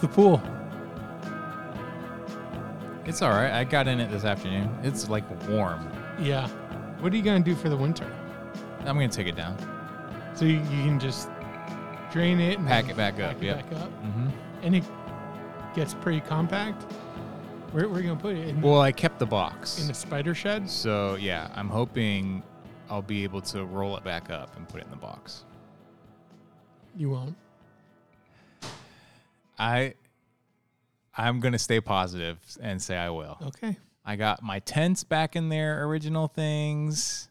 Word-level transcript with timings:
the 0.00 0.08
pool? 0.08 0.42
It's 3.06 3.22
all 3.22 3.30
right. 3.30 3.50
I 3.52 3.64
got 3.64 3.88
in 3.88 3.98
it 4.00 4.10
this 4.10 4.24
afternoon. 4.24 4.68
It's 4.82 5.08
like 5.08 5.24
warm. 5.48 5.88
Yeah. 6.20 6.48
What 7.00 7.12
are 7.12 7.16
you 7.16 7.22
gonna 7.22 7.40
do 7.40 7.54
for 7.54 7.68
the 7.68 7.76
winter? 7.76 8.06
I'm 8.80 8.94
gonna 8.96 9.08
take 9.08 9.26
it 9.26 9.36
down, 9.36 9.56
So 10.34 10.44
you, 10.44 10.54
you 10.58 10.84
can 10.84 10.98
just 11.00 11.28
drain 12.12 12.40
it, 12.40 12.58
and 12.58 12.66
pack 12.66 12.84
then 12.84 12.90
it 12.92 12.96
back 12.96 13.16
pack 13.16 13.36
up. 13.36 13.42
it 13.42 13.46
Yeah. 13.46 13.54
back 13.56 13.72
up, 13.72 13.90
Mm-hmm. 14.04 14.28
and 14.62 14.76
it 14.76 14.84
gets 15.74 15.94
pretty 15.94 16.20
compact. 16.20 16.82
Where 17.72 17.88
where 17.88 17.98
are 17.98 18.02
you 18.02 18.08
gonna 18.08 18.20
put 18.20 18.36
it? 18.36 18.48
In, 18.48 18.60
Well, 18.60 18.80
I 18.80 18.92
kept 18.92 19.18
the 19.18 19.26
box, 19.26 19.80
in 19.80 19.86
the 19.88 19.94
spider 19.94 20.34
shed? 20.34 20.68
so 20.68 21.14
yeah, 21.16 21.48
I'm 21.54 21.68
hoping 21.68 22.42
I'll 22.90 23.02
be 23.02 23.22
able 23.24 23.40
to 23.42 23.64
roll 23.64 23.96
it 23.96 24.04
back 24.04 24.30
up 24.30 24.56
and 24.56 24.68
put 24.68 24.80
it 24.80 24.84
in 24.84 24.90
the 24.90 24.96
box. 24.96 25.44
You 26.96 27.10
won't. 27.10 27.36
I, 29.60 29.94
I'm 31.16 31.40
gonna 31.40 31.58
stay 31.58 31.80
positive 31.80 32.38
and 32.62 32.80
say 32.82 32.96
I 32.96 33.10
will. 33.10 33.36
Okay. 33.42 33.76
I 34.04 34.16
got 34.16 34.42
my 34.42 34.60
tents 34.60 35.04
back 35.04 35.36
in 35.36 35.50
their 35.50 35.84
original 35.86 36.26
things. 36.28 37.28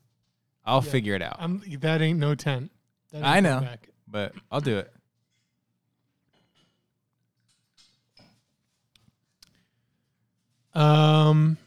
I'll 0.65 0.83
Yeah. 0.83 0.91
figure 0.91 1.15
it 1.15 1.21
out, 1.23 1.37
I'm, 1.39 1.63
that 1.81 2.01
ain't 2.01 2.19
no 2.19 2.35
tent. 2.35 2.71
That 3.11 3.17
ain't 3.17 3.25
I 3.25 3.39
know. 3.39 3.61
back. 3.61 3.89
but 4.07 4.33
I'll 4.51 4.61
do 4.61 4.77
it. 4.77 4.93
Um. 10.73 11.57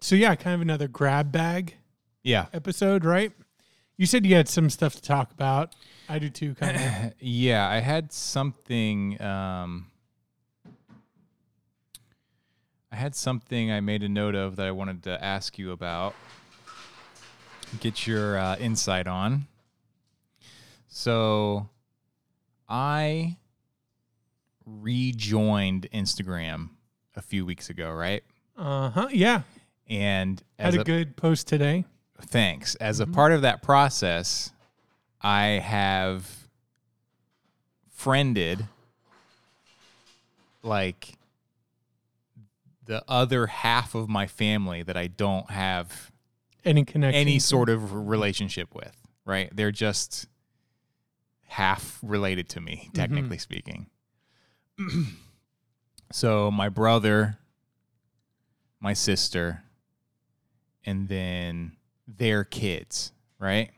So 0.00 0.14
yeah, 0.14 0.34
kind 0.36 0.54
of 0.54 0.60
another 0.60 0.88
grab 0.88 1.32
bag 1.32 1.74
Yeah. 2.22 2.46
episode, 2.52 3.04
right? 3.04 3.32
You 3.96 4.06
said 4.06 4.24
you 4.24 4.34
had 4.36 4.48
some 4.48 4.70
stuff 4.70 4.94
to 4.94 5.02
talk 5.02 5.32
about. 5.32 5.74
I 6.08 6.18
do 6.18 6.30
too, 6.30 6.54
kind 6.54 6.76
of. 6.76 7.12
yeah, 7.20 7.68
I 7.68 7.78
had 7.80 8.12
something. 8.12 9.20
Um, 9.20 9.86
I 12.90 12.96
had 12.96 13.14
something 13.14 13.70
I 13.70 13.80
made 13.80 14.02
a 14.02 14.08
note 14.08 14.34
of 14.34 14.56
that 14.56 14.66
I 14.66 14.70
wanted 14.70 15.02
to 15.04 15.22
ask 15.22 15.58
you 15.58 15.72
about. 15.72 16.14
Get 17.80 18.06
your 18.06 18.38
uh, 18.38 18.56
insight 18.56 19.06
on. 19.06 19.46
So, 20.88 21.68
I 22.66 23.36
rejoined 24.64 25.86
Instagram 25.92 26.70
a 27.14 27.20
few 27.20 27.44
weeks 27.44 27.68
ago, 27.68 27.92
right? 27.92 28.22
Uh 28.56 28.90
huh. 28.90 29.08
Yeah. 29.10 29.42
And 29.88 30.42
Had 30.58 30.68
as 30.68 30.80
a, 30.80 30.84
good 30.84 31.16
post 31.16 31.46
today. 31.46 31.84
thanks. 32.22 32.74
As 32.76 33.00
a 33.00 33.06
part 33.06 33.32
of 33.32 33.42
that 33.42 33.62
process, 33.62 34.50
I 35.20 35.44
have 35.62 36.48
friended 37.90 38.66
like 40.62 41.17
the 42.88 43.04
other 43.06 43.46
half 43.46 43.94
of 43.94 44.08
my 44.08 44.26
family 44.26 44.82
that 44.82 44.96
I 44.96 45.08
don't 45.08 45.50
have 45.50 46.10
Any 46.64 46.84
connection? 46.86 47.20
any 47.20 47.38
sort 47.38 47.68
of 47.68 47.92
relationship 48.08 48.74
with, 48.74 48.96
right? 49.26 49.54
They're 49.54 49.70
just 49.70 50.26
half 51.46 51.98
related 52.02 52.48
to 52.50 52.60
me, 52.62 52.84
mm-hmm. 52.84 52.92
technically 52.92 53.36
speaking. 53.36 53.90
so 56.12 56.50
my 56.50 56.70
brother, 56.70 57.38
my 58.80 58.94
sister, 58.94 59.64
and 60.82 61.08
then 61.08 61.72
their 62.06 62.42
kids, 62.42 63.12
right? 63.38 63.70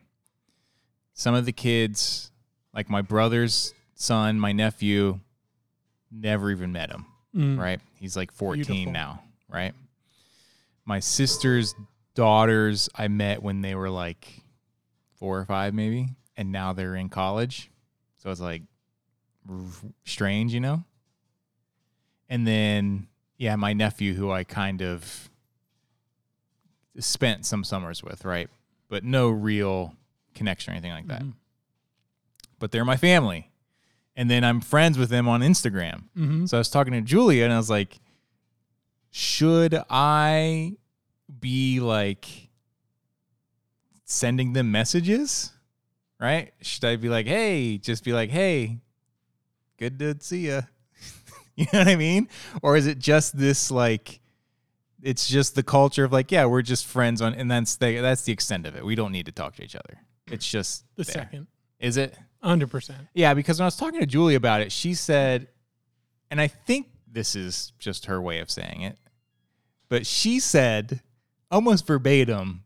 Some 1.15 1.35
of 1.35 1.47
the 1.47 1.53
kids, 1.53 2.31
like 2.73 2.89
my 2.89 3.03
brother's 3.03 3.75
son, 3.97 4.39
my 4.39 4.53
nephew, 4.53 5.19
never 6.13 6.53
even 6.53 6.71
met 6.71 6.91
him 6.91 7.07
Mm. 7.35 7.59
right? 7.59 7.81
He's 7.99 8.17
like 8.17 8.33
14 8.33 8.65
Beautiful. 8.65 8.93
now, 8.93 9.23
right? 9.49 9.73
My 10.85 10.99
sister's 11.01 11.75
daughters 12.15 12.89
I 12.95 13.09
met 13.09 13.43
when 13.43 13.61
they 13.61 13.75
were 13.75 13.91
like 13.91 14.43
four 15.19 15.39
or 15.39 15.45
five, 15.45 15.73
maybe, 15.75 16.09
and 16.37 16.51
now 16.51 16.73
they're 16.73 16.97
in 16.97 17.09
college. 17.09 17.71
So 18.19 18.31
it's 18.31 18.41
like 18.41 18.63
strange, 20.05 20.53
you 20.53 20.61
know? 20.61 20.85
And 22.29 22.47
then, 22.47 23.07
yeah, 23.37 23.57
my 23.57 23.73
nephew, 23.73 24.15
who 24.15 24.31
I 24.31 24.45
kind 24.45 24.83
of 24.83 25.31
spent 26.99 27.47
some 27.47 27.65
summers 27.65 28.03
with, 28.03 28.25
right? 28.25 28.49
But 28.89 29.05
no 29.05 29.31
real 29.31 29.95
connection 30.35 30.73
or 30.73 30.77
anything 30.77 30.93
like 30.93 31.07
that. 31.09 31.23
Mhm. 31.23 31.35
But 32.59 32.73
they're 32.73 32.85
my 32.85 32.97
family. 32.97 33.50
And 34.17 34.31
then 34.31 34.45
I'm 34.45 34.61
friends 34.61 34.99
with 34.99 35.09
them 35.09 35.29
on 35.29 35.41
Instagram. 35.41 36.05
Mhm. 36.17 36.49
So 36.49 36.57
I 36.57 36.61
was 36.61 36.69
talking 36.71 36.93
to 36.93 37.01
Julia 37.01 37.45
and 37.45 37.53
I 37.53 37.57
was 37.57 37.71
like, 37.71 37.99
should 39.11 39.75
I 39.89 40.77
be 41.41 41.81
like 41.81 42.27
sending 44.05 44.53
them 44.53 44.71
messages? 44.73 45.53
Right? 46.19 46.53
Should 46.61 46.85
I 46.85 46.97
be 46.97 47.09
like, 47.09 47.27
hey, 47.27 47.79
just 47.79 48.05
be 48.05 48.13
like, 48.13 48.31
hey, 48.31 48.81
good 49.79 49.99
to 50.01 50.17
see 50.21 50.47
you? 50.47 50.61
you 51.57 51.67
know 51.73 51.79
what 51.79 51.89
I 51.89 51.97
mean? 51.97 52.29
Or 52.63 52.77
is 52.77 52.87
it 52.87 52.99
just 52.99 53.39
this 53.39 53.71
like 53.71 54.21
it's 55.03 55.29
just 55.29 55.55
the 55.55 55.63
culture 55.63 56.05
of 56.05 56.13
like, 56.13 56.31
yeah, 56.31 56.45
we're 56.45 56.61
just 56.63 56.85
friends 56.87 57.23
on 57.23 57.33
and 57.35 57.51
that's 57.51 57.77
the 57.77 58.01
that's 58.01 58.23
the 58.23 58.33
extent 58.33 58.67
of 58.67 58.77
it. 58.77 58.85
We 58.85 58.95
don't 58.97 59.13
need 59.13 59.27
to 59.27 59.33
talk 59.33 59.57
to 59.57 59.65
each 59.65 59.75
other. 59.77 59.99
It's 60.31 60.49
just 60.49 60.85
The 60.97 61.05
there. 61.05 61.13
second, 61.15 61.47
Is 61.79 61.97
it? 61.97 62.17
Hundred 62.43 62.71
percent. 62.71 62.99
Yeah, 63.15 63.35
because 63.35 63.59
when 63.59 63.65
I 63.65 63.67
was 63.69 63.77
talking 63.77 64.01
to 64.01 64.07
Julie 64.07 64.35
about 64.35 64.61
it, 64.61 64.73
she 64.73 64.95
said, 64.95 65.49
and 66.31 66.41
I 66.41 66.47
think 66.49 66.89
this 67.11 67.35
is 67.37 67.73
just 67.79 68.07
her 68.07 68.21
way 68.21 68.39
of 68.41 68.51
saying 68.51 68.83
it, 68.83 68.97
but 69.89 70.07
she 70.07 70.41
said 70.41 71.01
almost 71.51 71.87
verbatim, 71.87 72.65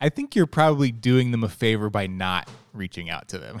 I 0.00 0.08
think 0.08 0.34
you're 0.34 0.46
probably 0.46 0.90
doing 0.90 1.30
them 1.30 1.44
a 1.44 1.48
favor 1.48 1.90
by 1.90 2.06
not 2.06 2.48
reaching 2.72 3.08
out 3.10 3.28
to 3.28 3.38
them. 3.38 3.60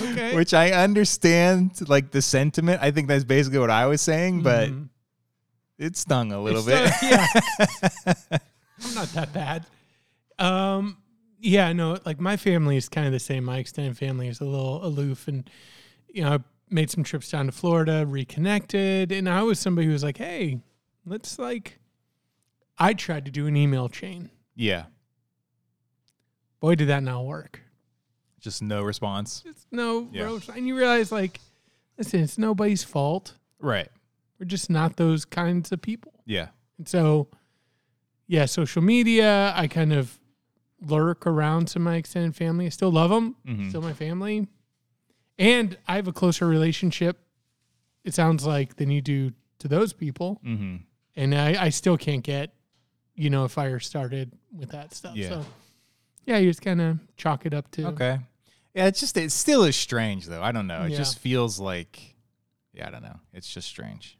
Okay. 0.00 0.34
Which 0.36 0.54
I 0.54 0.70
understand, 0.72 1.88
like 1.88 2.10
the 2.10 2.22
sentiment. 2.22 2.80
I 2.82 2.90
think 2.90 3.08
that's 3.08 3.24
basically 3.24 3.58
what 3.58 3.70
I 3.70 3.86
was 3.86 4.00
saying, 4.00 4.42
but 4.42 4.68
Mhm. 4.70 4.88
it 5.78 5.96
stung 5.96 6.32
a 6.32 6.40
little 6.40 6.66
It's, 6.66 7.00
bit. 7.00 7.10
yeah. 7.10 7.26
I'm 8.84 8.94
not 8.94 9.08
that 9.08 9.32
bad. 9.32 9.66
Um, 10.38 10.98
yeah, 11.40 11.72
no, 11.72 11.98
like 12.04 12.20
my 12.20 12.36
family 12.36 12.76
is 12.76 12.88
kind 12.88 13.06
of 13.06 13.12
the 13.12 13.18
same. 13.18 13.44
My 13.44 13.58
extended 13.58 13.96
family 13.96 14.28
is 14.28 14.40
a 14.40 14.44
little 14.44 14.84
aloof, 14.84 15.28
and 15.28 15.48
you 16.08 16.22
know, 16.22 16.34
I 16.34 16.38
made 16.70 16.90
some 16.90 17.04
trips 17.04 17.30
down 17.30 17.46
to 17.46 17.52
Florida, 17.52 18.04
reconnected, 18.06 19.12
and 19.12 19.28
I 19.28 19.42
was 19.42 19.58
somebody 19.58 19.86
who 19.86 19.92
was 19.92 20.02
like, 20.04 20.16
"Hey, 20.18 20.60
let's 21.04 21.38
like." 21.38 21.78
I 22.78 22.92
tried 22.92 23.24
to 23.24 23.30
do 23.30 23.46
an 23.46 23.56
email 23.56 23.88
chain. 23.88 24.28
yeah, 24.54 24.84
Boy, 26.60 26.74
did 26.74 26.88
that 26.88 27.02
not 27.02 27.24
work. 27.24 27.62
just 28.40 28.62
no 28.62 28.82
response. 28.82 29.42
It's 29.46 29.66
no, 29.72 30.08
Yeah. 30.12 30.38
and 30.54 30.66
you 30.68 30.76
realize 30.76 31.10
like, 31.10 31.40
listen, 31.98 32.20
it's 32.20 32.38
nobody's 32.38 32.84
fault. 32.84 33.34
Right. 33.58 33.88
We're 34.38 34.46
just 34.46 34.68
not 34.70 34.96
those 34.96 35.24
kinds 35.24 35.72
of 35.72 35.80
people. 35.82 36.12
Yeah. 36.26 36.48
And 36.78 36.86
so, 36.88 37.28
yeah, 38.26 38.44
social 38.44 38.82
media, 38.82 39.52
I 39.56 39.66
kind 39.68 39.92
of 39.92 40.18
lurk 40.88 41.26
around 41.26 41.68
to 41.68 41.78
my 41.78 41.96
extended 41.96 42.34
family. 42.36 42.66
I 42.66 42.70
still 42.70 42.90
love 42.92 43.10
them, 43.10 43.36
Mhm. 43.46 43.68
still 43.68 43.82
my 43.82 43.92
family. 43.92 44.48
And 45.38 45.76
I 45.86 45.96
have 45.96 46.08
a 46.08 46.12
closer 46.12 46.46
relationship, 46.46 47.18
it 48.04 48.14
sounds 48.14 48.46
like, 48.46 48.76
than 48.76 48.90
you 48.90 49.00
do 49.02 49.32
to 49.58 49.68
those 49.68 49.92
people. 49.92 50.40
Mm-hmm. 50.44 50.76
And 51.16 51.34
I, 51.34 51.64
I 51.64 51.68
still 51.70 51.96
can't 51.96 52.22
get, 52.22 52.52
you 53.14 53.30
know, 53.30 53.44
a 53.44 53.48
fire 53.48 53.80
started 53.80 54.32
with 54.52 54.70
that 54.70 54.94
stuff. 54.94 55.16
Yeah. 55.16 55.28
So, 55.28 55.44
yeah, 56.26 56.38
you 56.38 56.50
just 56.50 56.62
kind 56.62 56.80
of 56.80 56.98
chalk 57.16 57.46
it 57.46 57.54
up 57.54 57.70
to. 57.72 57.86
Okay. 57.88 58.18
Yeah, 58.74 58.86
it's 58.86 59.00
just 59.00 59.16
it 59.16 59.32
still 59.32 59.64
is 59.64 59.74
strange 59.76 60.26
though. 60.26 60.42
I 60.42 60.52
don't 60.52 60.66
know. 60.66 60.82
It 60.82 60.90
Yeah. 60.92 60.98
just 60.98 61.18
feels 61.18 61.58
like 61.58 62.14
yeah, 62.74 62.88
I 62.88 62.90
don't 62.90 63.02
know. 63.02 63.20
It's 63.32 63.50
just 63.52 63.68
strange. 63.68 64.18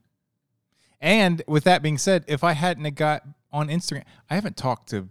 And 0.98 1.42
with 1.46 1.64
that 1.64 1.82
being 1.82 1.98
said, 1.98 2.24
if 2.26 2.42
I 2.42 2.52
hadn't 2.52 2.94
got 2.94 3.22
on 3.52 3.69
Instagram, 3.69 4.04
I 4.30 4.34
haven't 4.34 4.56
talked 4.56 4.88
to 4.90 5.10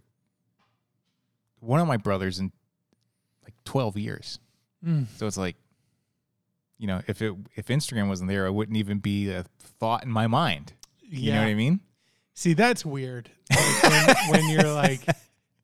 one 1.65 1.79
of 1.79 1.87
my 1.87 1.97
brothers 1.97 2.39
in 2.39 2.51
like 3.43 3.53
12 3.65 3.97
years. 3.97 4.39
Mm. 4.85 5.07
So 5.17 5.27
it's 5.27 5.37
like 5.37 5.55
you 6.77 6.87
know, 6.87 7.01
if 7.07 7.21
it 7.21 7.33
if 7.55 7.67
Instagram 7.67 8.09
wasn't 8.09 8.29
there, 8.29 8.45
it 8.45 8.51
wouldn't 8.51 8.77
even 8.77 8.99
be 8.99 9.29
a 9.29 9.43
thought 9.79 10.03
in 10.03 10.09
my 10.09 10.27
mind. 10.27 10.73
You 11.01 11.31
know 11.31 11.39
what 11.41 11.47
I 11.47 11.53
mean? 11.53 11.79
See, 12.33 12.53
that's 12.53 12.83
weird. 12.85 13.29
Like, 13.49 13.83
when, 13.83 14.15
when 14.41 14.49
you're 14.49 14.73
like, 14.73 14.99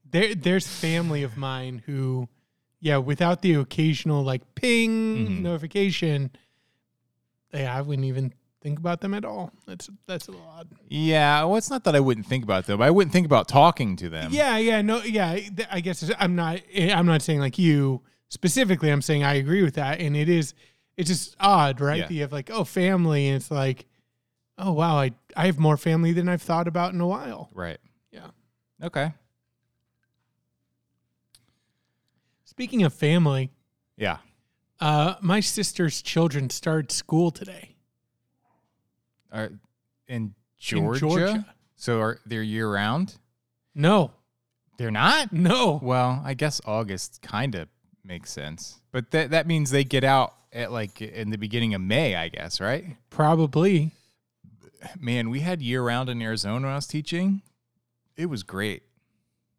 there, 0.10 0.34
there's 0.36 0.66
family 0.68 1.24
of 1.24 1.36
mine 1.36 1.82
who, 1.86 2.30
yeah, 2.80 2.98
without 2.98 3.42
the 3.42 3.56
occasional 3.56 4.24
like 4.24 4.56
ping 4.56 5.28
Mhm. 5.28 5.42
notification, 5.42 6.32
yeah, 7.54 7.76
I 7.76 7.82
wouldn't 7.82 8.06
even 8.08 8.34
think 8.62 8.80
about 8.80 9.02
them 9.02 9.14
at 9.14 9.26
all. 9.26 9.52
That's 9.66 9.90
that's 10.08 10.28
a 10.28 10.32
little 10.32 10.48
odd. 10.48 10.68
Yeah, 10.88 11.44
well, 11.44 11.56
it's 11.58 11.70
not 11.70 11.84
that 11.86 11.96
I 11.96 12.00
wouldn't 12.00 12.26
think 12.28 12.44
about 12.44 12.66
them. 12.68 12.82
I 12.82 12.90
wouldn't 12.92 13.12
think 13.12 13.26
about 13.26 13.48
talking 13.48 13.96
to 13.98 14.10
them. 14.10 14.32
Yeah, 14.34 14.58
yeah, 14.58 14.82
no, 14.82 15.02
yeah. 15.04 15.38
I 15.72 15.82
guess 15.82 16.10
I'm 16.20 16.36
not. 16.36 16.62
eh, 16.74 16.94
I'm 16.94 17.06
not 17.06 17.22
saying 17.22 17.40
like 17.40 17.58
you 17.60 18.02
specifically. 18.30 18.90
I'm 18.92 19.02
saying 19.02 19.24
I 19.24 19.34
agree 19.36 19.64
with 19.64 19.76
that, 19.76 20.00
and 20.00 20.16
it 20.16 20.30
is. 20.30 20.54
It's 20.98 21.10
just 21.10 21.36
odd, 21.40 21.82
right? 21.82 21.98
Yeah. 22.00 22.08
That 22.08 22.14
You 22.14 22.22
have 22.22 22.32
like 22.34 22.50
oh 22.52 22.64
family, 22.64 23.28
and 23.28 23.38
it's 23.38 23.50
like, 23.52 23.86
oh 24.58 24.74
wow, 24.74 24.98
I 24.98 25.12
I 25.36 25.46
have 25.48 25.58
more 25.58 25.78
family 25.78 26.12
than 26.14 26.30
I've 26.30 26.42
thought 26.42 26.68
about 26.68 26.94
in 26.94 27.02
a 27.02 27.08
while. 27.08 27.50
Right. 27.54 27.80
Yeah. 28.12 28.28
Okay. 28.84 29.14
Speaking 32.46 32.84
of 32.84 32.94
family, 32.94 33.52
Yeah. 33.98 34.18
uh, 34.80 35.16
my 35.22 35.40
sister's 35.40 36.02
children 36.02 36.50
started 36.50 36.92
school 36.92 37.32
today 37.32 37.71
Are 39.32 39.52
in 40.08 40.34
Georgia? 40.60 41.00
Georgia. 41.00 41.46
So 41.76 42.00
are 42.00 42.20
they're 42.26 42.44
year 42.44 42.72
round? 42.72 43.16
No, 43.74 44.12
They're 44.78 44.92
not? 44.92 45.32
no. 45.32 45.80
Well, 45.82 46.22
I 46.26 46.34
guess 46.34 46.60
August 46.66 47.22
kind 47.22 47.56
of 47.56 47.68
makes 48.04 48.32
sense. 48.32 48.82
But 48.92 49.12
that 49.12 49.32
that 49.32 49.48
means 49.48 49.72
they 49.72 49.84
get 49.84 50.04
out 50.04 50.34
at 50.52 50.72
like 50.72 51.02
in 51.02 51.30
the 51.30 51.38
beginning 51.38 51.74
of 51.74 51.82
May, 51.82 52.16
I 52.16 52.28
guess, 52.28 52.60
right? 52.60 52.98
Probably. 53.10 53.92
Man, 55.00 55.30
we 55.30 55.40
had 55.42 55.62
year 55.62 55.84
round 55.84 56.10
in 56.10 56.22
Arizona 56.22 56.56
when 56.66 56.72
I 56.72 56.76
was 56.76 56.88
teaching. 56.88 57.42
It 58.18 58.26
was 58.26 58.44
great. 58.44 58.84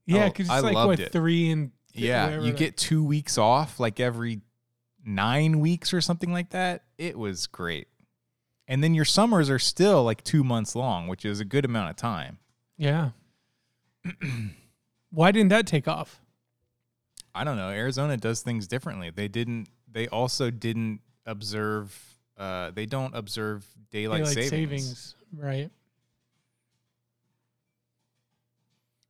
Yeah, 0.05 0.25
Oh, 0.25 0.29
because 0.29 0.51
I 0.51 0.59
like 0.61 0.75
what 0.75 1.01
it. 1.01 1.13
three 1.13 1.51
and 1.51 1.71
Yeah, 1.95 2.25
whatever 2.27 2.47
you 2.47 2.53
get 2.53 2.77
2 2.77 3.03
weeks 3.05 3.39
off 3.39 3.79
like 3.81 4.01
every 4.01 4.41
9 5.05 5.61
weeks 5.61 5.95
or 5.95 6.01
something 6.01 6.33
like 6.33 6.51
that. 6.51 6.83
It 6.99 7.17
was 7.17 7.47
great. 7.47 7.87
And 8.69 8.83
then 8.83 8.95
your 8.95 9.05
summers 9.05 9.51
are 9.51 9.59
still 9.59 10.05
like 10.05 10.23
2 10.25 10.45
months 10.45 10.75
long, 10.77 11.09
which 11.09 11.25
is 11.25 11.41
a 11.41 11.45
good 11.45 11.65
amount 11.65 11.91
of 11.91 11.97
time. 11.97 12.39
Yeah. 12.79 13.11
Why 15.11 15.31
didn't 15.33 15.51
that 15.51 15.67
take 15.67 15.87
off? 15.87 16.21
I 17.35 17.45
don't 17.45 17.57
know. 17.57 17.69
Arizona 17.71 18.17
does 18.17 18.41
things 18.43 18.67
differently. 18.67 19.11
They 19.11 19.29
didn't. 19.29 19.69
They 19.91 20.09
also 20.09 20.51
didn't 20.51 21.01
observe. 21.27 21.97
Uh, 22.37 22.71
they 22.73 22.87
don't 22.87 23.15
observe 23.15 23.67
daylight, 23.91 24.25
Daylight 24.25 24.49
savings. 24.49 25.15
right? 25.37 25.71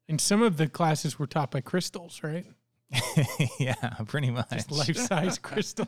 And 0.08 0.20
some 0.20 0.42
of 0.42 0.56
the 0.56 0.68
classes 0.68 1.18
were 1.18 1.26
taught 1.26 1.50
by 1.50 1.60
crystals, 1.60 2.20
right? 2.22 2.44
yeah, 3.58 3.74
pretty 4.06 4.30
much. 4.30 4.50
Just 4.50 4.70
life-size 4.70 5.38
crystal. 5.42 5.86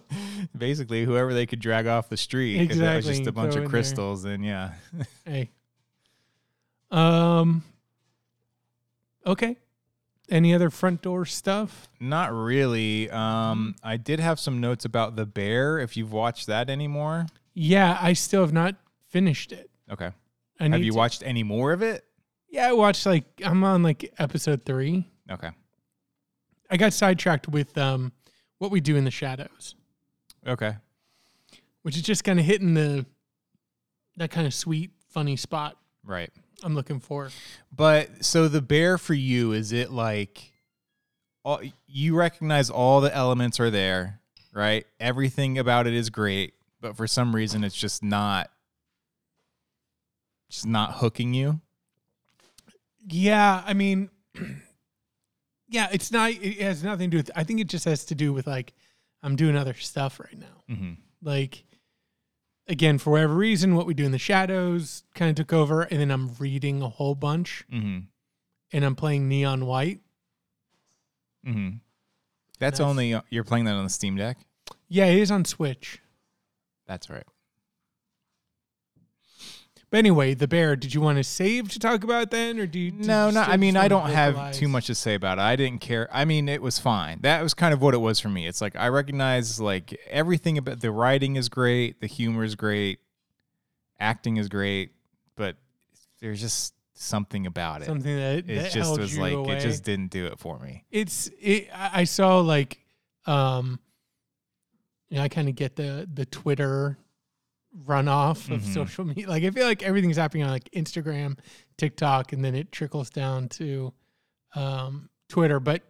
Basically, 0.56 1.04
whoever 1.04 1.34
they 1.34 1.46
could 1.46 1.60
drag 1.60 1.86
off 1.86 2.08
the 2.08 2.16
street. 2.16 2.68
'cause 2.68 2.78
that 2.78 2.96
was 2.96 3.06
just 3.06 3.26
a 3.26 3.32
bunch 3.32 3.52
throw 3.54 3.62
of 3.62 3.64
there. 3.64 3.70
crystals. 3.70 4.22
Then 4.22 4.42
yeah. 4.42 4.72
Hey. 5.24 5.50
Um. 6.90 7.64
Okay. 9.26 9.56
Any 10.30 10.54
other 10.54 10.70
front 10.70 11.02
door 11.02 11.26
stuff? 11.26 11.88
Not 12.00 12.32
really. 12.32 13.10
Um, 13.10 13.74
I 13.82 13.96
did 13.98 14.20
have 14.20 14.40
some 14.40 14.60
notes 14.60 14.84
about 14.86 15.16
the 15.16 15.26
bear. 15.26 15.78
If 15.78 15.96
you've 15.96 16.12
watched 16.12 16.46
that 16.46 16.70
anymore, 16.70 17.26
Yeah, 17.52 17.98
I 18.00 18.14
still 18.14 18.40
have 18.40 18.52
not 18.52 18.76
finished 19.08 19.52
it. 19.52 19.70
okay. 19.90 20.10
I 20.60 20.68
Have 20.68 20.82
you 20.82 20.92
to- 20.92 20.96
watched 20.96 21.22
any 21.26 21.42
more 21.42 21.72
of 21.72 21.82
it? 21.82 22.04
Yeah, 22.48 22.68
I 22.68 22.72
watched 22.72 23.04
like 23.06 23.24
I'm 23.44 23.64
on 23.64 23.82
like 23.82 24.14
episode 24.18 24.64
three. 24.64 25.06
Okay. 25.30 25.50
I 26.74 26.76
got 26.76 26.92
sidetracked 26.92 27.46
with 27.46 27.78
um 27.78 28.10
what 28.58 28.72
we 28.72 28.80
do 28.80 28.96
in 28.96 29.04
the 29.04 29.10
shadows, 29.12 29.76
Okay. 30.44 30.74
which 31.82 31.94
is 31.94 32.02
just 32.02 32.24
kind 32.24 32.40
of 32.40 32.44
hitting 32.44 32.74
the 32.74 33.06
that 34.16 34.32
kind 34.32 34.44
of 34.44 34.52
sweet, 34.52 34.90
funny 35.08 35.36
spot 35.36 35.76
Right. 36.02 36.30
I'm 36.64 36.74
looking 36.74 36.98
for. 36.98 37.30
But 37.72 38.24
so 38.24 38.48
the 38.48 38.60
bear 38.60 38.98
for 38.98 39.14
you 39.14 39.52
is 39.52 39.70
it 39.70 39.92
like 39.92 40.52
all, 41.44 41.60
you 41.86 42.16
recognize 42.16 42.70
all 42.70 43.00
the 43.00 43.14
elements 43.14 43.60
are 43.60 43.70
there, 43.70 44.20
right? 44.52 44.84
Everything 44.98 45.58
about 45.58 45.86
it 45.86 45.94
is 45.94 46.10
great, 46.10 46.54
but 46.80 46.96
for 46.96 47.06
some 47.06 47.34
reason 47.36 47.62
it's 47.62 47.76
just 47.76 48.02
not 48.02 48.50
just 50.50 50.66
not 50.66 50.94
hooking 50.94 51.34
you. 51.34 51.60
Yeah, 53.06 53.62
I 53.64 53.74
mean, 53.74 54.10
yeah, 55.74 55.88
it's 55.92 56.12
not. 56.12 56.30
It 56.30 56.60
has 56.60 56.84
nothing 56.84 57.10
to 57.10 57.14
do 57.14 57.18
with. 57.18 57.30
I 57.34 57.42
think 57.44 57.58
it 57.60 57.66
just 57.66 57.84
has 57.84 58.04
to 58.06 58.14
do 58.14 58.32
with 58.32 58.46
like 58.46 58.72
I'm 59.22 59.34
doing 59.34 59.56
other 59.56 59.74
stuff 59.74 60.20
right 60.20 60.38
now. 60.38 60.62
Mm-hmm. 60.74 60.92
Like 61.20 61.64
again, 62.68 62.98
for 62.98 63.10
whatever 63.10 63.34
reason, 63.34 63.74
what 63.74 63.84
we 63.86 63.92
do 63.94 64.04
in 64.04 64.12
the 64.12 64.18
shadows 64.18 65.02
kind 65.14 65.30
of 65.30 65.36
took 65.36 65.52
over, 65.52 65.82
and 65.82 65.98
then 66.00 66.10
I'm 66.10 66.34
reading 66.38 66.80
a 66.82 66.88
whole 66.88 67.14
bunch, 67.14 67.64
Mm-hmm. 67.72 67.98
and 68.72 68.84
I'm 68.84 68.94
playing 68.94 69.28
Neon 69.28 69.66
White. 69.66 70.00
Mm-hmm. 71.46 71.76
That's, 72.60 72.78
That's- 72.78 72.80
only 72.80 73.20
you're 73.30 73.44
playing 73.44 73.64
that 73.66 73.74
on 73.74 73.84
the 73.84 73.90
Steam 73.90 74.16
Deck. 74.16 74.38
Yeah, 74.88 75.06
it 75.06 75.18
is 75.18 75.30
on 75.30 75.44
Switch. 75.44 76.00
That's 76.86 77.10
right. 77.10 77.24
But 79.94 79.98
anyway, 79.98 80.34
the 80.34 80.48
bear. 80.48 80.74
Did 80.74 80.92
you 80.92 81.00
want 81.00 81.18
to 81.18 81.22
save 81.22 81.70
to 81.70 81.78
talk 81.78 82.02
about 82.02 82.32
then, 82.32 82.58
or 82.58 82.66
do 82.66 82.80
you? 82.80 82.90
No, 82.90 83.28
you 83.28 83.34
no. 83.34 83.42
I 83.42 83.56
mean, 83.56 83.76
I 83.76 83.86
don't 83.86 84.10
have 84.10 84.50
too 84.50 84.66
much 84.66 84.88
to 84.88 84.94
say 84.96 85.14
about 85.14 85.38
it. 85.38 85.42
I 85.42 85.54
didn't 85.54 85.82
care. 85.82 86.08
I 86.12 86.24
mean, 86.24 86.48
it 86.48 86.60
was 86.60 86.80
fine. 86.80 87.20
That 87.20 87.44
was 87.44 87.54
kind 87.54 87.72
of 87.72 87.80
what 87.80 87.94
it 87.94 87.98
was 87.98 88.18
for 88.18 88.28
me. 88.28 88.48
It's 88.48 88.60
like 88.60 88.74
I 88.74 88.88
recognize 88.88 89.60
like 89.60 89.96
everything 90.10 90.58
about 90.58 90.80
the 90.80 90.90
writing 90.90 91.36
is 91.36 91.48
great, 91.48 92.00
the 92.00 92.08
humor 92.08 92.42
is 92.42 92.56
great, 92.56 92.98
acting 94.00 94.36
is 94.36 94.48
great, 94.48 94.90
but 95.36 95.54
there's 96.20 96.40
just 96.40 96.74
something 96.94 97.46
about 97.46 97.82
it. 97.82 97.84
Something 97.84 98.16
that, 98.16 98.38
it 98.38 98.46
that 98.48 98.72
just 98.72 98.98
was 98.98 99.16
like 99.16 99.34
away. 99.34 99.58
it 99.58 99.60
just 99.60 99.84
didn't 99.84 100.10
do 100.10 100.26
it 100.26 100.40
for 100.40 100.58
me. 100.58 100.82
it's 100.90 101.30
it, 101.40 101.68
I 101.72 102.00
I 102.00 102.04
saw 102.04 102.40
like 102.40 102.80
um 103.26 103.78
you 105.08 105.18
know, 105.18 105.22
I 105.22 105.28
kind 105.28 105.48
of 105.48 105.54
get 105.54 105.76
the 105.76 106.08
the 106.12 106.26
Twitter 106.26 106.98
runoff 107.86 108.50
of 108.54 108.62
Mhm. 108.62 108.72
social 108.74 109.04
media. 109.04 109.28
Like 109.28 109.42
I 109.44 109.50
feel 109.50 109.66
like 109.66 109.82
everything's 109.82 110.16
happening 110.16 110.44
on 110.44 110.50
like 110.50 110.70
Instagram, 110.72 111.38
TikTok, 111.76 112.32
and 112.32 112.44
then 112.44 112.54
it 112.54 112.70
trickles 112.72 113.10
down 113.10 113.48
to 113.50 113.92
um 114.54 115.08
Twitter. 115.28 115.58
But 115.60 115.82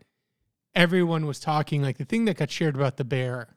everyone 0.74 1.26
was 1.26 1.38
talking 1.40 1.82
like 1.82 1.98
the 1.98 2.04
thing 2.04 2.24
that 2.24 2.36
got 2.36 2.50
shared 2.50 2.74
about 2.74 2.96
the 2.96 3.04
bear 3.04 3.54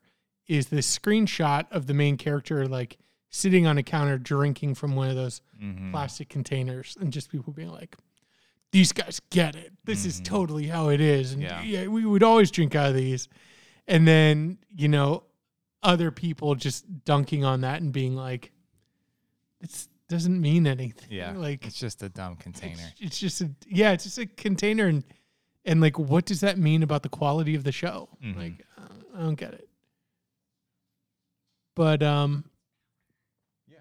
is 0.47 0.67
this 0.67 0.97
screenshot 0.97 1.65
of 1.71 1.87
the 1.87 1.93
main 1.93 2.17
character 2.17 2.67
like 2.67 2.97
sitting 3.29 3.65
on 3.67 3.77
a 3.77 3.83
counter 3.83 4.17
drinking 4.17 4.73
from 4.75 4.95
one 4.95 5.09
of 5.09 5.15
those 5.15 5.41
Mhm. 5.61 5.91
plastic 5.91 6.29
containers 6.29 6.95
and 6.99 7.11
just 7.11 7.29
people 7.31 7.51
being 7.53 7.69
like 7.71 7.95
these 8.71 8.91
guys 8.93 9.19
get 9.29 9.55
it 9.55 9.73
this 9.85 10.05
is 10.05 10.21
Mhm. 10.21 10.25
totally 10.25 10.67
how 10.67 10.89
it 10.89 11.01
is 11.01 11.33
and 11.33 11.41
Yeah. 11.41 11.61
yeah. 11.63 11.87
we 11.87 12.05
would 12.05 12.23
always 12.23 12.51
drink 12.51 12.75
out 12.75 12.89
of 12.89 12.95
these 12.95 13.27
and 13.87 14.07
then 14.07 14.59
you 14.75 14.87
know 14.87 15.23
other 15.83 16.11
people 16.11 16.55
just 16.55 16.85
dunking 17.05 17.45
on 17.45 17.61
that 17.61 17.81
and 17.81 17.91
being 17.93 18.15
like 18.15 18.51
it 19.61 19.87
doesn't 20.09 20.39
mean 20.41 20.65
anything 20.67 21.07
Yeah, 21.09 21.33
like 21.33 21.65
it's 21.65 21.79
just 21.79 22.01
a 22.03 22.09
dumb 22.09 22.35
container. 22.35 22.81
it's 22.99 23.19
just 23.19 23.41
a 23.41 23.51
yeah 23.67 23.91
it's 23.91 24.03
just 24.05 24.17
a 24.17 24.25
container 24.25 24.87
and 24.87 25.03
and 25.65 25.81
like 25.81 25.99
what 25.99 26.25
does 26.25 26.39
that 26.41 26.57
mean 26.57 26.81
about 26.83 27.03
the 27.03 27.09
quality 27.09 27.55
of 27.55 27.63
the 27.63 27.71
show 27.71 28.09
Mhm. 28.23 28.37
like 28.37 28.65
i 29.15 29.19
don't 29.19 29.35
get 29.35 29.53
it 29.53 29.69
but 31.75 32.01
um 32.01 32.45
Yeah. 33.67 33.79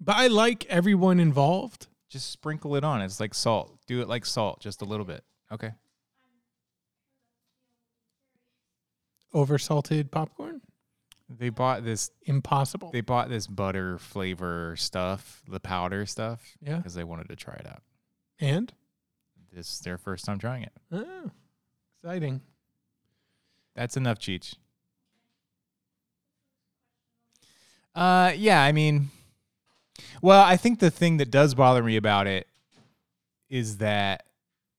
but 0.00 0.16
i 0.16 0.26
like 0.28 0.66
everyone 0.66 1.20
involved 1.20 1.86
Just 2.08 2.30
sprinkle 2.32 2.74
it 2.74 2.82
on. 2.82 3.02
It's 3.02 3.20
like 3.20 3.34
salt. 3.34 3.78
Do 3.86 4.00
it 4.02 4.08
like 4.08 4.26
salt, 4.26 4.58
just 4.60 4.82
a 4.82 4.84
little 4.84 5.06
bit. 5.06 5.22
Okay. 5.52 5.70
over 9.32 9.58
salted 9.58 10.10
popcorn 10.10 10.60
They 11.38 11.48
bought 11.48 11.84
this. 11.84 12.10
impossible 12.22 12.90
They 12.90 13.02
bought 13.02 13.28
this 13.28 13.46
butter 13.46 13.98
flavor 13.98 14.74
stuff, 14.76 15.42
the 15.48 15.60
powder 15.60 16.04
stuff, 16.04 16.42
yeah 16.60 16.78
because 16.78 16.94
they 16.94 17.04
wanted 17.04 17.28
to 17.28 17.36
try 17.36 17.54
it 17.54 17.66
out. 17.66 17.82
and 18.40 18.72
This 19.52 19.72
is 19.74 19.78
their 19.80 19.96
first 19.96 20.24
time 20.24 20.38
trying 20.38 20.64
it. 20.64 20.72
oh, 20.90 21.30
exciting 22.02 22.40
That's 23.76 23.96
enough, 23.96 24.18
Cheech. 24.18 24.56
Uh, 27.94 28.32
yeah, 28.36 28.62
I 28.62 28.72
mean, 28.72 29.10
well, 30.22 30.42
I 30.42 30.56
think 30.56 30.78
the 30.78 30.90
thing 30.90 31.16
that 31.18 31.30
does 31.30 31.54
bother 31.54 31.82
me 31.82 31.96
about 31.96 32.26
it 32.26 32.46
is 33.48 33.78
that, 33.78 34.24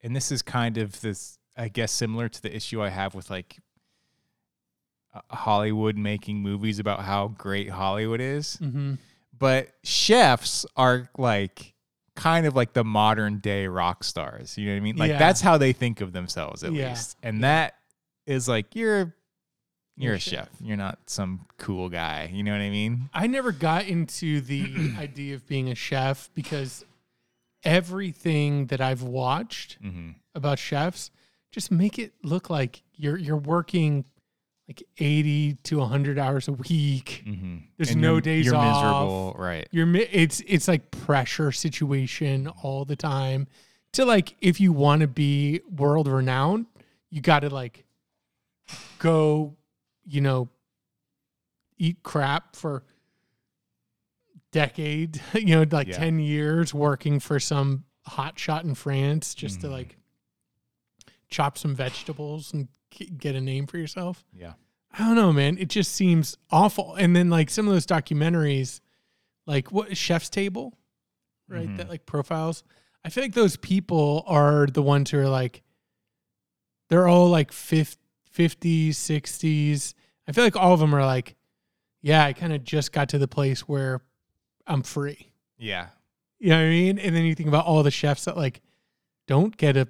and 0.01 0.15
this 0.15 0.31
is 0.31 0.41
kind 0.41 0.77
of 0.77 0.99
this, 1.01 1.37
I 1.57 1.67
guess, 1.67 1.91
similar 1.91 2.29
to 2.29 2.41
the 2.41 2.55
issue 2.55 2.81
I 2.81 2.89
have 2.89 3.13
with 3.13 3.29
like 3.29 3.57
Hollywood 5.29 5.97
making 5.97 6.37
movies 6.41 6.79
about 6.79 7.01
how 7.01 7.29
great 7.29 7.69
Hollywood 7.69 8.21
is. 8.21 8.57
mm-hmm. 8.61 8.95
But 9.37 9.69
chefs 9.83 10.65
are 10.77 11.09
like 11.17 11.73
kind 12.15 12.45
of 12.45 12.55
like 12.55 12.73
the 12.73 12.83
modern 12.83 13.39
day 13.39 13.65
rock 13.67 14.03
stars. 14.03 14.57
You 14.57 14.67
know 14.67 14.73
what 14.73 14.77
I 14.77 14.79
mean? 14.81 14.95
Like 14.97 15.09
Yeah. 15.09 15.17
that's 15.19 15.41
how 15.41 15.57
they 15.57 15.73
think 15.73 16.01
of 16.01 16.13
themselves 16.13 16.63
at 16.63 16.71
Yeah. 16.73 16.89
least. 16.89 17.17
And 17.23 17.43
that 17.43 17.73
is 18.27 18.47
like 18.47 18.75
you're 18.75 19.15
You're 19.97 20.13
a 20.15 20.19
chef. 20.19 20.47
You're 20.61 20.77
not 20.77 20.99
some 21.07 21.45
cool 21.57 21.89
guy. 21.89 22.29
You 22.31 22.43
know 22.43 22.51
what 22.51 22.61
I 22.61 22.69
mean? 22.69 23.09
I 23.13 23.27
never 23.27 23.51
got 23.51 23.85
into 23.87 24.41
the 24.41 24.93
idea 24.97 25.35
of 25.35 25.47
being 25.47 25.69
a 25.69 25.75
chef 25.75 26.29
because 26.33 26.85
everything 27.63 28.67
that 28.67 28.81
I've 28.81 29.03
watched 29.03 29.81
Mm-hmm. 29.83 30.11
about 30.35 30.59
chefs 30.59 31.11
just 31.51 31.71
make 31.71 31.99
it 31.99 32.13
look 32.23 32.49
like 32.49 32.81
you're 32.95 33.17
you're 33.17 33.37
working 33.37 34.05
like 34.71 34.83
80 34.99 35.53
to 35.63 35.77
100 35.79 36.17
hours 36.17 36.47
a 36.47 36.53
week. 36.53 37.23
Mm-hmm. 37.27 37.57
There's 37.77 37.95
no 37.95 38.19
days 38.21 38.45
you're 38.45 38.55
off. 38.55 38.75
miserable, 38.75 39.35
right? 39.37 39.67
You're 39.71 39.85
mi- 39.85 40.07
it's 40.11 40.41
it's 40.47 40.67
like 40.67 40.89
pressure 40.91 41.51
situation 41.51 42.47
all 42.47 42.85
the 42.85 42.95
time. 42.95 43.47
To 43.93 44.05
like 44.05 44.35
if 44.39 44.61
you 44.61 44.71
want 44.71 45.01
to 45.01 45.07
be 45.07 45.59
world 45.69 46.07
renowned, 46.07 46.67
you 47.09 47.19
got 47.21 47.41
to 47.41 47.49
like 47.49 47.83
go, 48.99 49.55
you 50.05 50.21
know, 50.21 50.47
eat 51.77 52.01
crap 52.03 52.55
for 52.55 52.83
decade, 54.51 55.21
you 55.33 55.55
know, 55.55 55.65
like 55.69 55.87
Yeah. 55.87 55.97
10 55.97 56.19
years 56.19 56.73
working 56.73 57.19
for 57.19 57.39
some 57.39 57.83
hot 58.05 58.39
shot 58.39 58.63
in 58.63 58.73
France 58.75 59.35
just 59.35 59.61
to 59.61 59.67
Mhm. 59.67 59.71
like 59.71 59.97
chop 61.29 61.57
some 61.57 61.75
vegetables 61.75 62.53
and 62.53 62.67
get 63.17 63.35
a 63.35 63.41
name 63.41 63.67
for 63.67 63.77
yourself. 63.77 64.23
Yeah. 64.33 64.53
I 64.93 64.99
don't 65.05 65.15
know, 65.15 65.31
man. 65.31 65.57
It 65.57 65.69
just 65.69 65.93
seems 65.93 66.37
awful. 66.51 66.95
And 66.95 67.15
then 67.15 67.29
like 67.29 67.49
some 67.49 67.67
of 67.67 67.73
those 67.73 67.85
documentaries, 67.85 68.81
like 69.47 69.71
what 69.71 69.95
Chef's 69.95 70.29
Table, 70.29 70.77
right? 71.47 71.67
Mhm. 71.67 71.77
That 71.77 71.89
like 71.89 72.05
profiles. 72.05 72.63
I 73.05 73.09
feel 73.09 73.23
like 73.23 73.33
those 73.33 73.57
people 73.57 74.23
are 74.27 74.67
the 74.67 74.81
ones 74.81 75.09
who 75.09 75.17
are 75.19 75.29
like, 75.29 75.63
they're 76.89 77.07
all 77.07 77.29
like 77.29 77.51
50, 77.51 77.97
50s, 78.35 78.89
60s. 78.89 79.93
I 80.27 80.33
feel 80.33 80.43
like 80.43 80.55
all 80.55 80.73
of 80.73 80.79
them 80.79 80.93
are 80.93 81.05
like, 81.05 81.35
yeah, 82.01 82.25
I 82.25 82.33
kind 82.33 82.53
of 82.53 82.63
just 82.63 82.91
got 82.91 83.09
to 83.09 83.17
the 83.17 83.27
place 83.27 83.61
where 83.61 84.01
I'm 84.67 84.83
free. 84.83 85.31
Yeah. 85.57 85.87
You 86.39 86.49
know 86.49 86.57
what 86.57 86.63
I 86.65 86.69
mean? 86.69 86.99
And 86.99 87.15
then 87.15 87.23
you 87.25 87.35
think 87.35 87.47
about 87.49 87.65
all 87.65 87.83
the 87.83 87.91
chefs 87.91 88.25
that 88.25 88.35
like 88.37 88.61
don't 89.27 89.55
get 89.55 89.77
a 89.77 89.87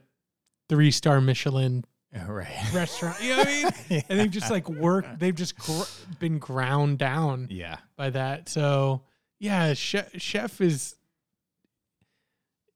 three 0.70 0.92
star 0.92 1.20
Michelin 1.22 1.86
Right. 2.28 2.48
restaurant. 2.74 3.22
You 3.22 3.30
know 3.32 3.38
what 3.38 3.48
I 3.48 3.74
mean? 3.90 4.04
and 4.10 4.20
they've 4.20 4.32
just 4.32 4.52
like 4.52 4.68
worked 4.70 5.20
they've 5.20 5.36
just 5.36 5.58
gr- 5.58 5.84
been 6.20 6.40
ground 6.40 6.98
down 6.98 7.48
Yeah. 7.50 7.78
by 7.96 8.10
that 8.10 8.50
so 8.50 9.04
yeah 9.40 9.74
chef, 9.74 10.10
chef 10.22 10.60
is 10.62 10.96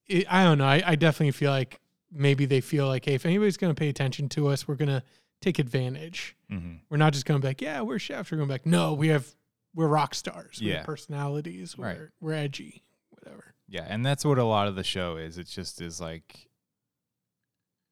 it, 0.08 0.26
i 0.32 0.44
don't 0.44 0.58
know 0.58 0.66
I, 0.66 0.82
I 0.86 0.96
definitely 0.96 1.32
feel 1.32 1.52
like 1.52 1.80
maybe 2.12 2.46
they 2.46 2.62
feel 2.62 2.88
like 2.88 3.06
hey 3.06 3.16
if 3.16 3.26
anybody's 3.26 3.58
going 3.58 3.74
to 3.74 3.80
pay 3.80 3.90
attention 3.90 4.30
to 4.30 4.48
us 4.48 4.68
we're 4.68 4.76
going 4.76 4.90
to 4.90 5.04
take 5.42 5.60
advantage 5.60 6.36
Mm-hmm. 6.52 6.76
we're 6.92 6.98
not 6.98 7.12
just 7.14 7.26
going 7.26 7.42
back 7.42 7.60
yeah 7.62 7.82
we're 7.82 7.98
chefs 8.00 8.32
we're 8.32 8.38
going 8.38 8.48
back 8.50 8.66
no 8.68 8.94
we 8.94 9.08
have 9.08 9.28
we're 9.74 9.88
rock 9.88 10.14
stars 10.14 10.60
we 10.62 10.68
Yeah. 10.70 10.78
have 10.78 10.86
personalities 10.86 11.76
we're, 11.78 11.86
Right. 11.88 11.98
we're 12.22 12.34
edgy 12.34 12.84
whatever 13.10 13.56
Yeah, 13.68 13.86
and 13.90 14.06
that's 14.06 14.24
what 14.24 14.38
a 14.38 14.44
lot 14.44 14.68
of 14.68 14.76
the 14.76 14.84
show 14.84 15.18
is. 15.18 15.40
It 15.40 15.48
just 15.48 15.82
is 15.82 16.00
like, 16.00 16.48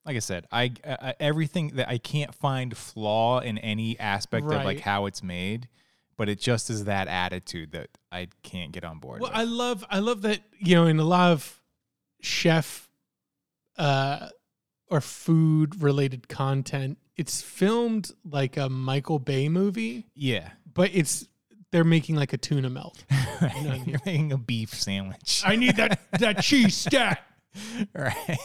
like 0.06 0.16
I 0.16 0.20
said, 0.20 0.48
I, 0.52 0.74
I 0.86 1.16
everything 1.20 1.70
that 1.76 1.90
I 1.90 1.98
can't 1.98 2.34
find 2.36 2.76
flaw 2.76 3.40
in 3.40 3.58
any 3.58 4.00
aspect 4.00 4.46
of 4.46 4.64
like 4.64 4.82
how 4.82 5.06
it's 5.06 5.24
made, 5.24 5.70
but 6.18 6.30
it 6.30 6.40
just 6.40 6.70
is 6.70 6.86
that 6.86 7.08
attitude 7.08 7.72
that 7.72 7.90
I 8.12 8.28
can't 8.44 8.72
get 8.72 8.84
on 8.84 9.00
board. 9.00 9.22
Well, 9.22 9.32
with. 9.32 9.40
I 9.40 9.44
love 9.44 9.86
I 9.90 10.00
love 10.00 10.24
that 10.24 10.42
you 10.60 10.76
know 10.76 10.88
in 10.88 11.00
a 11.00 11.06
lot 11.06 11.32
of 11.32 11.62
chef 12.22 12.90
uh 13.78 14.30
or 14.88 15.02
food 15.02 15.82
related 15.82 16.28
content, 16.28 16.98
it's 17.16 17.42
filmed 17.42 18.12
like 18.30 18.58
a 18.58 18.70
Michael 18.70 19.20
Bay 19.20 19.48
movie, 19.50 20.08
yeah, 20.16 20.50
but 20.74 20.92
it's 20.94 21.28
they're 21.72 21.84
making 21.84 22.16
like 22.16 22.34
a 22.34 22.38
tuna 22.38 22.70
melt. 22.70 23.04
know 23.12 23.18
I 23.42 23.64
mean? 23.64 23.86
you're 23.86 24.00
making 24.06 24.32
a 24.34 24.38
beef 24.38 24.74
sandwich, 24.74 25.44
I 25.46 25.56
need 25.56 25.78
that 25.78 26.02
that 26.20 26.42
cheese 26.42 26.76
stat. 26.76 27.24
right? 27.96 28.38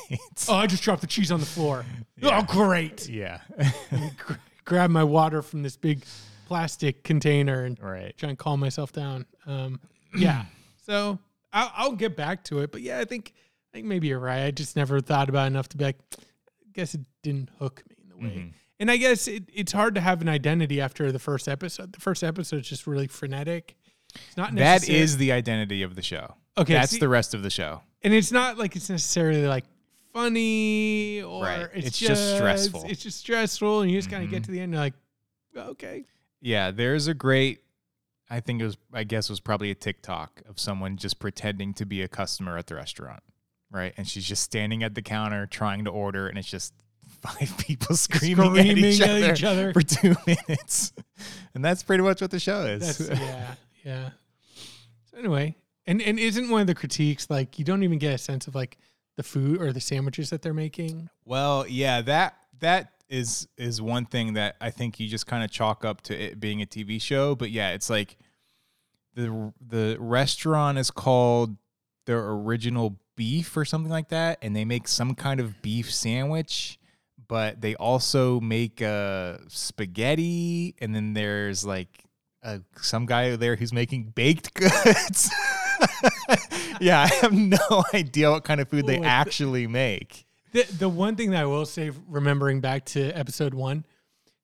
Oh, 0.49 0.55
I 0.55 0.67
just 0.67 0.83
dropped 0.83 1.01
the 1.01 1.07
cheese 1.07 1.31
on 1.33 1.41
the 1.41 1.47
floor. 1.47 1.85
Yeah. 2.17 2.41
Oh, 2.49 2.53
great! 2.53 3.09
Yeah, 3.09 3.41
Gr- 4.19 4.35
grab 4.65 4.91
my 4.91 5.05
water 5.05 5.43
from 5.43 5.63
this 5.63 5.77
big 5.77 6.05
plastic 6.47 7.05
container 7.05 7.65
and 7.65 7.79
right. 7.81 8.17
try 8.17 8.29
and 8.31 8.39
calm 8.39 8.61
myself 8.61 8.93
down. 8.93 9.27
Um, 9.47 9.81
yeah. 10.17 10.45
So 10.89 11.19
I'll, 11.53 11.71
I'll 11.77 11.93
get 11.93 12.17
back 12.17 12.45
to 12.45 12.61
it, 12.61 12.73
but 12.73 12.81
yeah, 12.81 12.99
I 12.99 13.05
think 13.05 13.35
I 13.37 13.77
think 13.77 13.87
maybe 13.87 14.09
you're 14.09 14.19
right. 14.19 14.45
I 14.45 14.51
just 14.51 14.75
never 14.75 15.01
thought 15.01 15.29
about 15.29 15.45
it 15.45 15.49
enough 15.49 15.69
to 15.69 15.77
be 15.77 15.85
like, 15.85 15.99
I 16.19 16.71
guess 16.73 16.95
it 16.95 17.03
didn't 17.23 17.51
hook 17.59 17.83
me 17.91 17.97
in 18.03 18.09
the 18.09 18.17
way. 18.17 18.35
Mhm. 18.43 18.53
And 18.81 18.91
I 18.91 18.97
guess 18.97 19.29
it, 19.29 19.45
it's 19.53 19.73
hard 19.73 19.97
to 19.97 20.01
have 20.01 20.23
an 20.23 20.31
identity 20.31 20.81
after 20.81 21.13
the 21.13 21.19
first 21.19 21.47
episode. 21.47 21.93
The 21.93 22.01
first 22.01 22.25
episode 22.25 22.61
is 22.61 22.69
just 22.69 22.87
really 22.87 23.07
frenetic. 23.07 23.77
It's 24.15 24.37
not 24.39 24.55
That 24.55 24.81
necessary- 24.81 24.99
is 25.01 25.19
the 25.19 25.31
identity 25.31 25.83
of 25.83 25.95
the 25.95 26.01
show. 26.03 26.37
Okay, 26.57 26.73
that's 26.73 26.93
see- 26.93 26.99
the 27.01 27.09
rest 27.11 27.35
of 27.35 27.43
the 27.43 27.51
show. 27.51 27.83
And 28.03 28.15
it's 28.15 28.33
not 28.33 28.59
like 28.59 28.77
it's 28.77 28.91
necessarily 28.91 29.47
like 29.47 29.65
funny 30.13 31.23
or 31.23 31.43
Right. 31.45 31.69
it's, 31.75 31.89
It's 31.89 31.99
just 31.99 32.37
stressful. 32.37 32.85
It's 32.89 33.03
just 33.03 33.19
stressful, 33.19 33.83
and 33.83 33.91
you 33.91 33.99
just 33.99 34.11
kind 34.11 34.25
of 34.25 34.31
get 34.31 34.43
mm-hmm. 34.43 34.45
to 34.45 34.51
the 34.51 34.61
end, 34.61 34.65
and 34.65 34.73
you're 34.75 34.83
like, 34.83 34.95
okay, 35.71 36.05
Yeah, 36.41 36.71
there's 36.71 37.09
a 37.09 37.15
great. 37.15 37.61
I 38.31 38.41
think 38.41 38.61
it 38.61 38.65
was. 38.65 38.77
I 38.93 39.05
guess 39.05 39.29
it 39.29 39.33
was 39.33 39.41
probably 39.41 39.71
a 39.71 39.75
TikTok 39.75 40.43
of 40.49 40.61
someone 40.61 40.97
just 40.97 41.19
pretending 41.19 41.73
to 41.75 41.87
be 41.87 42.03
a 42.03 42.09
customer 42.09 42.59
at 42.59 42.67
the 42.67 42.75
restaurant, 42.75 43.23
right? 43.71 43.95
And 43.97 44.07
she's 44.07 44.25
just 44.25 44.43
standing 44.43 44.83
at 44.83 44.95
the 44.95 45.03
counter 45.03 45.47
trying 45.47 45.85
to 45.85 45.91
order, 45.91 46.29
and 46.29 46.39
it's 46.39 46.49
just 46.51 46.75
five 47.23 47.57
people 47.59 47.97
screaming, 47.97 48.59
at, 48.59 48.67
each, 48.67 49.01
at 49.01 49.11
other 49.11 49.33
each 49.33 49.45
other. 49.45 49.73
for 49.73 49.83
two 49.83 50.15
minutes, 50.27 50.93
and 51.55 51.65
that's 51.65 51.83
pretty 51.83 52.03
much 52.03 52.21
what 52.21 52.31
the 52.31 52.39
show 52.39 52.67
is. 52.67 52.99
That's 52.99 53.21
yeah, 53.21 53.55
yeah. 53.85 54.11
So 55.11 55.19
anyway, 55.19 55.57
and 55.89 56.03
and 56.03 56.19
isn't 56.19 56.51
one 56.51 56.61
of 56.61 56.67
the 56.67 56.75
critiques 56.75 57.29
like 57.31 57.59
you 57.59 57.65
don't 57.65 57.83
even 57.83 57.99
get 57.99 58.15
a 58.15 58.19
sense 58.19 58.47
of 58.47 58.55
like 58.55 58.79
the 59.17 59.23
food 59.25 59.61
or 59.61 59.73
the 59.73 59.81
sandwiches 59.81 60.31
that 60.31 60.43
they're 60.43 60.55
making? 60.55 61.09
Well, 61.25 61.67
yeah, 61.67 62.03
that 62.03 62.37
that 62.61 62.93
is 63.09 63.49
is 63.57 63.81
one 63.81 64.05
thing 64.05 64.35
that 64.35 64.57
I 64.61 64.71
think 64.71 65.01
you 65.01 65.09
just 65.09 65.27
kind 65.27 65.43
of 65.43 65.51
chalk 65.51 65.85
up 65.85 66.03
to 66.03 66.15
it 66.15 66.39
being 66.39 66.63
a 66.63 66.67
TV 66.67 67.01
show, 67.01 67.35
but 67.35 67.51
yeah, 67.51 67.71
it's 67.71 67.89
like 67.89 68.19
the 69.15 69.53
the 69.67 69.97
restaurant 69.99 70.79
is 70.79 70.91
called 70.91 71.57
their 72.07 72.25
original 72.31 72.99
beef 73.17 73.57
or 73.57 73.65
something 73.65 73.91
like 73.91 74.11
that 74.11 74.39
and 74.43 74.55
they 74.55 74.65
make 74.65 74.87
some 74.87 75.15
kind 75.15 75.41
of 75.41 75.61
beef 75.63 75.93
sandwich, 75.93 76.79
but 77.27 77.63
they 77.63 77.75
also 77.77 78.41
make 78.41 78.83
uh 78.83 79.39
spaghetti 79.49 80.75
and 80.81 80.95
then 80.95 81.15
there's 81.15 81.65
like 81.65 82.05
uh, 82.43 82.59
some 82.81 83.07
guy 83.07 83.35
there 83.37 83.57
who's 83.57 83.73
making 83.73 84.05
baked 84.15 84.55
goods. 84.85 85.31
yeah, 86.81 87.01
I 87.03 87.07
have 87.21 87.33
no 87.33 87.85
idea 87.95 88.31
what 88.31 88.45
kind 88.45 88.61
of 88.61 88.69
food 88.69 88.87
they 88.87 88.99
actually 89.01 89.67
make. 89.67 90.25
The 90.53 90.63
the 90.79 90.89
one 90.89 91.17
thing 91.17 91.31
that 91.33 91.43
I 91.43 91.47
will 91.47 91.67
say, 91.67 91.91
remembering 92.07 92.61
back 92.61 92.85
to 92.87 93.11
episode 93.13 93.55
one, 93.55 93.85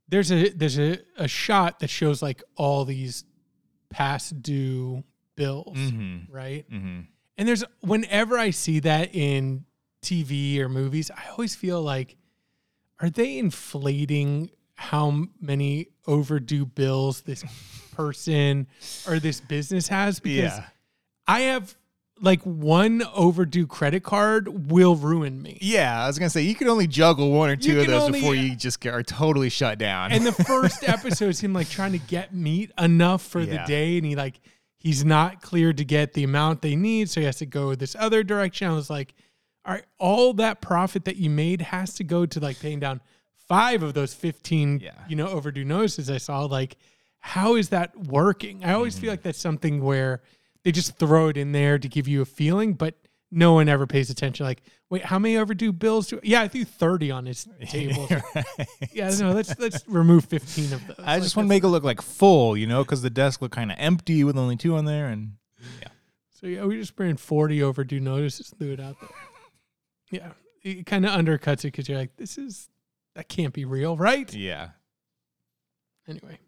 there's 0.08 0.30
a 0.30 0.50
there's 0.50 0.78
a, 0.78 0.98
a 1.16 1.28
shot 1.28 1.80
that 1.80 1.88
shows 1.90 2.22
like 2.22 2.42
all 2.56 2.84
these 2.84 3.24
past 3.90 4.42
due 4.42 5.02
bills, 5.36 5.76
Mhm. 5.76 6.26
right? 6.30 6.68
Mm-hmm. 6.70 7.00
And 7.38 7.48
there's 7.48 7.64
whenever 7.80 8.38
I 8.38 8.50
see 8.50 8.80
that 8.80 9.14
in 9.14 9.64
TV 10.02 10.58
or 10.60 10.68
movies, 10.68 11.10
I 11.10 11.30
always 11.30 11.54
feel 11.54 11.82
like, 11.82 12.16
are 13.00 13.10
they 13.10 13.38
inflating 13.38 14.50
how 14.74 15.24
many 15.40 15.86
overdue 16.06 16.66
bills 16.66 17.22
this 17.22 17.44
person 17.94 18.66
or 19.08 19.18
this 19.18 19.40
business 19.40 19.88
has? 19.88 20.20
Because 20.20 20.52
Yeah. 20.58 20.64
I 21.26 21.40
have 21.40 21.74
like 22.20 22.42
one 22.42 23.02
overdue 23.14 23.66
credit 23.66 24.02
card 24.04 24.70
will 24.70 24.94
ruin 24.96 25.42
me. 25.42 25.58
Yeah, 25.60 26.04
I 26.04 26.06
was 26.06 26.18
gonna 26.18 26.30
say 26.30 26.42
you 26.42 26.54
can 26.54 26.68
only 26.68 26.86
juggle 26.86 27.32
one 27.32 27.50
or 27.50 27.56
two 27.56 27.80
of 27.80 27.86
those 27.86 28.02
only- 28.04 28.20
before 28.20 28.34
you 28.34 28.54
just 28.54 28.80
get, 28.80 28.94
are 28.94 29.02
totally 29.02 29.48
shut 29.50 29.78
down. 29.78 30.12
And 30.12 30.24
the 30.24 30.32
first 30.44 30.88
episode 30.88 31.30
is 31.30 31.40
him 31.40 31.52
like 31.52 31.68
trying 31.68 31.92
to 31.92 31.98
get 31.98 32.32
meat 32.34 32.70
enough 32.78 33.22
for 33.22 33.40
Yeah. 33.40 33.62
the 33.62 33.66
day, 33.68 33.96
and 33.96 34.06
he 34.06 34.14
like 34.16 34.40
he's 34.76 35.04
not 35.04 35.40
cleared 35.42 35.78
to 35.78 35.84
get 35.84 36.12
the 36.12 36.22
amount 36.24 36.62
they 36.62 36.76
need, 36.76 37.10
so 37.10 37.20
he 37.20 37.26
has 37.26 37.36
to 37.38 37.46
go 37.46 37.74
this 37.74 37.96
other 37.98 38.22
direction. 38.22 38.68
I 38.68 38.74
was 38.74 38.90
like, 38.90 39.14
all 39.64 39.72
right, 39.74 39.84
all 39.98 40.34
that 40.34 40.60
profit 40.60 41.06
that 41.06 41.16
you 41.16 41.30
made 41.30 41.62
has 41.62 41.94
to 41.94 42.04
go 42.04 42.26
to 42.26 42.38
like 42.38 42.60
paying 42.60 42.80
down 42.80 43.00
five 43.48 43.82
of 43.82 43.92
those 43.94 44.14
fifteen, 44.14 44.78
Yeah. 44.80 44.92
you 45.08 45.16
know, 45.16 45.26
overdue 45.28 45.64
notices 45.64 46.08
I 46.10 46.18
saw. 46.18 46.44
Like, 46.44 46.76
how 47.18 47.56
is 47.56 47.70
that 47.70 47.96
working? 47.98 48.62
I 48.64 48.74
always 48.74 48.94
Mm-hmm. 48.94 49.00
feel 49.00 49.10
like 49.10 49.22
that's 49.22 49.38
something 49.40 49.82
where 49.82 50.22
they 50.64 50.72
just 50.72 50.96
throw 50.98 51.28
it 51.28 51.36
in 51.36 51.52
there 51.52 51.78
to 51.78 51.88
give 51.88 52.08
you 52.08 52.22
a 52.22 52.24
feeling, 52.24 52.72
but 52.74 52.94
no 53.30 53.52
one 53.54 53.68
ever 53.68 53.86
pays 53.86 54.10
attention. 54.10 54.46
Like, 54.46 54.62
wait, 54.90 55.04
how 55.04 55.18
many 55.18 55.36
overdue 55.36 55.72
bills 55.72 56.08
do? 56.08 56.20
Yeah, 56.22 56.42
I 56.42 56.48
threw 56.48 56.64
thirty 56.64 57.10
on 57.10 57.26
his 57.26 57.46
table. 57.66 58.06
Right. 58.10 58.44
Yeah, 58.92 59.10
no, 59.18 59.32
let's 59.32 59.58
let's 59.58 59.86
remove 59.88 60.24
fifteen 60.26 60.72
of 60.72 60.86
those. 60.86 60.96
I 61.00 61.14
Like, 61.14 61.22
just 61.22 61.36
want 61.36 61.46
to 61.46 61.48
make 61.48 61.64
it 61.64 61.68
look 61.68 61.84
like 61.84 62.00
full, 62.00 62.56
you 62.56 62.66
know, 62.66 62.82
because 62.84 63.02
the 63.02 63.10
desk 63.10 63.42
looked 63.42 63.54
kind 63.54 63.70
of 63.72 63.76
empty 63.80 64.24
with 64.24 64.36
only 64.38 64.56
two 64.56 64.76
on 64.76 64.84
there, 64.84 65.06
and 65.06 65.32
yeah. 65.80 65.88
So 66.40 66.46
yeah, 66.46 66.64
we 66.64 66.76
just 66.78 66.94
bring 66.96 67.16
forty 67.16 67.62
overdue 67.62 68.00
notices, 68.00 68.52
threw 68.58 68.72
it 68.72 68.80
out 68.80 68.96
there. 69.00 69.10
Yeah, 70.10 70.28
it 70.62 70.86
kind 70.86 71.04
of 71.04 71.10
undercuts 71.12 71.60
it 71.60 71.72
because 71.72 71.88
you're 71.88 71.98
like, 71.98 72.16
this 72.16 72.38
is 72.38 72.68
that 73.16 73.28
can't 73.28 73.52
be 73.52 73.64
real, 73.64 73.96
right? 73.96 74.32
yeah, 74.32 74.70
Anyway. 76.08 76.38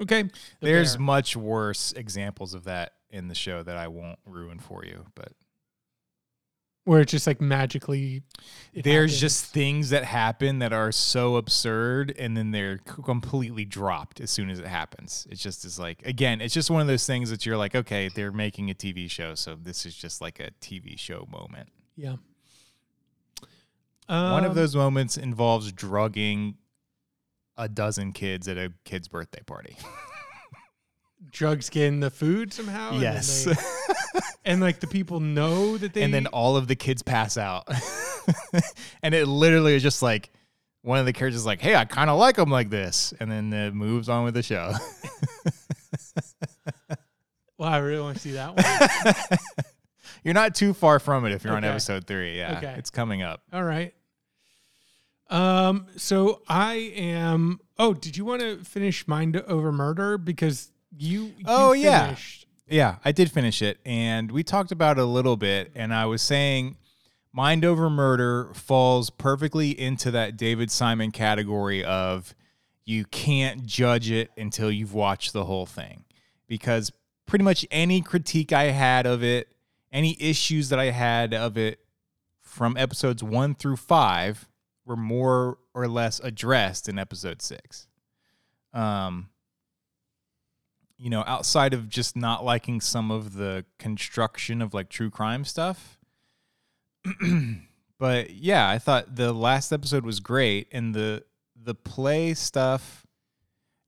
Okay. 0.00 0.22
The 0.22 0.30
There's 0.60 0.96
bear. 0.96 1.04
much 1.04 1.36
worse 1.36 1.92
examples 1.92 2.54
of 2.54 2.64
that 2.64 2.92
in 3.10 3.28
the 3.28 3.34
show 3.34 3.62
that 3.62 3.76
I 3.76 3.88
won't 3.88 4.18
ruin 4.26 4.58
for 4.58 4.84
you, 4.84 5.06
but 5.14 5.32
where 6.84 7.00
it's 7.02 7.12
just 7.12 7.26
like 7.26 7.38
magically 7.38 8.22
there's 8.72 9.10
happens. 9.10 9.20
just 9.20 9.44
things 9.52 9.90
that 9.90 10.04
happen 10.04 10.58
that 10.60 10.72
are 10.72 10.90
so 10.90 11.36
absurd 11.36 12.14
and 12.18 12.34
then 12.34 12.50
they're 12.50 12.78
completely 12.78 13.66
dropped 13.66 14.20
as 14.22 14.30
soon 14.30 14.48
as 14.48 14.58
it 14.58 14.66
happens. 14.66 15.26
It 15.30 15.34
just 15.36 15.66
is 15.66 15.78
like 15.78 16.00
again, 16.06 16.40
it's 16.40 16.54
just 16.54 16.70
one 16.70 16.80
of 16.80 16.86
those 16.86 17.04
things 17.06 17.28
that 17.30 17.44
you're 17.44 17.58
like, 17.58 17.74
okay, 17.74 18.08
they're 18.08 18.32
making 18.32 18.70
a 18.70 18.74
TV 18.74 19.10
show, 19.10 19.34
so 19.34 19.54
this 19.54 19.84
is 19.84 19.94
just 19.94 20.20
like 20.22 20.40
a 20.40 20.50
TV 20.62 20.98
show 20.98 21.26
moment. 21.30 21.68
yeah. 21.96 22.16
one 24.06 24.44
of 24.44 24.52
Um, 24.52 24.56
those 24.56 24.74
moments 24.74 25.18
involves 25.18 25.70
drugging 25.72 26.56
a 27.58 27.68
dozen 27.68 28.12
kids 28.12 28.48
at 28.48 28.56
a 28.56 28.72
kid's 28.84 29.08
birthday 29.08 29.42
party. 29.44 29.76
drugs 31.30 31.68
get 31.70 31.84
in 31.86 32.00
the 32.00 32.10
food 32.10 32.52
somehow. 32.52 32.92
and 32.92 33.00
yes. 33.00 33.44
they- 33.44 33.54
and 34.44 34.60
like 34.60 34.80
the 34.80 34.86
people 34.86 35.20
know 35.20 35.76
that 35.76 35.92
they 35.92 36.02
and 36.02 36.12
then 36.14 36.26
all 36.28 36.56
of 36.56 36.66
the 36.68 36.74
kids 36.76 37.02
pass 37.02 37.36
out. 37.36 37.66
and 39.02 39.14
it 39.14 39.26
literally 39.26 39.74
is 39.74 39.82
just 39.82 40.02
like 40.02 40.30
one 40.82 40.98
of 40.98 41.06
the 41.06 41.12
characters 41.12 41.40
is 41.40 41.46
like, 41.46 41.60
"Hey, 41.60 41.74
I 41.74 41.84
kind 41.84 42.08
of 42.08 42.18
like 42.18 42.36
them 42.36 42.50
like 42.50 42.70
this," 42.70 43.12
and 43.20 43.30
then 43.30 43.52
it 43.52 43.74
moves 43.74 44.08
on 44.08 44.24
with 44.24 44.34
the 44.34 44.42
show. 44.42 44.72
Well, 47.58 47.68
I 47.68 47.78
really 47.78 48.00
want 48.00 48.16
to 48.16 48.22
see 48.22 48.30
that 48.32 48.54
one. 48.54 49.38
you're 50.24 50.32
not 50.34 50.54
too 50.54 50.72
far 50.72 51.00
from 51.00 51.24
it 51.26 51.32
if 51.32 51.42
you're 51.42 51.56
on 51.56 51.64
episode 51.64 52.06
three. 52.06 52.38
Yeah, 52.38 52.58
Okay. 52.58 52.74
it's 52.78 52.90
coming 52.90 53.22
up. 53.22 53.42
All 53.52 53.64
right. 53.64 53.92
Um. 55.28 55.86
So 55.96 56.42
I 56.48 56.74
am. 56.96 57.58
Oh, 57.76 57.94
did 57.94 58.16
you 58.16 58.24
want 58.24 58.42
to 58.42 58.58
finish 58.64 59.08
Mind 59.08 59.36
Over 59.36 59.72
Murder 59.72 60.18
because 60.18 60.70
you? 60.96 61.32
you 61.36 61.44
Oh, 61.46 61.72
yeah. 61.72 62.16
Yeah, 62.70 62.96
I 63.04 63.12
did 63.12 63.30
finish 63.30 63.62
it, 63.62 63.78
and 63.86 64.30
we 64.30 64.42
talked 64.42 64.72
about 64.72 64.98
it 64.98 65.02
a 65.02 65.06
little 65.06 65.36
bit, 65.36 65.72
and 65.74 65.92
I 65.94 66.06
was 66.06 66.22
saying. 66.22 66.76
Mind 67.30 67.62
Over 67.64 67.90
Murder 67.90 68.52
falls 68.54 69.10
perfectly 69.10 69.78
into 69.78 70.10
that 70.10 70.36
David 70.36 70.70
Simon 70.70 71.12
category 71.12 71.84
of 71.84 72.34
you 72.84 73.04
can't 73.04 73.66
judge 73.66 74.10
it 74.10 74.30
until 74.38 74.72
you've 74.72 74.94
watched 74.94 75.34
the 75.34 75.44
whole 75.44 75.66
thing. 75.66 76.04
Because 76.48 76.90
pretty 77.26 77.44
much 77.44 77.66
any 77.70 78.00
critique 78.00 78.50
I 78.50 78.64
had 78.64 79.06
of 79.06 79.22
it, 79.22 79.48
any 79.92 80.16
issues 80.18 80.70
that 80.70 80.78
I 80.78 80.86
had 80.86 81.34
of 81.34 81.58
it 81.58 81.80
from 82.40 82.76
episodes 82.78 83.22
one 83.22 83.54
through 83.54 83.76
five 83.76 84.48
were 84.86 84.96
more 84.96 85.58
or 85.74 85.86
less 85.86 86.18
addressed 86.20 86.88
in 86.88 86.98
episode 86.98 87.42
six. 87.42 87.86
Um, 88.72 89.28
you 90.98 91.10
know, 91.10 91.22
outside 91.26 91.72
of 91.74 91.88
just 91.88 92.16
not 92.16 92.44
liking 92.44 92.80
some 92.80 93.10
of 93.10 93.34
the 93.34 93.64
construction 93.78 94.60
of 94.60 94.74
like 94.74 94.88
true 94.88 95.10
crime 95.10 95.44
stuff. 95.44 95.98
but 97.98 98.30
yeah, 98.30 98.68
I 98.68 98.78
thought 98.78 99.14
the 99.16 99.32
last 99.32 99.72
episode 99.72 100.04
was 100.04 100.20
great 100.20 100.68
and 100.72 100.94
the 100.94 101.24
the 101.60 101.74
play 101.74 102.34
stuff 102.34 103.06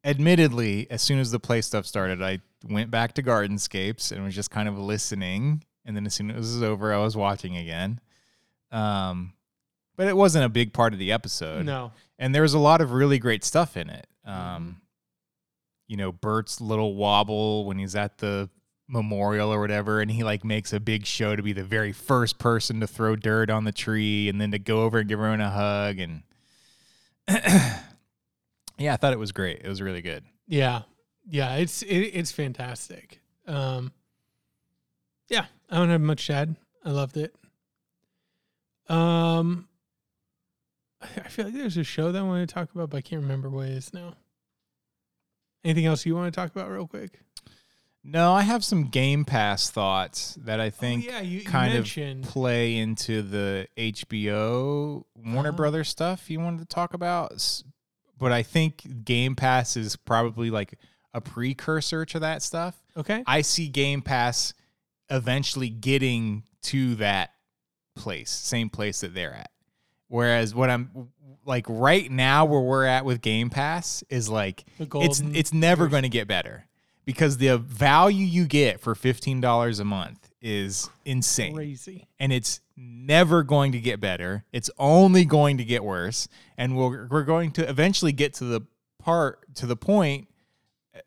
admittedly, 0.04 0.86
as 0.90 1.02
soon 1.02 1.18
as 1.18 1.30
the 1.30 1.40
play 1.40 1.60
stuff 1.60 1.86
started, 1.86 2.22
I 2.22 2.40
went 2.68 2.90
back 2.90 3.14
to 3.14 3.22
Gardenscapes 3.22 4.12
and 4.12 4.24
was 4.24 4.34
just 4.34 4.50
kind 4.50 4.68
of 4.68 4.78
listening. 4.78 5.62
And 5.84 5.96
then 5.96 6.06
as 6.06 6.14
soon 6.14 6.30
as 6.30 6.36
it 6.36 6.38
was 6.38 6.62
over, 6.62 6.92
I 6.92 6.99
was 6.99 7.16
watching 7.16 7.56
again. 7.56 8.00
Um, 8.73 9.32
but 9.96 10.08
it 10.08 10.16
wasn't 10.16 10.44
a 10.44 10.49
big 10.49 10.73
part 10.73 10.92
of 10.92 10.99
the 10.99 11.12
episode 11.12 11.66
No. 11.66 11.92
and 12.18 12.34
there 12.34 12.42
was 12.42 12.54
a 12.54 12.58
lot 12.58 12.80
of 12.80 12.92
really 12.92 13.18
great 13.18 13.44
stuff 13.44 13.76
in 13.76 13.90
it. 13.90 14.06
Um, 14.25 14.80
you 15.90 15.96
know, 15.96 16.12
Bert's 16.12 16.60
little 16.60 16.94
wobble 16.94 17.64
when 17.64 17.76
he's 17.76 17.96
at 17.96 18.18
the 18.18 18.48
memorial 18.86 19.52
or 19.52 19.60
whatever, 19.60 20.00
and 20.00 20.08
he 20.08 20.22
like 20.22 20.44
makes 20.44 20.72
a 20.72 20.78
big 20.78 21.04
show 21.04 21.34
to 21.34 21.42
be 21.42 21.52
the 21.52 21.64
very 21.64 21.90
first 21.90 22.38
person 22.38 22.78
to 22.78 22.86
throw 22.86 23.16
dirt 23.16 23.50
on 23.50 23.64
the 23.64 23.72
tree, 23.72 24.28
and 24.28 24.40
then 24.40 24.52
to 24.52 24.58
go 24.60 24.82
over 24.82 25.00
and 25.00 25.08
give 25.08 25.18
everyone 25.18 25.40
a 25.40 25.50
hug, 25.50 25.98
and 25.98 26.22
yeah, 27.28 28.94
I 28.94 28.96
thought 28.96 29.12
it 29.12 29.18
was 29.18 29.32
great. 29.32 29.62
It 29.64 29.68
was 29.68 29.82
really 29.82 30.00
good. 30.00 30.22
Yeah. 30.46 30.82
Yeah. 31.28 31.56
It's 31.56 31.82
it, 31.82 31.96
it's 31.96 32.30
fantastic. 32.30 33.20
Um. 33.48 33.92
Yeah, 35.28 35.46
I 35.68 35.76
don't 35.76 35.90
have 35.90 36.00
much 36.00 36.28
to 36.28 36.34
add. 36.34 36.56
I 36.84 36.90
loved 36.90 37.16
it. 37.16 37.34
Um. 38.88 39.66
I 41.02 41.28
feel 41.28 41.46
like 41.46 41.54
there's 41.54 41.76
a 41.76 41.84
show 41.84 42.12
that 42.12 42.18
I 42.20 42.22
want 42.22 42.48
to 42.48 42.54
talk 42.54 42.72
about, 42.72 42.90
but 42.90 42.98
I 42.98 43.00
can't 43.00 43.22
remember 43.22 43.50
what 43.50 43.66
it 43.66 43.72
is 43.72 43.92
now. 43.92 44.14
Anything 45.64 45.86
else 45.86 46.06
you 46.06 46.14
want 46.14 46.32
to 46.32 46.38
talk 46.40 46.50
about 46.50 46.70
real 46.70 46.86
quick? 46.86 47.20
No, 48.02 48.32
I 48.32 48.42
have 48.42 48.64
some 48.64 48.84
Game 48.88 49.26
Pass 49.26 49.70
thoughts 49.70 50.34
that 50.40 50.58
I 50.58 50.68
oh, 50.68 50.70
think 50.70 51.04
oh, 51.06 51.12
yeah, 51.12 51.20
you, 51.20 51.40
you 51.40 51.44
kind 51.44 51.76
of 51.76 51.86
play 52.23 52.76
into 52.78 53.20
the 53.20 53.68
HBO 53.76 55.04
Warner 55.16 55.50
Oh. 55.50 55.52
Brothers 55.52 55.88
stuff 55.90 56.30
you 56.30 56.40
wanted 56.40 56.60
to 56.60 56.66
talk 56.75 56.94
about. 56.94 57.32
S- 57.32 57.62
But 58.18 58.32
I 58.32 58.42
think 58.42 59.04
Game 59.04 59.36
Pass 59.36 59.76
is 59.76 59.96
probably 59.96 60.50
like 60.50 60.78
a 61.12 61.20
precursor 61.20 62.06
to 62.06 62.20
that 62.20 62.42
stuff. 62.42 62.80
okay. 62.96 63.23
I 63.26 63.42
see 63.42 63.68
Game 63.68 64.00
Pass 64.00 64.54
eventually 65.10 65.68
getting 65.68 66.44
to 66.62 66.94
that 66.96 67.30
place, 67.96 68.30
same 68.30 68.70
place 68.70 69.00
that 69.00 69.12
they're 69.14 69.34
at. 69.34 69.50
Whereas 70.08 70.54
what 70.54 70.70
I'm 70.70 71.10
like 71.44 71.66
right 71.68 72.10
now 72.10 72.44
where 72.44 72.60
we're 72.60 72.84
at 72.84 73.04
with 73.04 73.20
Game 73.20 73.50
Pass 73.50 74.04
is 74.08 74.28
like 74.28 74.64
it's 74.78 75.20
it's 75.20 75.52
never 75.52 75.88
going 75.88 76.02
to 76.02 76.08
get 76.08 76.28
better 76.28 76.66
because 77.04 77.38
the 77.38 77.58
value 77.58 78.24
you 78.24 78.46
get 78.46 78.80
for 78.80 78.94
$15 78.94 79.80
a 79.80 79.84
month 79.84 80.30
is 80.40 80.88
insane 81.04 81.54
Crazy. 81.54 82.06
and 82.18 82.32
it's 82.32 82.60
never 82.76 83.42
going 83.42 83.72
to 83.72 83.80
get 83.80 84.00
better. 84.00 84.44
It's 84.52 84.70
only 84.78 85.24
going 85.24 85.58
to 85.58 85.64
get 85.64 85.84
worse, 85.84 86.28
and 86.56 86.76
we're 86.76 87.06
we're 87.08 87.24
going 87.24 87.50
to 87.52 87.68
eventually 87.68 88.12
get 88.12 88.34
to 88.34 88.44
the 88.44 88.62
part 88.98 89.40
to 89.56 89.66
the 89.66 89.76
point 89.76 90.28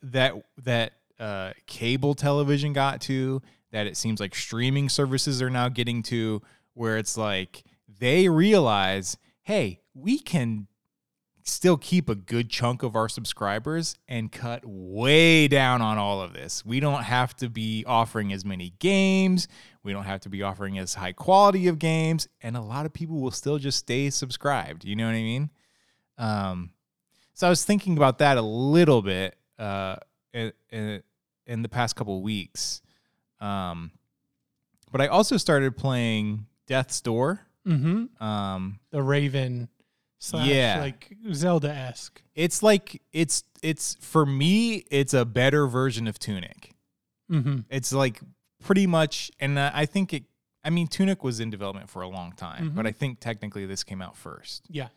that 0.02 0.34
that 0.64 0.94
uh, 1.20 1.54
cable 1.66 2.14
television 2.14 2.74
got 2.74 3.02
to. 3.02 3.42
That 3.72 3.88
it 3.88 3.98
seems 3.98 4.20
like 4.20 4.36
streaming 4.36 4.88
services 4.88 5.42
are 5.42 5.50
now 5.50 5.68
getting 5.68 6.04
to, 6.04 6.44
where 6.76 6.98
it's 6.98 7.18
like 7.18 7.64
they 8.00 8.30
realize, 8.30 9.18
hey, 9.42 9.80
we 9.94 10.20
can 10.20 10.68
still 11.46 11.76
keep 11.78 12.08
a 12.08 12.16
good 12.16 12.50
chunk 12.50 12.84
of 12.84 12.96
our 12.96 13.10
subscribers 13.10 13.98
and 14.08 14.32
cut 14.32 14.62
way 14.64 15.48
down 15.48 15.82
on 15.82 15.98
all 15.98 16.22
of 16.22 16.34
this. 16.34 16.66
We 16.66 16.80
don't 16.80 17.04
have 17.04 17.36
to 17.38 17.50
be 17.50 17.84
offering 17.86 18.32
as 18.32 18.46
many 18.46 18.74
games. 18.80 19.48
We 19.84 19.92
don't 19.92 20.06
have 20.06 20.22
to 20.22 20.30
be 20.30 20.42
offering 20.42 20.78
as 20.80 20.94
high 20.94 21.12
quality 21.12 21.68
of 21.68 21.80
games. 21.80 22.30
And 22.42 22.56
a 22.56 22.62
lot 22.62 22.86
of 22.86 22.94
people 22.94 23.20
will 23.20 23.32
still 23.32 23.58
just 23.58 23.80
stay 23.80 24.10
subscribed. 24.10 24.86
You 24.86 24.96
know 24.96 25.06
what 25.06 25.16
I 25.16 25.22
mean? 25.22 25.50
Um, 26.18 26.70
so 27.34 27.48
I 27.48 27.50
was 27.50 27.66
thinking 27.66 27.98
about 27.98 28.20
that 28.20 28.38
a 28.38 28.42
little 28.42 29.02
bit 29.02 29.36
uh, 29.60 29.98
in, 30.34 30.54
in, 30.70 31.04
in 31.46 31.62
the 31.62 31.70
past 31.70 31.96
couple 31.98 32.22
weeks. 32.22 32.82
Um, 33.42 33.92
but 34.92 35.02
I 35.02 35.08
also 35.08 35.36
started 35.36 35.76
playing 35.76 36.46
Death's 36.68 37.02
Door. 37.02 37.42
Mm-hmm. 37.68 38.24
Um, 38.24 38.80
The 38.92 39.02
Raven 39.02 39.68
slash 40.24 40.48
Yeah. 40.48 40.80
like 40.80 41.16
Zelda 41.34 41.70
esque. 41.70 42.22
it's 42.34 42.64
like 42.64 43.02
it's 43.12 43.44
it's 43.62 43.96
for 44.00 44.26
me 44.26 44.86
it's 44.90 45.14
a 45.14 45.26
better 45.26 45.68
version 45.68 46.08
of 46.08 46.18
tunic 46.18 46.72
Mm-hmm. 47.32 47.60
it's 47.70 47.92
like 47.92 48.20
pretty 48.64 48.86
much 48.88 49.32
and 49.40 49.60
i 49.60 49.86
think 49.86 50.14
it 50.14 50.24
i 50.64 50.70
mean 50.70 50.88
tunic 50.88 51.24
was 51.24 51.40
in 51.40 51.50
development 51.50 51.90
for 51.90 52.02
a 52.02 52.08
long 52.08 52.32
time 52.34 52.72
but 52.76 52.86
Mhm. 52.86 52.90
i 52.90 52.92
think 52.92 53.20
technically 53.20 53.66
this 53.66 53.84
came 53.84 54.02
out 54.02 54.16
first 54.16 54.64
Yeah. 54.70 54.90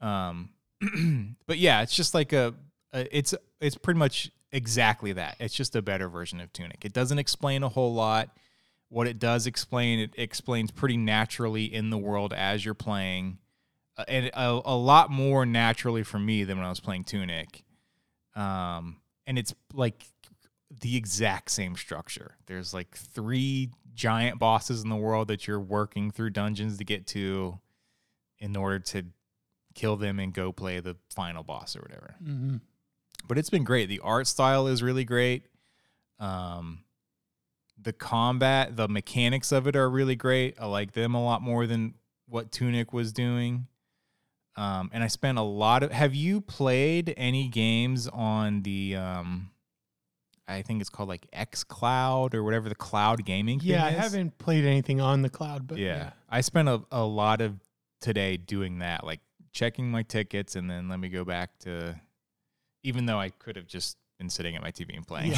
um 0.00 0.50
but 1.46 1.58
yeah 1.58 1.82
it's 1.82 1.94
just 1.94 2.14
like 2.14 2.32
a, 2.32 2.54
a 2.92 3.16
it's 3.16 3.34
it's 3.60 3.76
pretty 3.76 3.98
much 3.98 4.30
exactly 4.52 5.12
that 5.12 5.36
it's 5.40 5.54
just 5.54 5.74
a 5.76 5.82
better 5.82 6.08
version 6.08 6.40
of 6.40 6.52
tunic 6.52 6.84
it 6.84 6.92
doesn't 6.92 7.18
explain 7.18 7.62
a 7.62 7.68
whole 7.68 7.94
lot 7.94 8.30
what 8.90 9.06
it 9.06 9.18
does 9.18 9.46
explain 9.46 9.98
it 9.98 10.12
explains 10.16 10.70
pretty 10.70 10.96
naturally 10.96 11.64
in 11.72 11.90
the 11.90 11.98
world 11.98 12.32
as 12.32 12.64
you're 12.64 12.74
playing 12.74 13.38
and 14.06 14.26
a, 14.26 14.60
a 14.64 14.76
lot 14.76 15.10
more 15.10 15.44
naturally 15.44 16.02
for 16.02 16.18
me 16.18 16.44
than 16.44 16.56
when 16.58 16.66
i 16.66 16.70
was 16.70 16.80
playing 16.80 17.04
tunic 17.04 17.64
um 18.36 18.96
and 19.26 19.38
it's 19.38 19.54
like 19.74 20.04
the 20.80 20.96
exact 20.96 21.50
same 21.50 21.74
structure 21.76 22.36
there's 22.46 22.72
like 22.74 22.94
three 22.96 23.70
giant 23.94 24.38
bosses 24.38 24.82
in 24.82 24.88
the 24.90 24.96
world 24.96 25.28
that 25.28 25.46
you're 25.48 25.58
working 25.60 26.10
through 26.10 26.30
dungeons 26.30 26.78
to 26.78 26.84
get 26.84 27.06
to 27.06 27.58
in 28.38 28.54
order 28.56 28.78
to 28.78 29.02
kill 29.74 29.96
them 29.96 30.18
and 30.20 30.32
go 30.32 30.52
play 30.52 30.78
the 30.80 30.96
final 31.14 31.42
boss 31.42 31.74
or 31.74 31.80
whatever 31.80 32.14
Mm-hmm. 32.22 32.56
but 33.26 33.38
it's 33.38 33.50
been 33.50 33.64
great. 33.64 33.88
The 33.88 34.00
art 34.00 34.26
style 34.26 34.66
is 34.68 34.82
really 34.82 35.04
great. 35.04 35.46
Um, 36.20 36.84
the 37.80 37.92
combat, 37.92 38.76
the 38.76 38.88
mechanics 38.88 39.52
of 39.52 39.66
it 39.66 39.76
are 39.76 39.88
really 39.88 40.16
great. 40.16 40.56
I 40.60 40.66
like 40.66 40.92
them 40.92 41.14
a 41.14 41.22
lot 41.24 41.42
more 41.42 41.66
than 41.66 41.94
what 42.26 42.50
Tunic 42.50 42.92
was 42.92 43.12
doing. 43.12 43.66
Um, 44.58 44.90
and 44.92 45.04
I 45.04 45.06
spent 45.06 45.38
a 45.38 45.42
lot 45.42 45.84
of. 45.84 45.92
Have 45.92 46.16
you 46.16 46.40
played 46.40 47.14
any 47.16 47.46
games 47.46 48.08
on 48.08 48.62
the? 48.62 48.96
Um, 48.96 49.50
I 50.48 50.62
think 50.62 50.80
it's 50.80 50.90
called 50.90 51.08
like 51.08 51.28
X 51.32 51.62
Cloud 51.62 52.34
or 52.34 52.42
whatever 52.42 52.68
the 52.68 52.74
cloud 52.74 53.24
gaming. 53.24 53.60
Yeah, 53.62 53.84
I 53.84 53.90
is. 53.90 53.98
haven't 53.98 54.36
played 54.38 54.64
anything 54.64 55.00
on 55.00 55.22
the 55.22 55.30
cloud, 55.30 55.68
but 55.68 55.78
yeah. 55.78 55.96
yeah. 55.96 56.10
I 56.28 56.40
spent 56.40 56.68
a, 56.68 56.82
a 56.90 57.04
lot 57.04 57.40
of 57.40 57.60
today 58.00 58.36
doing 58.36 58.80
that, 58.80 59.04
like 59.04 59.20
checking 59.52 59.92
my 59.92 60.02
tickets, 60.02 60.56
and 60.56 60.68
then 60.68 60.88
let 60.88 60.98
me 60.98 61.08
go 61.08 61.24
back 61.24 61.56
to. 61.60 61.94
Even 62.82 63.06
though 63.06 63.20
I 63.20 63.28
could 63.28 63.54
have 63.54 63.66
just 63.68 63.96
been 64.18 64.28
sitting 64.28 64.56
at 64.56 64.62
my 64.62 64.72
TV 64.72 64.96
and 64.96 65.06
playing. 65.06 65.34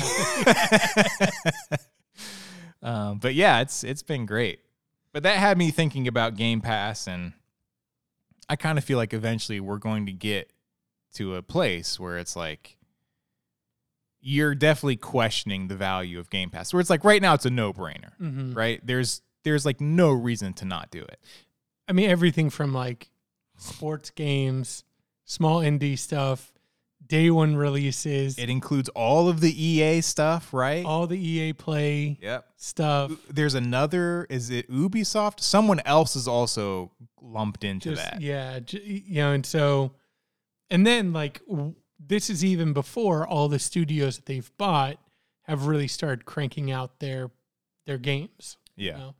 um, 2.82 3.18
but 3.18 3.34
yeah, 3.34 3.60
it's 3.60 3.84
it's 3.84 4.02
been 4.02 4.24
great. 4.24 4.60
But 5.12 5.24
that 5.24 5.36
had 5.36 5.58
me 5.58 5.70
thinking 5.70 6.08
about 6.08 6.36
Game 6.36 6.62
Pass, 6.62 7.06
and 7.06 7.34
I 8.50 8.56
kind 8.56 8.76
of 8.78 8.84
feel 8.84 8.98
like 8.98 9.14
eventually 9.14 9.60
we're 9.60 9.78
going 9.78 10.06
to 10.06 10.12
get 10.12 10.52
to 11.14 11.36
a 11.36 11.42
place 11.42 11.98
where 12.00 12.18
it's 12.18 12.34
like 12.36 12.76
you're 14.20 14.54
definitely 14.54 14.96
questioning 14.96 15.68
the 15.68 15.76
value 15.76 16.18
of 16.18 16.28
Game 16.30 16.50
Pass. 16.50 16.72
Where 16.72 16.80
it's 16.80 16.90
like 16.90 17.04
right 17.04 17.22
now 17.22 17.34
it's 17.34 17.46
a 17.46 17.50
no 17.50 17.72
brainer, 17.72 18.10
Mhm. 18.20 18.54
right? 18.56 18.84
There's 18.84 19.22
there's 19.44 19.64
like 19.64 19.80
no 19.80 20.10
reason 20.10 20.52
to 20.54 20.64
not 20.66 20.90
do 20.90 21.00
it. 21.00 21.18
I 21.88 21.92
mean, 21.92 22.10
everything 22.10 22.50
from 22.50 22.74
like 22.74 23.10
sports 23.56 24.10
games, 24.10 24.84
small 25.24 25.60
indie 25.60 25.98
stuff, 25.98 26.52
day 27.10 27.28
one 27.30 27.56
releases, 27.56 28.38
It 28.38 28.48
includes 28.48 28.88
all 28.90 29.28
of 29.28 29.40
the 29.40 29.52
EA 29.52 30.00
stuff, 30.00 30.54
right? 30.54 30.84
all 30.86 31.06
the 31.06 31.18
EA 31.18 31.52
Play 31.52 32.18
Yep. 32.22 32.46
stuff. 32.56 33.12
There's 33.28 33.54
another. 33.54 34.26
Is 34.30 34.48
it 34.48 34.70
Ubisoft? 34.70 35.40
Someone 35.40 35.80
else 35.84 36.14
is 36.16 36.26
also 36.28 36.92
lumped 37.20 37.64
into 37.64 37.90
Just, 37.90 38.02
that. 38.02 38.20
yeah, 38.22 38.60
j- 38.60 39.02
you 39.06 39.16
know, 39.16 39.32
and 39.32 39.44
so, 39.44 39.92
and 40.70 40.86
then 40.86 41.12
like 41.12 41.44
w- 41.46 41.74
this 41.98 42.30
is 42.30 42.44
even 42.44 42.72
before 42.72 43.26
all 43.26 43.48
the 43.48 43.58
studios 43.58 44.16
that 44.16 44.26
they've 44.26 44.50
bought 44.56 44.98
have 45.42 45.66
really 45.66 45.88
started 45.88 46.24
cranking 46.24 46.70
out 46.70 47.00
their 47.00 47.30
their 47.86 47.98
games. 47.98 48.56
you 48.76 48.86
Yeah. 48.86 48.96
know? 48.98 49.14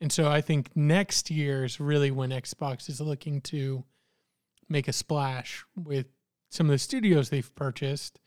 And 0.00 0.12
so 0.12 0.30
I 0.30 0.40
think 0.40 0.70
next 0.76 1.30
year 1.30 1.64
is 1.64 1.78
really 1.80 2.10
when 2.10 2.30
Xbox 2.30 2.88
is 2.88 3.00
looking 3.00 3.40
to 3.42 3.84
make 4.68 4.86
a 4.88 4.92
splash 4.92 5.64
with 5.76 6.06
some 6.52 6.66
of 6.66 6.72
the 6.72 6.78
studios 6.78 7.30
they've 7.30 7.54
purchased. 7.54 8.20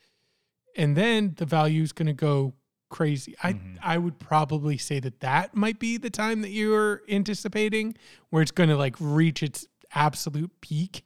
And 0.76 0.98
then 0.98 1.36
the 1.38 1.46
value 1.46 1.84
is 1.84 1.92
going 1.94 2.08
to 2.08 2.14
go 2.14 2.54
crazy. 2.90 3.36
I 3.44 3.60
I 3.84 3.98
would 3.98 4.20
probably 4.20 4.78
say 4.78 5.00
that 5.00 5.20
that 5.20 5.56
might 5.56 5.80
be 5.80 5.98
the 5.98 6.10
time 6.10 6.42
that 6.42 6.50
you're 6.50 7.02
anticipating 7.08 7.96
where 8.30 8.42
it's 8.42 8.52
going 8.52 8.70
to 8.70 8.78
like 8.78 8.96
reach 9.00 9.42
its 9.44 9.68
absolute 9.94 10.52
peak. 10.62 11.04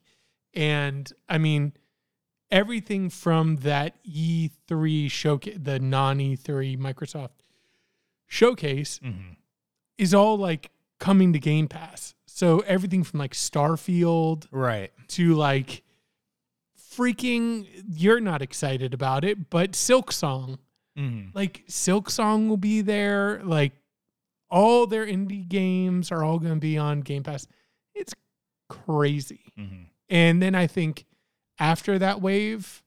And 0.54 1.12
I 1.28 1.38
mean 1.38 1.74
everything 2.52 3.10
from 3.10 3.58
that 3.58 3.96
E3 4.04 5.10
showcase 5.12 5.58
the 5.62 5.80
non 5.80 6.18
E3 6.20 6.78
Microsoft 6.78 7.42
showcase 8.28 9.00
Mhm. 9.04 9.36
is 9.98 10.14
all 10.14 10.38
like 10.38 10.72
coming 11.00 11.34
to 11.34 11.40
Game 11.40 11.68
Pass. 11.68 12.14
So 12.26 12.60
everything 12.62 13.04
from 13.04 13.20
like 13.20 13.34
Starfield 13.34 14.48
Right. 14.52 14.92
to 15.10 15.36
like 15.36 15.84
freaking 16.96 17.68
you're 17.92 18.20
not 18.20 18.42
excited 18.42 18.94
about 18.94 19.24
it, 19.24 19.50
but 19.50 19.76
Silk 19.76 20.12
Song. 20.12 20.60
hmm 20.96 21.28
Like 21.34 21.64
Silk 21.68 22.10
Song 22.10 22.50
will 22.50 22.58
be 22.58 22.82
there. 22.82 23.42
Like 23.44 23.74
all 24.50 24.88
their 24.88 25.06
indie 25.06 25.48
games 25.48 26.12
are 26.12 26.24
all 26.24 26.40
going 26.40 26.54
to 26.54 26.60
be 26.60 26.78
on 26.78 27.02
Game 27.02 27.24
Pass. 27.24 27.48
It's 27.94 28.14
crazy. 28.70 29.52
hmm 29.56 29.84
And 30.10 30.42
then 30.42 30.56
I 30.56 30.68
think 30.68 31.06
after 31.60 32.00
that 32.00 32.22
wave, 32.22 32.82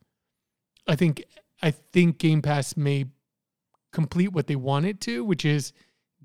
I 0.88 0.96
think 0.96 1.24
I 1.62 1.70
think 1.70 2.18
Game 2.18 2.42
Pass 2.42 2.76
may 2.76 3.06
complete 3.92 4.32
what 4.32 4.46
they 4.46 4.56
want 4.56 4.86
it 4.86 5.00
to, 5.02 5.24
which 5.24 5.44
is 5.44 5.72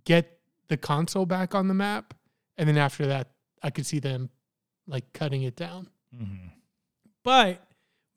get 0.06 0.40
the 0.70 0.78
console 0.78 1.26
back 1.26 1.54
on 1.54 1.68
the 1.68 1.74
map. 1.74 2.13
And 2.58 2.68
then 2.68 2.78
after 2.78 3.06
that, 3.08 3.30
I 3.62 3.70
could 3.70 3.86
see 3.86 4.00
them 4.00 4.30
like 4.88 5.13
cutting 5.13 5.44
it 5.44 5.56
down. 5.56 5.90
hmm 6.16 6.48
But 7.24 7.62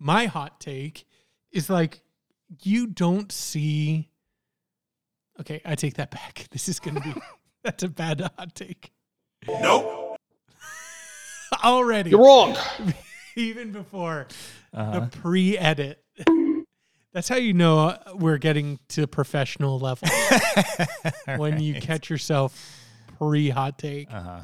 my 0.00 0.26
hot 0.26 0.58
take 0.60 1.06
is 1.52 1.70
like 1.70 2.00
you 2.62 2.86
don't 2.88 3.30
see 3.30 4.08
Okay, 5.38 5.60
I 5.64 5.74
take 5.74 5.94
that 5.94 6.10
back. 6.10 6.46
This 6.50 6.68
is 6.68 6.80
going 6.80 6.96
to 6.96 7.00
be 7.00 7.14
that's 7.64 7.82
a 7.84 7.88
bad 7.88 8.20
hot 8.20 8.54
take. 8.54 8.90
Nope. 9.48 10.16
Already. 11.64 12.10
You're 12.10 12.24
wrong. 12.24 12.56
Even 13.36 13.70
before 13.72 14.26
Uh-huh. 14.74 15.00
the 15.00 15.06
pre-edit. 15.06 16.02
That's 17.12 17.28
how 17.28 17.36
you 17.36 17.52
know 17.54 17.78
uh, 17.88 17.98
we're 18.14 18.38
getting 18.38 18.78
to 18.90 19.06
professional 19.08 19.78
level 19.80 20.08
when 21.36 21.60
you 21.60 21.74
catch 21.80 22.08
yourself 22.08 22.78
pre-hot 23.18 23.78
take. 23.78 24.12
Uh 24.12 24.20
huh. 24.20 24.40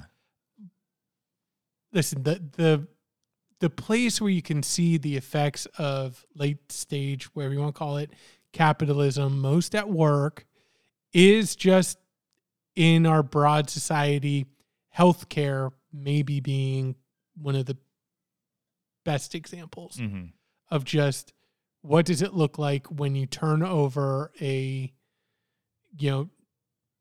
Listen, 1.93 2.23
the 2.25 2.43
the 2.57 2.89
the 3.61 3.71
place 3.71 4.21
where 4.21 4.31
you 4.31 4.43
can 4.43 4.63
see 4.63 4.99
the 4.99 5.17
effects 5.17 5.67
of 5.79 6.25
late 6.35 6.71
stage, 6.71 7.25
whatever 7.35 7.55
you 7.55 7.61
want 7.61 7.75
to 7.75 7.79
call 7.79 7.97
it, 7.97 8.11
capitalism, 8.53 9.41
most 9.41 9.75
at 9.75 9.89
work, 9.89 10.47
is 11.13 11.57
just 11.57 11.99
in 12.75 13.07
our 13.07 13.23
broad 13.23 13.71
society. 13.71 14.47
Healthcare 14.97 15.71
maybe 15.93 16.41
being 16.41 16.95
one 17.41 17.55
of 17.55 17.67
the 17.67 17.77
best 19.05 19.35
examples 19.35 19.99
hmm 19.99 20.25
of 20.69 20.85
just 20.85 21.33
what 21.83 22.05
does 22.05 22.23
it 22.23 22.35
look 22.35 22.59
like 22.59 22.87
when 22.89 23.15
you 23.15 23.25
turn 23.25 23.63
over 23.63 24.33
a 24.41 24.93
you 25.97 26.11
know 26.11 26.29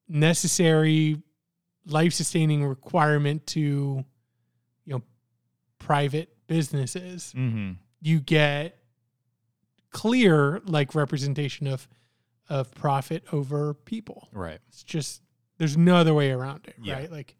necessary 0.08 1.20
life 1.88 2.14
sustaining 2.14 2.64
requirement 2.64 3.48
to 3.48 4.06
you 4.86 4.94
know 4.94 5.02
private 5.80 6.35
businesses 6.48 7.32
hmm 7.34 7.72
you 8.02 8.20
get 8.20 8.78
clear 9.92 10.62
like 10.66 10.94
representation 10.96 11.68
of 11.68 11.88
of 12.50 12.72
profit 12.76 13.24
over 13.32 13.74
people 13.74 14.28
Right. 14.34 14.60
it's 14.68 14.84
just 14.84 15.22
there's 15.58 15.78
no 15.78 15.96
other 15.96 16.14
way 16.14 16.32
around 16.32 16.66
it 16.68 16.76
Yeah. 16.82 16.96
right 16.96 17.12
like 17.12 17.36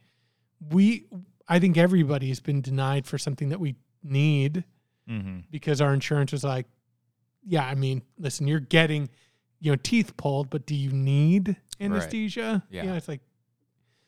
we 0.72 1.06
i 1.48 1.60
think 1.60 1.78
everybody 1.78 2.30
has 2.30 2.40
been 2.40 2.62
denied 2.62 3.06
for 3.06 3.18
something 3.18 3.50
that 3.50 3.60
we 3.60 3.76
need 4.04 4.64
hmm 5.08 5.40
because 5.52 5.82
our 5.82 5.94
insurance 5.94 6.32
was 6.32 6.44
like, 6.44 6.66
yeah, 7.48 7.64
I 7.64 7.76
mean, 7.76 8.02
listen, 8.18 8.48
you're 8.48 8.60
getting, 8.60 9.08
you 9.60 9.72
know, 9.72 9.76
teeth 9.76 10.18
pulled, 10.18 10.50
but 10.50 10.66
do 10.66 10.74
you 10.74 10.92
need 10.92 11.56
anesthesia? 11.80 12.64
Yeah. 12.72 12.84
You 12.84 12.90
know, 12.90 12.96
it's 12.96 13.08
like, 13.08 13.22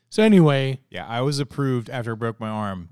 so 0.09 0.23
anyway, 0.23 0.79
Yeah, 0.89 1.05
I 1.05 1.21
was 1.21 1.39
approved 1.39 1.91
after 1.91 2.13
I 2.13 2.15
broke 2.15 2.39
my 2.39 2.49
arm. 2.49 2.89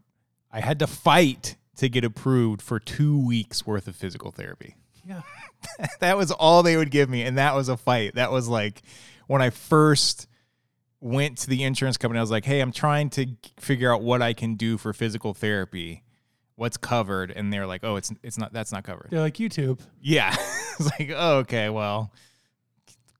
I 0.51 0.59
had 0.61 0.77
to 0.79 0.87
fight 0.87 1.55
to 1.77 1.89
get 1.89 2.03
approved 2.03 2.61
for 2.61 2.79
two 2.79 3.19
weeks 3.25 3.65
worth 3.65 3.87
of 3.87 3.95
physical 3.95 4.31
therapy. 4.31 4.75
yeah, 5.07 5.21
that 5.99 6.17
was 6.17 6.31
all 6.31 6.63
they 6.63 6.77
would 6.77 6.91
give 6.91 7.09
me, 7.09 7.23
and 7.23 7.37
that 7.37 7.55
was 7.55 7.69
a 7.69 7.77
fight. 7.77 8.15
That 8.15 8.31
was 8.31 8.47
like 8.47 8.81
when 9.27 9.41
I 9.41 9.49
first 9.49 10.27
went 11.01 11.37
to 11.39 11.49
the 11.49 11.63
insurance 11.63 11.97
company. 11.97 12.19
I 12.19 12.21
was 12.23 12.31
like, 12.31 12.45
"Hey, 12.45 12.59
I'm 12.61 12.71
trying 12.71 13.09
to 13.11 13.27
figure 13.59 13.93
out 13.93 14.01
what 14.01 14.21
I 14.21 14.33
can 14.33 14.55
do 14.55 14.77
for 14.77 14.93
physical 14.93 15.33
therapy. 15.33 16.03
What's 16.55 16.77
covered?" 16.77 17.31
And 17.31 17.51
they're 17.51 17.67
like, 17.67 17.83
"Oh, 17.83 17.95
it's 17.97 18.11
it's 18.23 18.37
not. 18.37 18.53
That's 18.53 18.71
not 18.71 18.83
covered." 18.83 19.07
they're 19.11 19.19
like 19.21 19.35
YouTube. 19.35 19.79
Yeah, 20.01 20.33
it's 20.79 20.89
like, 20.99 21.11
oh, 21.15 21.37
okay, 21.39 21.69
well, 21.69 22.11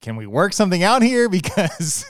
can 0.01 0.15
we 0.15 0.25
work 0.27 0.53
something 0.53 0.83
out 0.83 1.01
here? 1.01 1.29
Because 1.35 2.05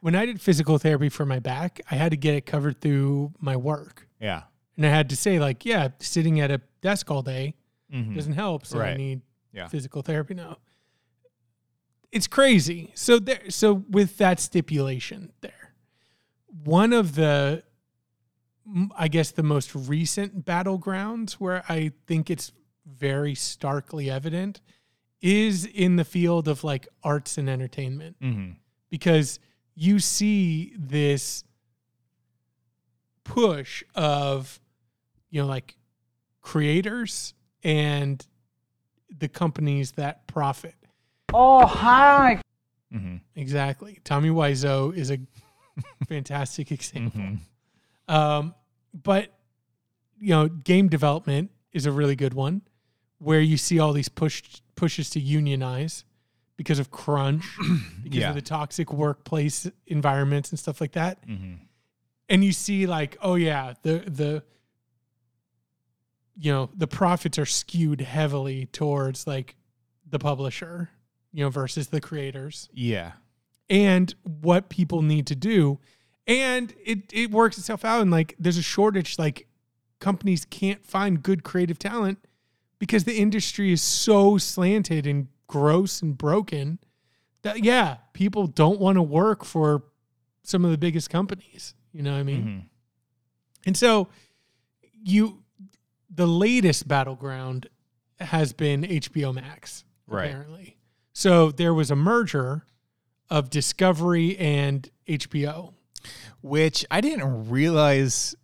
When 0.00 0.14
I 0.14 0.24
did 0.26 0.40
physical 0.40 0.78
therapy 0.78 1.10
for 1.10 1.26
my 1.26 1.38
back, 1.40 1.80
I 1.90 1.94
had 1.94 2.10
to 2.12 2.16
get 2.16 2.34
it 2.34 2.46
covered 2.46 2.80
through 2.80 3.32
my 3.38 3.56
work. 3.56 4.08
yeah, 4.18 4.42
And 4.76 4.86
I 4.86 4.88
had 4.90 5.08
to 5.10 5.16
say, 5.16 5.38
like, 5.38 5.64
yeah, 5.66 5.88
sitting 5.98 6.40
at 6.40 6.50
a 6.50 6.60
desk 6.80 7.10
all 7.10 7.22
day 7.22 7.54
Mhm. 7.92 8.14
doesn't 8.14 8.32
help. 8.34 8.64
So 8.66 8.80
I 8.80 8.96
need 8.96 9.20
Yeah. 9.52 9.68
physical 9.68 10.02
therapy 10.02 10.34
now. 10.34 10.58
It's 12.12 12.26
crazy. 12.26 12.90
So 12.94 13.18
there 13.18 13.50
so 13.50 13.72
with 13.88 14.16
that 14.18 14.40
stipulation 14.40 15.32
there, 15.42 15.74
one 16.48 16.92
of 16.92 17.14
the 17.14 17.62
I 18.96 19.08
guess 19.08 19.30
the 19.32 19.42
most 19.42 19.74
recent 19.74 20.44
battlegrounds 20.44 21.32
where 21.34 21.64
I 21.68 21.92
think 22.06 22.30
it's 22.30 22.52
very 22.86 23.34
starkly 23.34 24.08
evident 24.10 24.60
is 25.20 25.64
in 25.66 25.96
the 25.96 26.04
field 26.04 26.46
of 26.48 26.62
like 26.64 26.86
arts 27.02 27.36
and 27.38 27.48
entertainment 27.48 28.16
Mhm. 28.20 28.56
because 28.88 29.38
you 29.74 29.98
see 29.98 30.74
this 30.76 31.44
push 33.34 33.82
of 33.94 34.60
you 35.30 35.40
know 35.40 35.46
like 35.46 35.76
creators 36.42 37.34
and 37.62 38.26
the 39.18 39.28
companies 39.28 39.92
that 39.92 40.26
profit 40.26 40.74
Oh, 41.32 41.64
hi. 41.64 42.40
Mhm. 42.92 43.20
exactly 43.36 44.00
tommy 44.04 44.30
wiseau 44.30 44.92
is 44.94 45.10
a 45.12 45.18
fantastic 46.08 46.72
example 46.72 47.20
Mhm. 47.20 47.38
um, 48.08 48.54
but 48.92 49.32
you 50.22 50.30
know, 50.30 50.48
game 50.48 50.88
development 50.88 51.50
is 51.72 51.86
a 51.86 51.92
really 51.92 52.14
good 52.16 52.34
one 52.34 52.60
where 53.18 53.40
you 53.40 53.56
see 53.56 53.78
all 53.78 53.92
these 53.94 54.08
push 54.10 54.42
pushes 54.74 55.08
to 55.10 55.20
unionize 55.20 56.04
because 56.58 56.78
of 56.78 56.90
crunch, 56.90 57.56
because 58.02 58.18
Yeah. 58.18 58.28
of 58.30 58.34
the 58.34 58.42
toxic 58.42 58.92
workplace 58.92 59.66
environments 59.86 60.50
and 60.50 60.58
stuff 60.58 60.78
like 60.78 60.92
that. 60.92 61.26
Mm-hmm. 61.26 61.54
And 62.30 62.42
you 62.44 62.52
see 62.52 62.86
like, 62.86 63.18
oh 63.20 63.34
yeah, 63.34 63.74
the 63.82 63.98
the 64.06 64.42
you 66.38 66.50
know, 66.52 66.70
the 66.74 66.86
profits 66.86 67.38
are 67.38 67.44
skewed 67.46 68.00
heavily 68.00 68.66
towards 68.66 69.26
like 69.26 69.56
the 70.08 70.18
publisher, 70.18 70.88
you 71.32 71.44
know, 71.44 71.50
versus 71.50 71.88
the 71.88 72.00
creators 72.00 72.68
Yeah. 72.72 73.12
and 73.68 74.14
what 74.22 74.68
people 74.70 75.02
need 75.02 75.26
to 75.26 75.36
do. 75.36 75.78
And 76.26 76.72
it 76.84 77.12
it 77.12 77.30
works 77.30 77.58
itself 77.58 77.84
out 77.84 78.00
and 78.02 78.10
like 78.10 78.36
there's 78.38 78.56
a 78.56 78.62
shortage 78.62 79.18
like 79.18 79.46
companies 79.98 80.44
can't 80.46 80.86
find 80.86 81.22
good 81.22 81.42
creative 81.42 81.78
talent 81.78 82.18
because 82.78 83.04
the 83.04 83.18
industry 83.18 83.72
is 83.72 83.82
so 83.82 84.38
slanted 84.38 85.06
and 85.06 85.28
gross 85.46 86.00
and 86.00 86.16
broken 86.16 86.78
that 87.42 87.64
yeah, 87.64 87.96
people 88.14 88.46
don't 88.46 88.80
want 88.80 88.96
to 88.96 89.02
work 89.02 89.44
for 89.44 89.82
some 90.42 90.64
of 90.64 90.70
the 90.70 90.78
biggest 90.78 91.10
companies, 91.10 91.74
you 91.92 92.02
know 92.02 92.12
what 92.12 92.18
I 92.20 92.22
mean? 92.22 92.44
Mhm. 92.44 92.68
And 93.66 93.76
so 93.76 94.08
you 95.02 95.42
the 96.12 96.26
latest 96.26 96.88
battleground 96.88 97.68
has 98.18 98.52
been 98.52 98.84
HBO 98.84 99.32
Max, 99.32 99.84
Right. 100.06 100.26
apparently. 100.26 100.76
So 101.12 101.50
there 101.52 101.72
was 101.72 101.90
a 101.90 101.96
merger 101.96 102.66
of 103.30 103.48
Discovery 103.50 104.36
and 104.38 104.88
HBO. 105.06 105.74
Which 106.40 106.84
I 106.90 107.00
didn't 107.00 107.48
realize. 107.50 108.34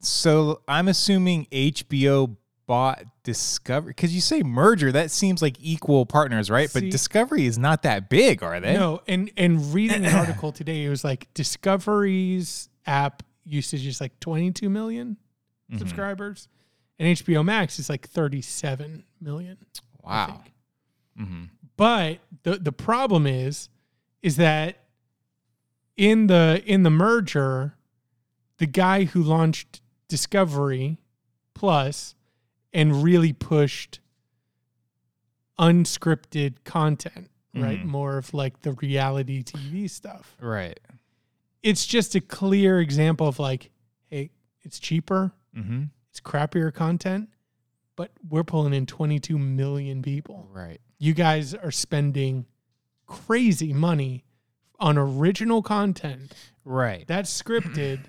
So 0.00 0.62
I'm 0.66 0.88
assuming 0.88 1.46
HBO 1.52 2.36
bought 2.72 3.04
Discovery 3.22 3.90
because 3.90 4.14
you 4.14 4.22
say 4.22 4.42
merger, 4.42 4.90
that 4.92 5.10
seems 5.10 5.42
like 5.42 5.56
equal 5.60 6.06
partners, 6.06 6.48
right? 6.50 6.70
See- 6.70 6.80
but 6.80 6.90
Discovery 6.90 7.44
is 7.44 7.58
not 7.58 7.82
that 7.82 8.08
big, 8.08 8.42
are 8.42 8.58
they? 8.60 8.72
No, 8.72 9.02
and 9.06 9.30
and 9.36 9.74
reading 9.74 10.06
an 10.06 10.14
article 10.22 10.52
today, 10.52 10.84
it 10.84 10.88
was 10.88 11.04
like 11.04 11.28
Discovery's 11.34 12.70
app 12.86 13.22
usage 13.44 13.86
is 13.86 14.00
like 14.00 14.18
22 14.20 14.70
million 14.70 15.18
Mhm. 15.70 15.78
subscribers, 15.80 16.48
and 16.98 17.08
HBO 17.18 17.44
Max 17.44 17.78
is 17.78 17.90
like 17.90 18.08
37 18.08 19.04
million. 19.20 19.58
Wow. 20.02 20.40
Mm-hmm. 21.20 21.44
But 21.76 22.20
the 22.42 22.56
the 22.56 22.72
problem 22.72 23.26
is 23.26 23.68
is 24.22 24.36
that 24.36 24.78
in 25.98 26.26
the 26.26 26.62
in 26.64 26.84
the 26.84 26.90
merger, 26.90 27.74
the 28.56 28.66
guy 28.66 29.04
who 29.04 29.22
launched 29.22 29.82
Discovery 30.08 30.98
Plus 31.54 32.14
and 32.72 33.02
really 33.02 33.32
pushed 33.32 34.00
unscripted 35.58 36.54
content, 36.64 37.30
right? 37.54 37.80
Mhm. 37.80 37.84
More 37.86 38.18
of 38.18 38.32
like 38.34 38.62
the 38.62 38.72
reality 38.72 39.42
TV 39.42 39.88
stuff. 39.88 40.36
Right. 40.40 40.78
It's 41.62 41.86
just 41.86 42.14
a 42.14 42.20
clear 42.20 42.80
example 42.80 43.28
of 43.28 43.38
like, 43.38 43.70
hey, 44.06 44.30
it's 44.62 44.78
cheaper, 44.80 45.32
Mm-hmm. 45.56 45.84
it's 46.08 46.18
crappier 46.20 46.72
content, 46.72 47.28
but 47.94 48.10
we're 48.28 48.42
pulling 48.44 48.72
in 48.72 48.86
22 48.86 49.38
million 49.38 50.00
people 50.02 50.48
Right. 50.50 50.80
you 50.98 51.12
guys 51.12 51.52
are 51.54 51.70
spending 51.70 52.46
crazy 53.06 53.74
money 53.74 54.24
on 54.80 54.96
original 54.96 55.60
content 55.62 56.32
Right. 56.64 57.06
that's 57.06 57.30
scripted 57.30 58.00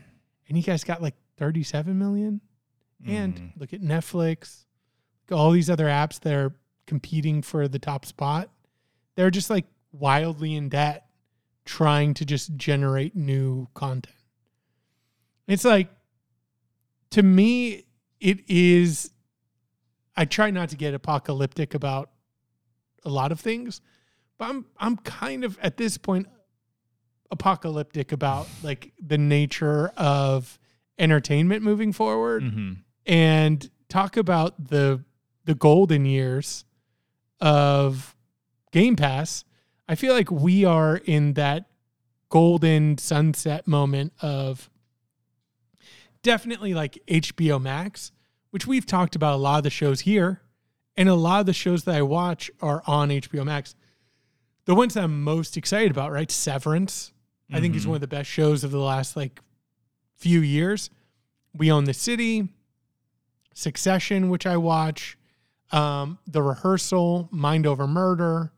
and 0.47 0.57
you 0.57 0.63
guys 0.63 0.85
got 0.85 1.01
like 1.01 1.15
37 1.37 1.99
million 1.99 2.39
and 3.05 3.35
Mhm. 3.35 3.51
look 3.59 3.73
at 3.73 3.81
netflix 3.81 4.65
all 5.31 5.51
these 5.51 5.69
other 5.69 5.85
apps 5.87 6.19
that 6.21 6.33
are 6.33 6.55
competing 6.85 7.41
for 7.41 7.67
the 7.67 7.79
top 7.79 8.05
spot 8.05 8.49
they're 9.15 9.31
just 9.31 9.49
like 9.49 9.65
wildly 9.91 10.55
in 10.55 10.69
debt 10.69 11.07
trying 11.65 12.13
to 12.13 12.25
just 12.25 12.55
generate 12.55 13.15
new 13.15 13.67
content 13.73 14.15
it's 15.47 15.65
like 15.65 15.89
to 17.09 17.23
me 17.23 17.85
it 18.19 18.47
is 18.49 19.11
i 20.15 20.25
try 20.25 20.49
not 20.51 20.69
to 20.69 20.75
get 20.75 20.93
apocalyptic 20.93 21.73
about 21.73 22.09
a 23.05 23.09
lot 23.09 23.31
of 23.31 23.39
things 23.39 23.81
but 24.37 24.49
i'm 24.49 24.65
i'm 24.77 24.97
kind 24.97 25.43
of 25.43 25.57
at 25.59 25.77
this 25.77 25.97
point 25.97 26.27
apocalyptic 27.31 28.11
about 28.11 28.47
like 28.61 28.93
the 29.01 29.17
nature 29.17 29.87
of 29.97 30.59
entertainment 30.99 31.63
moving 31.63 31.91
forward 31.91 32.43
Mhm. 32.43 32.77
And 33.05 33.69
talk 33.89 34.17
about 34.17 34.67
the 34.69 35.03
the 35.45 35.55
golden 35.55 36.05
years 36.05 36.63
of 37.41 38.15
Game 38.71 38.95
Pass. 38.95 39.43
I 39.87 39.95
feel 39.95 40.13
like 40.13 40.31
we 40.31 40.63
are 40.63 40.97
in 40.97 41.33
that 41.33 41.65
golden 42.29 42.97
sunset 42.97 43.67
moment 43.67 44.13
of 44.21 44.69
definitely 46.21 46.73
like 46.73 46.97
HBO 47.07 47.61
Max, 47.61 48.11
which 48.51 48.65
we've 48.65 48.85
talked 48.85 49.15
about 49.15 49.33
a 49.33 49.37
lot 49.37 49.57
of 49.57 49.63
the 49.63 49.69
shows 49.69 50.01
here, 50.01 50.41
and 50.95 51.09
a 51.09 51.15
lot 51.15 51.41
of 51.41 51.45
the 51.45 51.53
shows 51.53 51.83
that 51.83 51.95
I 51.95 52.01
watch 52.01 52.49
are 52.61 52.81
on 52.87 53.09
HBO 53.09 53.43
Max. 53.45 53.75
The 54.65 54.75
ones 54.75 54.93
that 54.93 55.03
I'm 55.03 55.23
most 55.23 55.57
excited 55.57 55.91
about, 55.91 56.11
right? 56.11 56.31
Severance, 56.31 57.11
I 57.51 57.59
think 57.59 57.75
is 57.75 57.83
Mhm. 57.83 57.89
one 57.89 57.95
of 57.95 58.01
the 58.01 58.07
best 58.07 58.29
shows 58.29 58.63
of 58.63 58.71
the 58.71 58.79
last 58.79 59.17
like 59.17 59.41
few 60.15 60.39
years. 60.39 60.89
We 61.53 61.69
Own 61.71 61.83
the 61.83 61.93
City, 61.93 62.47
Succession, 63.53 64.29
which 64.29 64.45
I 64.45 64.57
watch, 64.57 65.17
um, 65.71 66.19
The 66.27 66.41
Rehearsal, 66.41 67.29
Mind 67.31 67.65
Over 67.67 67.87
Murder, 67.87 68.51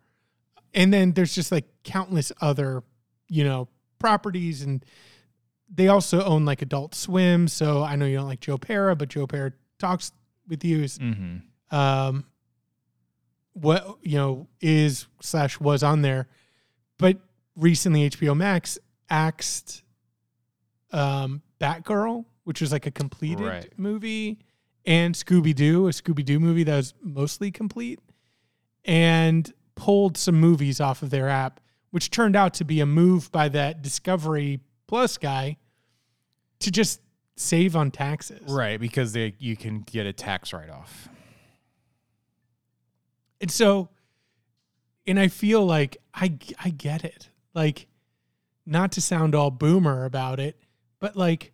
and 0.73 0.93
then 0.93 1.13
there's 1.13 1.33
just 1.33 1.51
like 1.51 1.65
countless 1.83 2.31
other, 2.41 2.83
you 3.29 3.43
know, 3.43 3.67
properties, 3.99 4.61
and 4.61 4.83
they 5.73 5.87
also 5.87 6.23
own 6.23 6.45
like 6.45 6.61
Adult 6.61 6.93
Swim. 6.95 7.47
So 7.47 7.81
I 7.83 7.95
know 7.95 8.05
you 8.05 8.17
don't 8.17 8.27
like 8.27 8.41
Joe 8.41 8.57
Pera, 8.57 8.95
but 8.95 9.09
Joe 9.09 9.25
Pera 9.27 9.53
talks 9.79 10.11
with 10.47 10.63
you. 10.63 10.83
Is 10.83 10.99
Mhm. 10.99 11.41
um, 11.71 12.25
what 13.53 13.97
you 14.03 14.17
know 14.17 14.47
is 14.61 15.07
slash 15.21 15.59
was 15.59 15.81
on 15.83 16.01
there, 16.01 16.27
but 16.97 17.17
recently 17.55 18.03
HBO 18.09 18.35
Max 18.35 18.77
axed 19.09 19.81
um, 20.91 21.41
Batgirl, 21.59 22.25
which 22.43 22.61
was 22.61 22.71
like 22.71 22.85
a 22.85 22.91
completed 22.91 23.45
Right. 23.45 23.79
movie, 23.79 24.39
and 24.85 25.15
Scooby 25.15 25.53
Doo, 25.53 25.87
a 25.87 25.91
Scooby 25.91 26.23
Doo 26.23 26.39
movie 26.39 26.63
that 26.63 26.75
was 26.75 26.93
mostly 27.01 27.51
complete, 27.51 27.99
and 28.83 29.51
pulled 29.75 30.17
some 30.17 30.35
movies 30.35 30.79
off 30.79 31.01
of 31.01 31.09
their 31.09 31.27
app, 31.27 31.59
which 31.91 32.11
turned 32.11 32.35
out 32.35 32.53
to 32.55 32.65
be 32.65 32.79
a 32.79 32.85
move 32.85 33.31
by 33.31 33.49
that 33.49 33.81
Discovery 33.81 34.61
Plus 34.87 35.17
guy 35.17 35.57
to 36.59 36.71
just 36.71 37.01
save 37.35 37.75
on 37.75 37.91
taxes. 37.91 38.41
Right, 38.47 38.79
because 38.79 39.13
they 39.13 39.35
you 39.39 39.57
can 39.57 39.81
get 39.81 40.05
a 40.05 40.13
tax 40.13 40.53
write 40.53 40.69
off. 40.69 41.09
And 43.41 43.51
so, 43.51 43.89
and 45.05 45.19
I 45.19 45.27
feel 45.27 45.65
like 45.65 45.97
I 46.13 46.37
I 46.63 46.69
get 46.69 47.03
it. 47.03 47.29
Like, 47.53 47.87
not 48.65 48.91
to 48.93 49.01
sound 49.01 49.35
all 49.35 49.51
boomer 49.51 50.05
about 50.05 50.39
it, 50.39 50.57
but 50.99 51.15
like, 51.15 51.51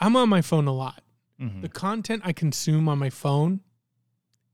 I'm 0.00 0.16
on 0.16 0.28
my 0.28 0.42
phone 0.42 0.66
a 0.66 0.72
lot. 0.72 1.03
Mm-hmm. 1.40 1.60
The 1.62 1.68
content 1.68 2.22
I 2.24 2.32
consume 2.32 2.88
on 2.88 2.98
my 2.98 3.10
phone 3.10 3.60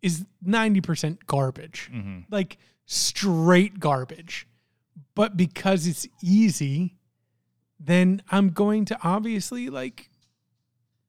is 0.02 0.24
90% 0.46 1.18
garbage, 1.26 1.90
Mm-hmm. 1.92 2.20
like 2.30 2.56
straight 2.86 3.78
garbage. 3.80 4.46
But 5.14 5.36
because 5.36 5.86
it's 5.86 6.06
easy, 6.22 6.96
then 7.78 8.22
I'm 8.30 8.50
going 8.50 8.84
to 8.86 8.98
obviously 9.02 9.68
like 9.70 10.08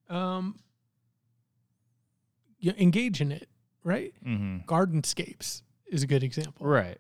um 0.10 0.60
engage 2.78 3.22
in 3.22 3.32
it, 3.32 3.48
right? 3.84 4.14
Mm-hmm. 4.26 4.68
Gardenscapes 4.68 5.62
is 5.88 6.04
a 6.04 6.08
good 6.08 6.24
example. 6.24 6.66
Right. 6.66 6.98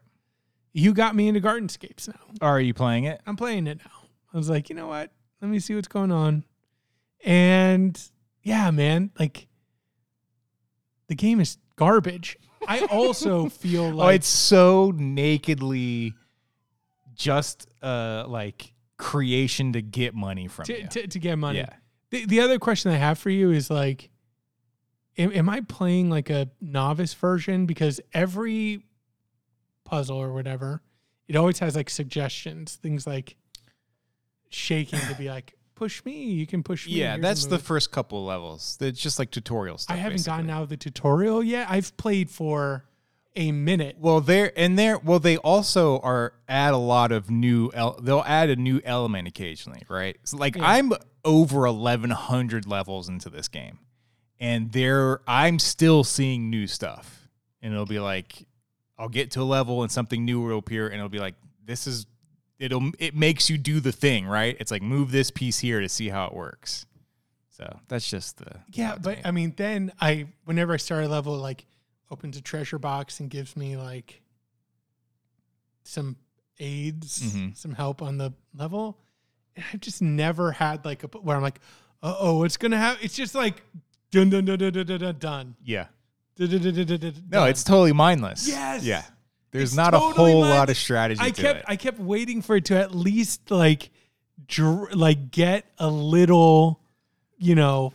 You 0.73 0.93
got 0.93 1.15
me 1.15 1.27
into 1.27 1.41
Gardenscapes 1.41 2.07
now. 2.07 2.19
Are 2.41 2.59
you 2.59 2.73
playing 2.73 3.03
it? 3.03 3.21
I'm 3.27 3.35
playing 3.35 3.67
it 3.67 3.79
now. 3.79 4.07
I 4.33 4.37
was 4.37 4.49
like, 4.49 4.69
you 4.69 4.75
know 4.75 4.87
what? 4.87 5.11
Let 5.41 5.51
me 5.51 5.59
see 5.59 5.75
what's 5.75 5.87
going 5.89 6.11
on. 6.11 6.45
And 7.23 8.01
yeah, 8.43 8.71
man, 8.71 9.11
like 9.19 9.47
the 11.07 11.15
game 11.15 11.39
is 11.39 11.57
garbage. 11.75 12.37
I 12.67 12.81
also 12.85 13.49
feel 13.49 13.89
like 13.89 14.05
oh, 14.05 14.09
it's 14.09 14.27
so 14.27 14.91
nakedly 14.95 16.13
just 17.15 17.67
uh 17.81 18.25
like 18.27 18.73
creation 18.97 19.73
to 19.73 19.81
get 19.81 20.13
money 20.13 20.47
from 20.47 20.65
to, 20.65 20.81
you. 20.81 20.87
to, 20.87 21.07
to 21.07 21.19
get 21.19 21.35
money. 21.37 21.59
Yeah. 21.59 21.73
The, 22.11 22.25
the 22.25 22.39
other 22.41 22.59
question 22.59 22.91
I 22.91 22.97
have 22.97 23.17
for 23.17 23.29
you 23.29 23.51
is 23.51 23.69
like, 23.69 24.09
am, 25.17 25.31
am 25.31 25.49
I 25.49 25.61
playing 25.61 26.09
like 26.09 26.29
a 26.29 26.49
novice 26.59 27.13
version? 27.13 27.65
Because 27.65 27.99
every 28.13 28.83
puzzle 29.85 30.17
or 30.17 30.33
whatever, 30.33 30.81
it 31.27 31.35
always 31.35 31.59
has 31.59 31.75
like 31.75 31.89
suggestions, 31.89 32.75
things 32.75 33.07
like 33.07 33.37
shaking 34.49 34.99
to 34.99 35.15
be 35.15 35.29
like 35.29 35.53
push 35.81 36.05
me. 36.05 36.23
You 36.25 36.45
can 36.45 36.61
push 36.61 36.85
me. 36.87 36.93
Yeah, 36.93 37.13
Here's 37.13 37.17
a 37.17 37.21
that's 37.21 37.45
the 37.45 37.55
move." 37.55 37.63
first 37.63 37.91
couple 37.91 38.23
levels. 38.23 38.77
It's 38.79 38.99
just 39.01 39.17
like 39.17 39.31
tutorial 39.31 39.77
stuff. 39.79 39.95
I 39.95 39.99
haven't 39.99 40.23
gotten 40.25 40.45
basically. 40.45 40.51
out 40.59 40.63
of 40.63 40.69
the 40.69 40.77
tutorial 40.77 41.41
yet. 41.43 41.67
I've 41.69 41.95
played 41.97 42.29
for 42.29 42.85
a 43.35 43.51
minute. 43.51 43.95
Well, 43.99 44.21
there 44.21 44.51
and 44.55 44.77
there. 44.77 44.99
Well, 44.99 45.19
they 45.19 45.37
also 45.37 45.99
are 45.99 46.33
add 46.47 46.73
a 46.73 46.77
lot 46.77 47.11
of 47.11 47.31
new. 47.31 47.71
El- 47.73 47.99
they'll 48.01 48.23
add 48.27 48.49
a 48.49 48.55
new 48.55 48.79
element 48.83 49.27
occasionally, 49.27 49.81
right? 49.89 50.17
So 50.23 50.37
like 50.37 50.55
I'm 50.59 50.91
over 51.25 51.61
1100 51.61 52.67
levels 52.67 53.09
into 53.09 53.29
this 53.29 53.47
game, 53.47 53.79
and 54.39 54.71
there 54.71 55.21
I'm 55.27 55.57
still 55.59 56.03
seeing 56.03 56.49
new 56.49 56.67
stuff, 56.67 57.27
and 57.61 57.73
it'll 57.73 57.85
be 57.85 57.99
like 57.99 58.45
I'll 58.99 59.09
get 59.09 59.31
to 59.31 59.41
a 59.41 59.43
level 59.43 59.81
and 59.81 59.91
something 59.91 60.25
new 60.25 60.41
will 60.41 60.59
appear, 60.59 60.85
and 60.87 60.95
it'll 60.95 61.09
be 61.09 61.19
like 61.19 61.35
this 61.65 61.87
is 61.87 62.05
it'll 62.61 62.91
it 62.99 63.15
makes 63.15 63.49
you 63.49 63.57
do 63.57 63.79
the 63.79 63.91
thing, 63.91 64.27
right? 64.27 64.55
It's 64.59 64.71
like 64.71 64.81
move 64.81 65.11
this 65.11 65.31
piece 65.31 65.59
here 65.59 65.81
to 65.81 65.89
see 65.89 66.09
how 66.09 66.27
it 66.27 66.33
works. 66.33 66.85
So 67.49 67.79
that's 67.87 68.09
just 68.09 68.37
the 68.37 68.59
yeah. 68.71 68.95
But 69.01 69.17
me. 69.17 69.21
I 69.25 69.31
mean, 69.31 69.53
then 69.57 69.91
I 69.99 70.27
whenever 70.45 70.73
I 70.73 70.77
start 70.77 71.03
a 71.03 71.07
level, 71.07 71.35
like 71.37 71.65
opens 72.09 72.37
a 72.37 72.41
treasure 72.41 72.79
box 72.79 73.19
and 73.19 73.29
gives 73.29 73.57
me 73.57 73.77
like 73.77 74.21
some 75.83 76.15
aids, 76.59 77.21
mm-hmm. 77.21 77.53
some 77.55 77.73
help 77.73 78.01
on 78.01 78.17
the 78.17 78.33
level. 78.55 78.97
And 79.55 79.65
I've 79.73 79.81
just 79.81 80.01
never 80.01 80.51
had 80.51 80.85
like 80.85 81.03
a 81.03 81.07
where 81.07 81.35
I'm 81.35 81.43
like, 81.43 81.59
uh 82.03 82.15
oh, 82.19 82.43
it's 82.43 82.57
gonna 82.57 82.77
have. 82.77 82.97
It's 83.01 83.15
just 83.15 83.35
like 83.35 83.61
dun 84.11 84.29
dun 84.29 84.45
dun 84.45 84.59
dun 84.59 84.71
dun 84.71 84.85
dun 84.85 85.15
dun. 85.17 85.55
Yeah. 85.63 85.87
Dun, 86.37 86.49
dun, 86.49 86.85
dun, 86.85 87.13
no, 87.29 87.43
it's 87.43 87.63
totally 87.63 87.91
mindless. 87.91 88.47
Yes. 88.47 88.83
Yeah. 88.83 89.03
There's 89.51 89.69
It's 89.69 89.75
not 89.75 89.91
totally 89.91 90.31
a 90.31 90.33
whole 90.33 90.41
lot 90.41 90.69
of 90.69 90.77
strategy 90.77 91.21
I 91.21 91.29
to 91.31 91.41
kept 91.41 91.59
it. 91.59 91.65
I 91.67 91.75
kept 91.75 91.99
waiting 91.99 92.41
for 92.41 92.55
it 92.55 92.65
to 92.65 92.77
at 92.77 92.95
least 92.95 93.51
like 93.51 93.89
dr- 94.47 94.93
like 94.95 95.31
get 95.31 95.65
a 95.77 95.89
little, 95.89 96.79
you 97.37 97.55
know, 97.55 97.93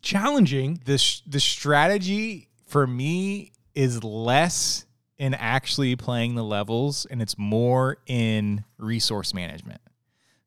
challenging. 0.00 0.80
the 0.84 0.98
sh- 0.98 1.22
the 1.26 1.40
strategy 1.40 2.48
for 2.66 2.86
me 2.86 3.52
is 3.74 4.02
less 4.02 4.86
in 5.18 5.34
actually 5.34 5.94
playing 5.94 6.34
the 6.34 6.42
levels 6.42 7.06
and 7.08 7.22
it's 7.22 7.38
more 7.38 7.98
in 8.06 8.64
resource 8.78 9.32
management. 9.32 9.80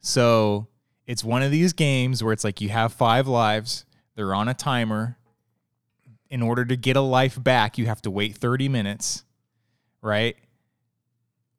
So, 0.01 0.67
it's 1.07 1.23
one 1.23 1.43
of 1.43 1.51
these 1.51 1.73
games 1.73 2.23
where 2.23 2.33
it's 2.33 2.43
like 2.43 2.61
you 2.61 2.69
have 2.69 2.91
5 2.93 3.27
lives, 3.27 3.85
they're 4.15 4.33
on 4.33 4.47
a 4.47 4.53
timer. 4.53 5.17
In 6.29 6.41
order 6.41 6.65
to 6.65 6.75
get 6.75 6.97
a 6.97 7.01
life 7.01 7.41
back, 7.41 7.77
you 7.77 7.85
have 7.85 8.01
to 8.01 8.11
wait 8.11 8.35
30 8.35 8.67
minutes, 8.69 9.23
right? 10.05 10.37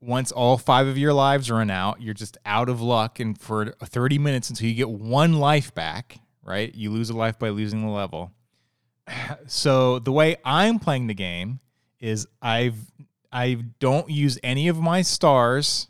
Once 0.00 0.30
all 0.30 0.56
5 0.56 0.86
of 0.86 0.96
your 0.98 1.12
lives 1.12 1.50
run 1.50 1.70
out, 1.70 2.00
you're 2.00 2.14
just 2.14 2.38
out 2.46 2.68
of 2.68 2.80
luck 2.80 3.18
and 3.18 3.38
for 3.38 3.72
30 3.82 4.18
minutes 4.18 4.50
until 4.50 4.68
you 4.68 4.74
get 4.74 4.88
one 4.90 5.34
life 5.34 5.74
back, 5.74 6.18
right? 6.42 6.74
You 6.74 6.90
lose 6.90 7.10
a 7.10 7.16
life 7.16 7.38
by 7.38 7.48
losing 7.48 7.82
the 7.82 7.90
level 7.90 8.32
so 9.46 9.98
the 9.98 10.12
way 10.12 10.36
I'm 10.44 10.78
playing 10.78 11.06
the 11.06 11.14
game 11.14 11.60
is 12.00 12.26
I've 12.42 12.76
I 13.32 13.64
don't 13.80 14.08
use 14.08 14.38
any 14.42 14.68
of 14.68 14.78
my 14.78 15.02
stars 15.02 15.88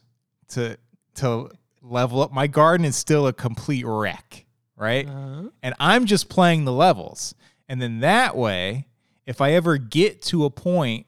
to 0.48 0.76
to 1.16 1.50
level 1.82 2.22
up. 2.22 2.32
My 2.32 2.46
garden 2.46 2.84
is 2.84 2.96
still 2.96 3.26
a 3.26 3.32
complete 3.32 3.84
wreck, 3.86 4.46
right? 4.76 5.06
Uh, 5.08 5.50
And 5.62 5.74
I'm 5.78 6.06
just 6.06 6.28
playing 6.28 6.64
the 6.64 6.72
levels. 6.72 7.34
And 7.68 7.80
then 7.80 8.00
that 8.00 8.36
way, 8.36 8.88
if 9.26 9.40
I 9.40 9.52
ever 9.52 9.76
get 9.76 10.22
to 10.22 10.44
a 10.44 10.50
point 10.50 11.06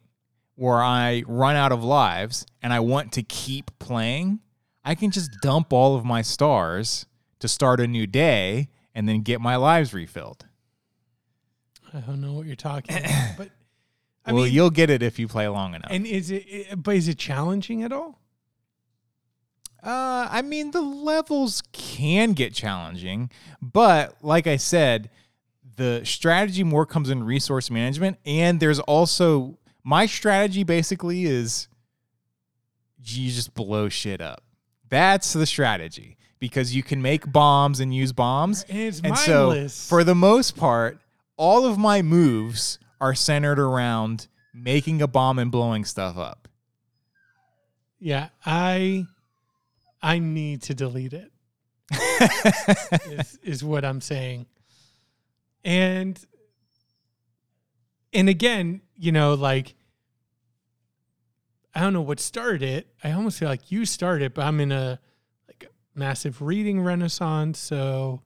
where 0.58 0.82
I 0.82 1.22
run 1.28 1.54
out 1.54 1.70
of 1.70 1.84
lives 1.84 2.44
and 2.60 2.72
I 2.72 2.80
want 2.80 3.12
to 3.12 3.22
keep 3.22 3.70
playing, 3.78 4.40
I 4.84 4.96
can 4.96 5.12
just 5.12 5.30
dump 5.40 5.72
all 5.72 5.94
of 5.94 6.04
my 6.04 6.20
stars 6.20 7.06
to 7.38 7.46
start 7.46 7.78
a 7.78 7.86
new 7.86 8.08
day 8.08 8.68
and 8.92 9.08
then 9.08 9.22
get 9.22 9.40
my 9.40 9.54
lives 9.54 9.94
refilled. 9.94 10.46
I 11.94 12.00
don't 12.00 12.20
know 12.20 12.32
what 12.32 12.46
you're 12.46 12.56
talking 12.56 12.96
about, 12.98 13.36
but 13.38 13.50
I 14.26 14.32
well, 14.32 14.44
mean, 14.44 14.52
you'll 14.52 14.70
get 14.70 14.90
it 14.90 15.00
if 15.00 15.20
you 15.20 15.28
play 15.28 15.46
long 15.46 15.74
enough. 15.74 15.92
and 15.92 16.04
is 16.04 16.32
it, 16.32 16.44
it? 16.48 16.82
But 16.82 16.96
is 16.96 17.06
it 17.06 17.18
challenging 17.18 17.84
at 17.84 17.92
all? 17.92 18.20
Uh, 19.80 20.26
I 20.28 20.42
mean, 20.42 20.72
the 20.72 20.82
levels 20.82 21.62
can 21.70 22.32
get 22.32 22.52
challenging, 22.52 23.30
but 23.62 24.16
like 24.22 24.48
I 24.48 24.56
said, 24.56 25.08
the 25.76 26.02
strategy 26.04 26.64
more 26.64 26.84
comes 26.84 27.10
in 27.10 27.22
resource 27.22 27.70
management, 27.70 28.18
and 28.26 28.58
there's 28.58 28.80
also 28.80 29.56
my 29.88 30.04
strategy 30.04 30.64
basically 30.64 31.24
is 31.24 31.66
you 33.02 33.30
just 33.30 33.54
blow 33.54 33.88
shit 33.88 34.20
up. 34.20 34.42
That's 34.90 35.32
the 35.32 35.46
strategy 35.46 36.18
because 36.38 36.76
you 36.76 36.82
can 36.82 37.00
make 37.00 37.32
bombs 37.32 37.80
and 37.80 37.94
use 37.94 38.12
bombs, 38.12 38.66
And 38.68 38.78
it's 38.78 39.00
and 39.00 39.14
mindless. 39.14 39.72
so 39.72 39.88
for 39.88 40.04
the 40.04 40.14
most 40.14 40.58
part, 40.58 40.98
all 41.38 41.64
of 41.64 41.78
my 41.78 42.02
moves 42.02 42.78
are 43.00 43.14
centered 43.14 43.58
around 43.58 44.28
making 44.52 45.00
a 45.00 45.06
bomb 45.06 45.38
and 45.38 45.50
blowing 45.50 45.86
stuff 45.86 46.18
up. 46.18 46.48
yeah, 47.98 48.28
I 48.44 49.06
I 50.02 50.18
need 50.18 50.60
to 50.62 50.74
delete 50.74 51.14
it. 51.14 51.32
is, 53.06 53.38
is 53.42 53.64
what 53.64 53.86
I'm 53.86 54.02
saying. 54.02 54.44
And 55.64 56.20
and 58.12 58.28
again, 58.28 58.82
you 58.98 59.12
know, 59.12 59.32
like 59.32 59.74
I 61.78 61.82
don't 61.82 61.92
know 61.92 62.02
what 62.02 62.18
started 62.18 62.62
it. 62.62 62.88
I 63.04 63.12
almost 63.12 63.38
feel 63.38 63.48
like 63.48 63.70
you 63.70 63.84
started, 63.84 64.24
it, 64.26 64.34
but 64.34 64.44
I'm 64.44 64.58
in 64.58 64.72
a 64.72 64.98
like 65.46 65.64
a 65.70 65.98
massive 65.98 66.42
reading 66.42 66.80
renaissance. 66.80 67.58
So 67.60 68.20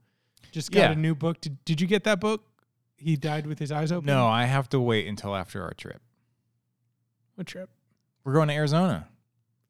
just 0.53 0.73
got 0.73 0.81
Yeah. 0.81 0.91
a 0.93 0.95
new 0.95 1.15
book. 1.15 1.41
Did, 1.41 1.63
did 1.67 1.81
you 1.81 1.87
get 1.87 2.05
that 2.05 2.19
book? 2.21 2.45
He 2.97 3.17
died 3.17 3.47
with 3.47 3.59
his 3.59 3.71
eyes 3.71 3.93
open. 3.93 4.07
No, 4.07 4.27
I 4.27 4.45
have 4.45 4.69
to 4.71 4.81
wait 4.81 5.07
until 5.07 5.35
after 5.37 5.63
our 5.63 5.75
trip. 5.75 6.01
What 7.35 7.47
trip? 7.47 7.69
We're 8.25 8.35
going 8.35 8.49
to 8.49 8.55
Arizona 8.55 9.09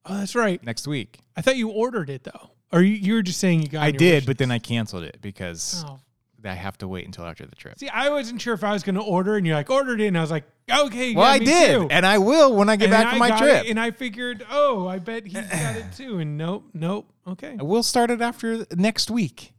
Oh, 0.04 0.18
that's 0.18 0.34
right. 0.34 0.62
next 0.62 0.86
week. 0.86 1.20
I 1.36 1.42
thought 1.42 1.56
you 1.56 1.68
ordered 1.70 2.10
it 2.10 2.24
though. 2.24 2.50
Or 2.72 2.82
you, 2.82 2.94
you 2.94 3.14
were 3.14 3.22
just 3.22 3.38
saying 3.40 3.62
you 3.62 3.68
got. 3.68 3.82
I 3.82 3.90
did, 3.90 4.26
but 4.26 4.38
then 4.38 4.50
I 4.50 4.58
canceled 4.58 5.02
it 5.04 5.18
because 5.20 5.84
Oh. 5.88 5.98
I 6.44 6.54
have 6.54 6.76
to 6.78 6.88
wait 6.88 7.06
until 7.06 7.24
after 7.24 7.46
the 7.46 7.54
trip. 7.56 7.78
See, 7.78 7.88
I 7.88 8.08
wasn't 8.10 8.40
sure 8.40 8.54
if 8.54 8.64
I 8.64 8.72
was 8.72 8.82
going 8.82 8.94
to 8.96 9.00
order, 9.02 9.36
and 9.36 9.46
you're 9.46 9.56
like 9.56 9.70
ordered 9.70 10.00
it, 10.00 10.08
and 10.08 10.18
I 10.18 10.20
was 10.20 10.30
like, 10.30 10.44
okay. 10.70 11.14
well, 11.14 11.24
got 11.24 11.40
I 11.40 11.44
did, 11.44 11.70
too. 11.80 11.88
and 11.90 12.04
I 12.04 12.18
will 12.18 12.54
when 12.56 12.68
I 12.68 12.76
get 12.76 12.86
And 12.86 12.92
back 12.92 13.10
from 13.10 13.18
my 13.18 13.36
trip. 13.38 13.64
it, 13.64 13.70
and 13.70 13.78
I 13.78 13.90
figured, 13.90 14.44
oh, 14.50 14.86
I 14.88 14.98
bet 14.98 15.24
he's 15.24 15.34
got 15.34 15.76
it 15.76 15.92
too. 15.96 16.18
And 16.18 16.36
nope, 16.38 16.64
nope. 16.74 17.08
Okay, 17.26 17.56
We'll 17.60 17.82
start 17.84 18.10
it 18.10 18.20
after 18.20 18.66
next 18.74 19.10
week, 19.10 19.52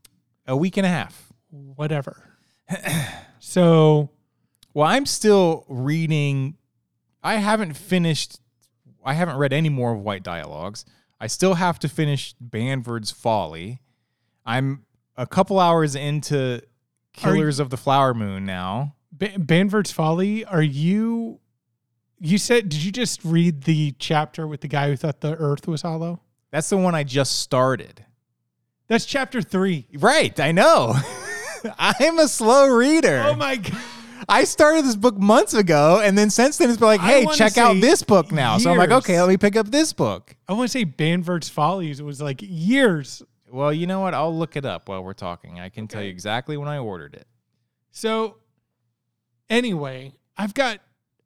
a 0.48 0.56
week 0.58 0.76
and 0.78 0.86
a 0.86 0.90
half. 0.90 1.32
whatever. 1.50 2.30
so 3.40 4.10
Well, 4.74 4.88
I'm 4.88 5.06
still 5.06 5.66
reading. 5.68 6.56
I 7.22 7.36
haven't 7.36 7.74
finished. 7.74 8.40
I 9.06 9.14
haven't 9.14 9.38
read 9.38 9.54
any 9.54 9.70
more 9.70 9.94
of 9.94 10.00
White 10.02 10.24
Dialogues. 10.24 10.86
I 11.20 11.28
still 11.28 11.54
have 11.56 11.80
to 11.80 11.90
finish 11.90 12.36
Banvard's 12.42 13.12
Folly. 13.12 13.80
I'm 14.46 14.86
a 15.16 15.26
couple 15.28 15.60
hours 15.60 15.96
into 15.96 16.62
Are 17.24 17.30
you- 17.30 17.36
Killers 17.36 17.60
of 17.60 17.70
the 17.70 17.78
Flower 17.78 18.14
Moon 18.14 18.46
now. 18.46 18.96
Ba- 19.12 19.38
Banvard's 19.38 19.92
Folly, 19.92 20.44
are 20.46 20.62
you? 20.64 21.40
You 22.20 22.38
said, 22.38 22.70
did 22.70 22.84
you 22.84 22.92
just 22.92 23.24
read 23.24 23.64
the 23.64 23.94
chapter 24.00 24.48
with 24.48 24.62
the 24.62 24.68
guy 24.68 24.88
who 24.90 24.96
thought 24.96 25.22
the 25.22 25.36
Earth 25.36 25.68
was 25.68 25.82
hollow? 25.82 26.22
That's 26.52 26.70
the 26.70 26.78
one 26.78 26.96
I 26.96 27.04
just 27.04 27.40
started. 27.40 28.06
That's 28.88 29.06
chapter 29.06 29.42
three. 29.42 29.88
Right, 29.94 30.38
I 30.40 30.52
know. 30.52 30.96
I'm 31.78 32.20
a 32.20 32.28
slow 32.28 32.68
reader. 32.68 33.24
Oh 33.26 33.36
my 33.36 33.58
god! 33.58 33.78
I 34.28 34.44
started 34.46 34.86
this 34.86 34.96
book 34.96 35.18
months 35.18 35.54
ago, 35.54 36.02
and 36.04 36.18
then 36.18 36.30
since 36.30 36.58
then 36.58 36.70
it's 36.70 36.78
been 36.80 36.88
like, 36.88 37.02
hey, 37.02 37.26
check 37.34 37.58
out 37.58 37.80
this 37.82 38.04
book 38.04 38.32
now. 38.32 38.58
So 38.58 38.72
I'm 38.72 38.78
like, 38.78 38.92
okay, 38.92 39.20
let 39.20 39.30
me 39.30 39.38
pick 39.38 39.56
up 39.56 39.68
this 39.68 39.94
book. 39.94 40.36
I 40.48 40.54
want 40.54 40.70
to 40.70 40.72
say 40.72 40.86
Banvard's 40.86 41.50
Follies 41.50 42.00
It 42.00 42.04
was 42.04 42.22
like 42.22 42.40
years. 42.42 43.22
Well, 43.54 43.72
you 43.72 43.86
know 43.86 44.00
what? 44.00 44.16
I'll 44.16 44.36
look 44.36 44.56
it 44.56 44.66
up 44.66 44.90
while 44.90 45.04
we're 45.04 45.14
talking. 45.14 45.60
I 45.60 45.70
can 45.70 45.88
tell 45.88 46.02
you 46.02 46.10
exactly 46.10 46.58
when 46.58 46.68
I 46.68 46.80
ordered 46.80 47.14
it. 47.14 47.28
So, 47.92 48.38
anyway, 49.48 50.14
I've 50.36 50.56
got. 50.56 50.80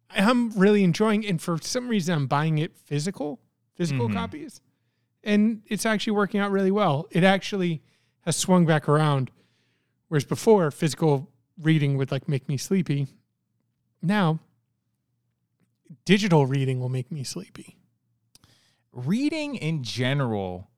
I'm 0.10 0.52
really 0.52 0.84
enjoying, 0.84 1.26
and 1.26 1.42
for 1.42 1.58
some 1.62 1.88
reason, 1.88 2.14
I'm 2.14 2.28
buying 2.28 2.58
it 2.58 2.76
physical, 2.78 3.40
physical 3.76 4.10
Mhm. 4.10 4.14
copies, 4.14 4.60
and 5.24 5.64
it's 5.68 5.86
actually 5.86 6.12
working 6.14 6.42
out 6.42 6.52
really 6.52 6.72
well. 6.72 7.08
It 7.12 7.24
actually 7.24 7.82
has 8.22 8.36
swung 8.36 8.66
back 8.66 8.90
around, 8.90 9.32
whereas 10.10 10.26
before, 10.26 10.70
physical 10.72 11.32
reading 11.58 11.96
would 11.96 12.12
like 12.12 12.28
make 12.28 12.50
me 12.50 12.58
sleepy. 12.58 13.08
Now, 14.02 14.40
digital 16.04 16.46
reading 16.46 16.82
will 16.82 16.90
make 16.90 17.10
me 17.10 17.24
sleepy. 17.24 17.78
Reading 18.92 19.56
in 19.56 19.82
general 19.84 20.70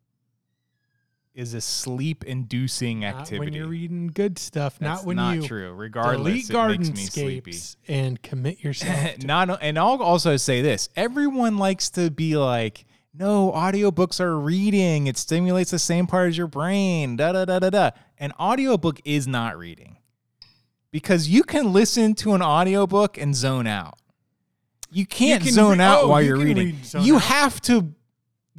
is 1.39 1.53
a 1.53 1.61
sleep-inducing 1.61 2.99
Not 2.99 3.15
activity. 3.15 3.39
when 3.39 3.53
you're 3.53 3.67
reading 3.67 4.07
good 4.07 4.37
stuff, 4.37 4.77
That's 4.79 5.01
not 5.01 5.05
when 5.07 5.17
you're 5.17 5.25
not 5.25 5.35
you 5.37 5.41
true. 5.47 5.71
Regardless, 5.73 6.47
delete 6.47 6.49
it 6.73 6.79
makes 6.79 6.89
me 6.91 7.05
sleepy. 7.05 7.51
gardenscapes 7.51 7.75
and 7.87 8.21
commit 8.21 8.63
yourself. 8.63 9.23
not 9.23 9.57
and 9.61 9.79
I'll 9.79 10.01
also 10.03 10.37
say 10.37 10.61
this: 10.61 10.89
everyone 10.95 11.57
likes 11.57 11.89
to 11.91 12.11
be 12.11 12.37
like, 12.37 12.85
no, 13.13 13.51
audiobooks 13.51 14.19
are 14.19 14.39
reading. 14.39 15.07
It 15.07 15.17
stimulates 15.17 15.71
the 15.71 15.79
same 15.79 16.05
part 16.07 16.29
as 16.29 16.37
your 16.37 16.47
brain. 16.47 17.15
Da 17.15 17.31
da 17.31 17.45
da 17.45 17.59
da 17.59 17.69
da. 17.69 17.91
An 18.19 18.31
audiobook 18.39 18.99
is 19.05 19.27
not 19.27 19.57
reading. 19.57 19.97
Because 20.91 21.29
you 21.29 21.43
can 21.43 21.71
listen 21.71 22.15
to 22.15 22.33
an 22.33 22.41
audiobook 22.41 23.17
and 23.17 23.35
zone 23.35 23.67
out. 23.67 23.95
You 24.91 25.05
can't 25.05 25.43
can 25.43 25.51
zone 25.53 25.77
re- 25.77 25.83
out 25.83 26.03
oh, 26.03 26.07
while 26.07 26.21
you 26.21 26.29
you're 26.29 26.37
can 26.37 26.45
reading. 26.47 26.77
read 26.93 27.05
you 27.05 27.15
out. 27.17 27.21
have 27.23 27.61
to 27.61 27.93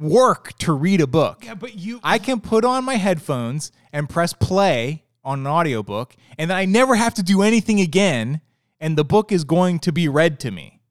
work 0.01 0.57
to 0.57 0.73
read 0.73 0.99
a 0.99 1.07
book. 1.07 1.45
Yeah, 1.45 1.53
but 1.53 1.75
you 1.75 1.99
I 2.03 2.17
can 2.17 2.41
put 2.41 2.65
on 2.65 2.83
my 2.83 2.95
headphones 2.95 3.71
and 3.93 4.09
press 4.09 4.33
play 4.33 5.03
on 5.23 5.39
an 5.39 5.47
audiobook, 5.47 6.15
and 6.37 6.49
then 6.49 6.57
I 6.57 6.65
never 6.65 6.95
have 6.95 7.13
to 7.15 7.23
do 7.23 7.41
anything 7.41 7.79
again, 7.79 8.41
and 8.79 8.97
the 8.97 9.05
book 9.05 9.31
is 9.31 9.43
going 9.43 9.79
to 9.79 9.91
be 9.91 10.09
read 10.09 10.39
to 10.41 10.51
me. 10.51 10.81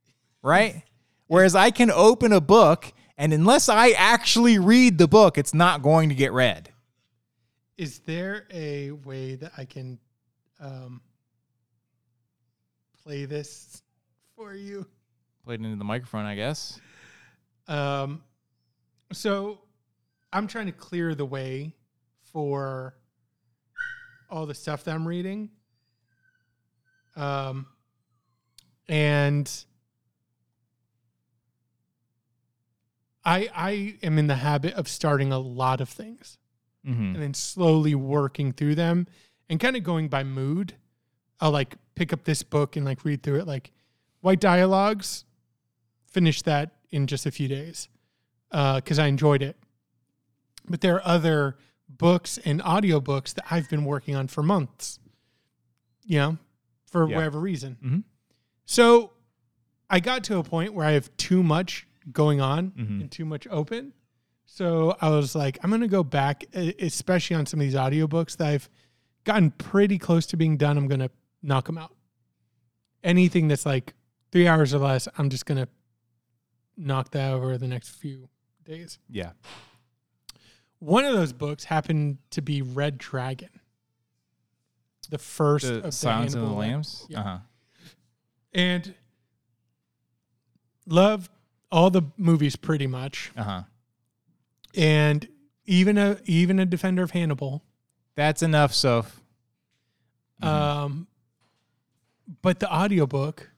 Right? 0.43 0.85
Whereas 1.27 1.55
I 1.55 1.71
can 1.71 1.91
open 1.91 2.33
a 2.33 2.41
book, 2.41 2.93
and 3.19 3.33
unless 3.33 3.69
I 3.69 3.91
actually 3.91 4.59
read 4.59 4.99
the 4.99 5.07
book, 5.09 5.37
it's 5.37 5.53
not 5.53 5.83
going 5.83 6.09
to 6.09 6.15
get 6.15 6.33
read. 6.33 6.71
Is 7.77 7.99
there 8.01 8.47
a 8.53 8.91
way 8.91 9.37
that 9.37 9.53
I 9.57 9.65
can 9.65 9.99
um, 10.61 11.01
play 13.03 13.25
this 13.25 13.83
for 14.37 14.55
you? 14.55 14.87
Played 15.45 15.61
into 15.61 15.77
the 15.77 15.85
microphone, 15.85 16.27
I 16.27 16.35
guess. 16.35 16.81
Um, 17.69 18.23
so 19.13 19.61
I'm 20.33 20.47
trying 20.47 20.67
to 20.67 20.73
clear 20.73 21.15
the 21.15 21.25
way 21.27 21.75
for 22.23 22.95
all 24.31 24.47
the 24.47 24.55
stuff 24.55 24.85
that 24.85 24.95
I'm 24.95 25.07
reading. 25.07 25.51
Um, 27.17 27.67
and 28.89 29.51
I 33.25 33.49
I 33.55 33.97
am 34.03 34.19
in 34.19 34.27
the 34.27 34.37
habit 34.37 34.75
of 34.75 34.89
starting 34.89 35.33
a 35.33 35.39
lot 35.39 35.81
of 35.81 35.89
things 35.89 36.37
Mm-hmm. 36.87 37.03
and 37.15 37.17
then 37.17 37.35
slowly 37.35 37.95
working 37.95 38.55
through 38.55 38.75
them 38.75 39.07
and 39.51 39.61
kind 39.61 39.77
of 39.77 39.85
going 39.85 40.09
by 40.09 40.25
mood. 40.25 40.77
I'll 41.39 41.51
like 41.51 41.75
pick 41.95 42.11
up 42.11 42.25
this 42.25 42.43
book 42.43 42.75
and 42.75 42.87
like 42.87 43.05
read 43.05 43.23
through 43.23 43.41
it. 43.41 43.47
Like 43.47 43.71
White 44.23 44.41
Dialogues, 44.41 45.27
finish 46.07 46.41
that 46.41 46.71
in 46.91 47.07
just 47.07 47.27
a 47.27 47.31
few 47.31 47.49
days 47.49 47.91
because 48.51 48.99
I 48.99 49.07
enjoyed 49.07 49.43
it. 49.43 49.57
But 50.69 50.81
there 50.81 50.97
are 50.97 51.07
other 51.07 51.57
books 51.89 52.39
and 52.39 52.61
audiobooks 52.63 53.35
that 53.35 53.45
I've 53.51 53.69
been 53.69 53.85
working 53.85 54.15
on 54.15 54.29
for 54.29 54.43
months, 54.43 54.99
you 56.05 56.19
know, 56.19 56.39
for 56.87 57.09
Yeah. 57.09 57.17
whatever 57.17 57.41
reason. 57.41 57.77
Mhm. 57.83 58.05
So 58.65 59.13
I 59.89 59.99
got 60.01 60.23
to 60.25 60.39
a 60.39 60.45
point 60.45 60.73
where 60.75 60.87
I 60.87 60.93
have 60.93 61.15
too 61.17 61.43
much 61.43 61.87
going 62.13 62.41
on 62.41 62.71
Mhm. 62.73 63.01
and 63.03 63.11
too 63.11 63.25
much 63.25 63.47
open. 63.49 63.93
So 64.47 64.97
I 65.01 65.11
was 65.11 65.35
like, 65.35 65.59
I'm 65.63 65.71
going 65.71 65.81
to 65.83 65.89
go 65.89 66.03
back, 66.05 66.45
especially 66.55 67.37
on 67.37 67.47
some 67.47 67.61
of 67.61 67.67
these 67.67 67.75
audiobooks 67.75 68.37
that 68.37 68.49
I've 68.49 68.69
gotten 69.25 69.51
pretty 69.53 69.99
close 69.99 70.27
to 70.27 70.37
being 70.37 70.57
done. 70.57 70.77
I'm 70.79 70.89
going 70.89 71.01
to 71.01 71.11
knock 71.43 71.67
them 71.67 71.79
out. 71.79 71.95
Anything 73.03 73.49
that's 73.49 73.67
like 73.67 73.95
three 74.33 74.47
hours 74.47 74.75
or 74.75 74.79
less, 74.79 75.09
I'm 75.19 75.29
just 75.31 75.47
going 75.47 75.59
to 75.65 75.69
knock 76.77 77.11
that 77.13 77.33
over 77.33 77.59
the 77.59 77.69
next 77.69 77.91
few 77.91 78.29
days. 78.71 78.99
Yeah. 79.09 79.33
One 80.79 81.05
of 81.05 81.15
those 81.15 81.33
books 81.33 81.65
happened 81.65 82.19
to 82.31 82.41
be 82.41 82.63
Red 82.63 82.97
Dragon, 82.99 83.51
the 85.11 85.19
first 85.19 85.67
The 85.67 85.85
of 85.89 85.95
Silence 85.95 86.35
of 86.35 86.41
the 86.43 86.47
Lambs. 86.49 87.05
Yeah. 87.09 87.21
Uh-huh. 87.21 87.39
and 88.55 88.95
loved 90.87 91.31
all 91.71 91.91
the 91.91 92.03
movies 92.17 92.57
pretty 92.57 92.87
much, 92.87 93.31
Uh-huh. 93.37 93.63
and 94.75 95.29
even 95.67 95.99
a 95.99 96.19
even 96.25 96.59
a 96.59 96.67
defender 96.67 97.03
of 97.03 97.11
Hannibal. 97.13 97.63
That's 98.17 98.43
enough, 98.43 98.73
Soph. 98.73 99.21
Mhm. 100.43 100.47
Um, 100.49 101.07
but 102.43 102.59
the 102.61 102.73
audiobook, 102.75 103.51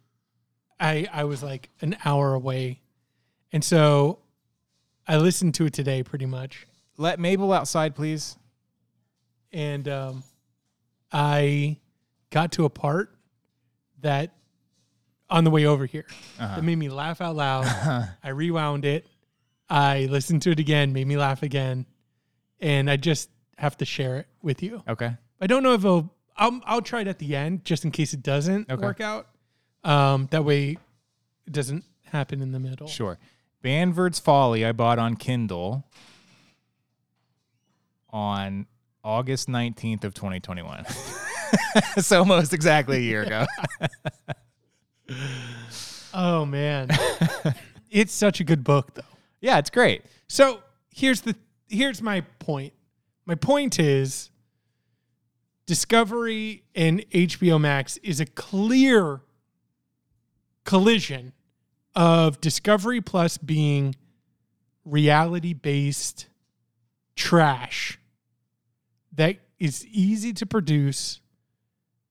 I 0.80 1.06
I 1.12 1.24
was 1.24 1.42
like 1.42 1.70
an 1.80 1.96
hour 2.04 2.34
away, 2.34 2.80
and 3.52 3.62
so 3.64 4.18
I 5.06 5.16
listened 5.16 5.54
to 5.54 5.66
it 5.66 5.72
today 5.72 6.02
pretty 6.02 6.26
much, 6.26 6.66
Let 6.96 7.18
Mabel 7.18 7.52
outside, 7.52 7.94
please. 7.94 8.36
and 9.52 9.88
um, 9.88 10.22
I 11.10 11.78
got 12.30 12.52
to 12.52 12.64
a 12.64 12.70
part 12.70 13.10
that 14.00 14.30
on 15.28 15.44
the 15.44 15.50
way 15.50 15.64
over 15.66 15.86
here 15.86 16.06
Uh-huh. 16.38 16.56
that 16.56 16.62
made 16.62 16.76
me 16.76 16.88
laugh 16.88 17.20
out 17.20 17.36
loud. 17.36 17.64
I 18.22 18.28
rewound 18.30 18.84
it. 18.84 19.06
I 19.68 20.06
listened 20.10 20.42
to 20.42 20.50
it 20.50 20.58
again, 20.60 20.92
made 20.92 21.06
me 21.06 21.16
laugh 21.16 21.42
again, 21.42 21.86
and 22.60 22.90
I 22.90 22.96
just 22.96 23.30
have 23.58 23.76
to 23.78 23.84
share 23.84 24.18
it 24.18 24.26
with 24.42 24.62
you. 24.62 24.82
Okay. 24.86 25.16
I 25.40 25.46
don't 25.46 25.62
know 25.62 25.72
if 25.74 25.80
it'll. 25.84 26.12
I'll 26.36 26.60
I'll 26.64 26.82
try 26.82 27.00
it 27.02 27.08
at 27.08 27.18
the 27.18 27.34
end 27.36 27.64
just 27.64 27.84
in 27.84 27.90
case 27.90 28.12
it 28.14 28.22
doesn't 28.22 28.70
Okay. 28.70 28.82
work 28.82 29.00
out. 29.00 29.28
Um, 29.84 30.28
that 30.30 30.44
way, 30.44 30.76
it 31.46 31.52
doesn't 31.52 31.84
happen 32.04 32.40
in 32.42 32.52
the 32.52 32.58
middle. 32.60 32.86
Sure. 32.86 33.18
Banvard's 33.62 34.18
Folly 34.18 34.64
I 34.64 34.72
bought 34.72 34.98
on 34.98 35.16
Kindle 35.16 35.86
on 38.10 38.66
August 39.04 39.48
19th 39.48 40.04
of 40.04 40.14
2021. 40.14 40.84
so 41.98 42.18
almost 42.18 42.52
exactly 42.52 42.98
a 42.98 43.00
year 43.00 43.22
ago. 43.22 43.46
Oh 46.14 46.44
man, 46.44 46.88
it's 47.90 48.12
such 48.12 48.40
a 48.40 48.44
good 48.44 48.62
book 48.64 48.94
though. 48.94 49.02
yeah, 49.40 49.58
it's 49.58 49.70
great. 49.70 50.02
So 50.28 50.62
here's 50.90 51.22
the 51.22 51.34
here's 51.68 52.02
my 52.02 52.20
point. 52.38 52.74
My 53.24 53.34
point 53.34 53.78
is 53.78 54.30
Discovery 55.66 56.64
and 56.74 57.00
HBO 57.10 57.60
Max 57.60 57.96
is 57.98 58.20
a 58.20 58.26
clear 58.26 59.22
collision 60.64 61.32
of 61.94 62.40
Discovery 62.40 63.00
Plus 63.00 63.38
being 63.38 63.94
reality 64.84 65.52
based 65.52 66.26
trash 67.14 67.98
that 69.12 69.36
is 69.58 69.86
easy 69.86 70.32
to 70.32 70.46
produce 70.46 71.20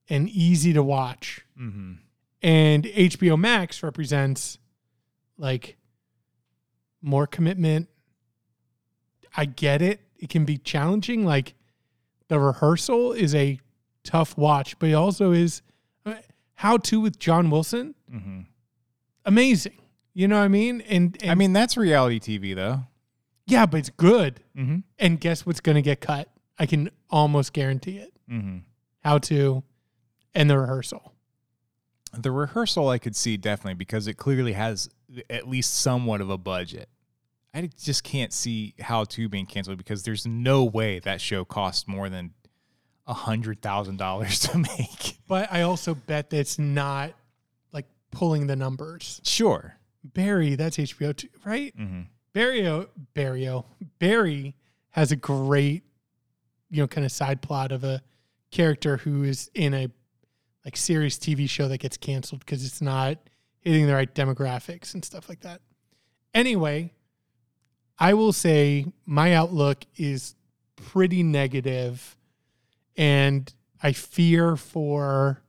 and 0.10 0.30
easy 0.30 0.74
to 0.74 0.84
watch. 0.84 1.46
Mm-hmm. 1.60 1.94
And 2.42 2.84
HBO 2.84 3.38
Max 3.38 3.84
represents 3.84 4.58
like 5.38 5.78
more 7.02 7.28
commitment. 7.28 7.90
I 9.36 9.46
get 9.46 9.82
it. 9.82 10.02
It 10.18 10.30
can 10.30 10.46
be 10.46 10.58
challenging. 10.58 11.26
Like 11.26 11.56
the 12.28 12.40
rehearsal 12.40 13.14
is 13.14 13.34
a 13.36 13.60
tough 14.04 14.38
watch, 14.38 14.78
but 14.80 14.90
it 14.90 14.94
also 14.94 15.32
is 15.32 15.62
uh, 16.06 16.16
how 16.56 16.78
to 16.78 17.00
with 17.00 17.20
John 17.20 17.50
Wilson. 17.50 17.96
Mm-hmm. 18.14 18.42
Amazing. 19.26 19.78
You 20.14 20.28
know 20.28 20.38
what 20.38 20.46
I 20.46 20.50
mean? 20.50 20.82
And, 20.82 21.18
and 21.22 21.32
I 21.32 21.36
mean, 21.36 21.54
that's 21.54 21.78
reality 21.78 22.20
TV, 22.20 22.56
though. 22.56 22.82
yeah, 23.48 23.66
but 23.66 23.78
it's 23.78 23.90
good. 23.90 24.42
Mm-hmm. 24.58 24.80
And 25.00 25.20
guess 25.20 25.46
what's 25.46 25.62
going 25.62 25.76
to 25.76 25.82
get 25.82 26.02
cut? 26.02 26.30
I 26.60 26.66
can 26.66 26.90
almost 27.10 27.54
guarantee 27.54 27.98
it. 27.98 28.14
Mm-hmm. 28.30 28.58
How 29.04 29.18
to 29.20 29.64
and 30.34 30.50
the 30.50 30.58
rehearsal. 30.60 31.14
The 32.14 32.32
rehearsal 32.32 32.90
I 32.90 32.98
could 32.98 33.16
see 33.16 33.38
definitely 33.38 33.76
because 33.76 34.08
it 34.08 34.16
clearly 34.16 34.54
has 34.54 34.90
at 35.30 35.48
least 35.48 35.76
somewhat 35.76 36.22
of 36.22 36.30
a 36.30 36.38
budget. 36.38 36.90
I 37.54 37.70
just 37.82 38.04
can't 38.04 38.32
see 38.32 38.76
how 38.80 39.04
to 39.06 39.28
being 39.28 39.46
canceled 39.46 39.78
because 39.78 40.04
there's 40.04 40.26
no 40.26 40.64
way 40.64 41.00
that 41.00 41.20
show 41.20 41.44
costs 41.46 41.88
more 41.88 42.10
than 42.10 42.32
a 43.08 43.14
hundred 43.14 43.62
thousand 43.62 43.98
dollars 43.98 44.40
to 44.48 44.58
make. 44.58 45.18
But 45.28 45.52
I 45.52 45.62
also 45.62 45.96
bet 45.96 46.30
that 46.30 46.38
it's 46.38 46.60
not 46.60 47.12
pulling 48.12 48.48
the 48.48 48.56
numbers. 48.56 49.22
Sure. 49.24 49.76
Barry, 50.04 50.56
that's 50.56 50.78
HBO 50.78 51.16
too, 51.16 51.30
right? 51.46 51.76
Mm-hmm. 51.78 52.02
Barry, 52.34 52.86
Barry, 53.14 53.64
Barry 54.00 54.56
has 54.92 55.12
a 55.12 55.16
great, 55.16 55.84
you 56.70 56.82
know, 56.82 56.88
kind 56.88 57.06
of 57.06 57.12
side 57.12 57.42
plot 57.42 57.72
of 57.72 57.84
a 57.84 58.02
character 58.52 58.98
who 58.98 59.24
is 59.24 59.50
in 59.54 59.74
a 59.74 59.90
like 60.66 60.78
series 60.78 61.18
TV 61.18 61.50
show 61.50 61.68
that 61.68 61.80
gets 61.80 61.98
canceled 61.98 62.42
because 62.46 62.66
it's 62.66 62.82
not 62.82 63.18
hitting 63.60 63.88
the 63.88 63.94
right 63.94 64.14
demographics 64.14 64.94
and 64.94 65.04
stuff 65.04 65.30
like 65.30 65.42
that. 65.42 65.62
Anyway, 66.34 66.94
I 67.98 68.14
will 68.14 68.34
say 68.34 68.86
my 69.06 69.34
outlook 69.34 69.86
is 69.96 70.36
pretty 70.76 71.24
negative 71.24 72.16
and 72.98 73.52
I 73.82 73.94
fear 73.94 74.56
for 74.56 75.42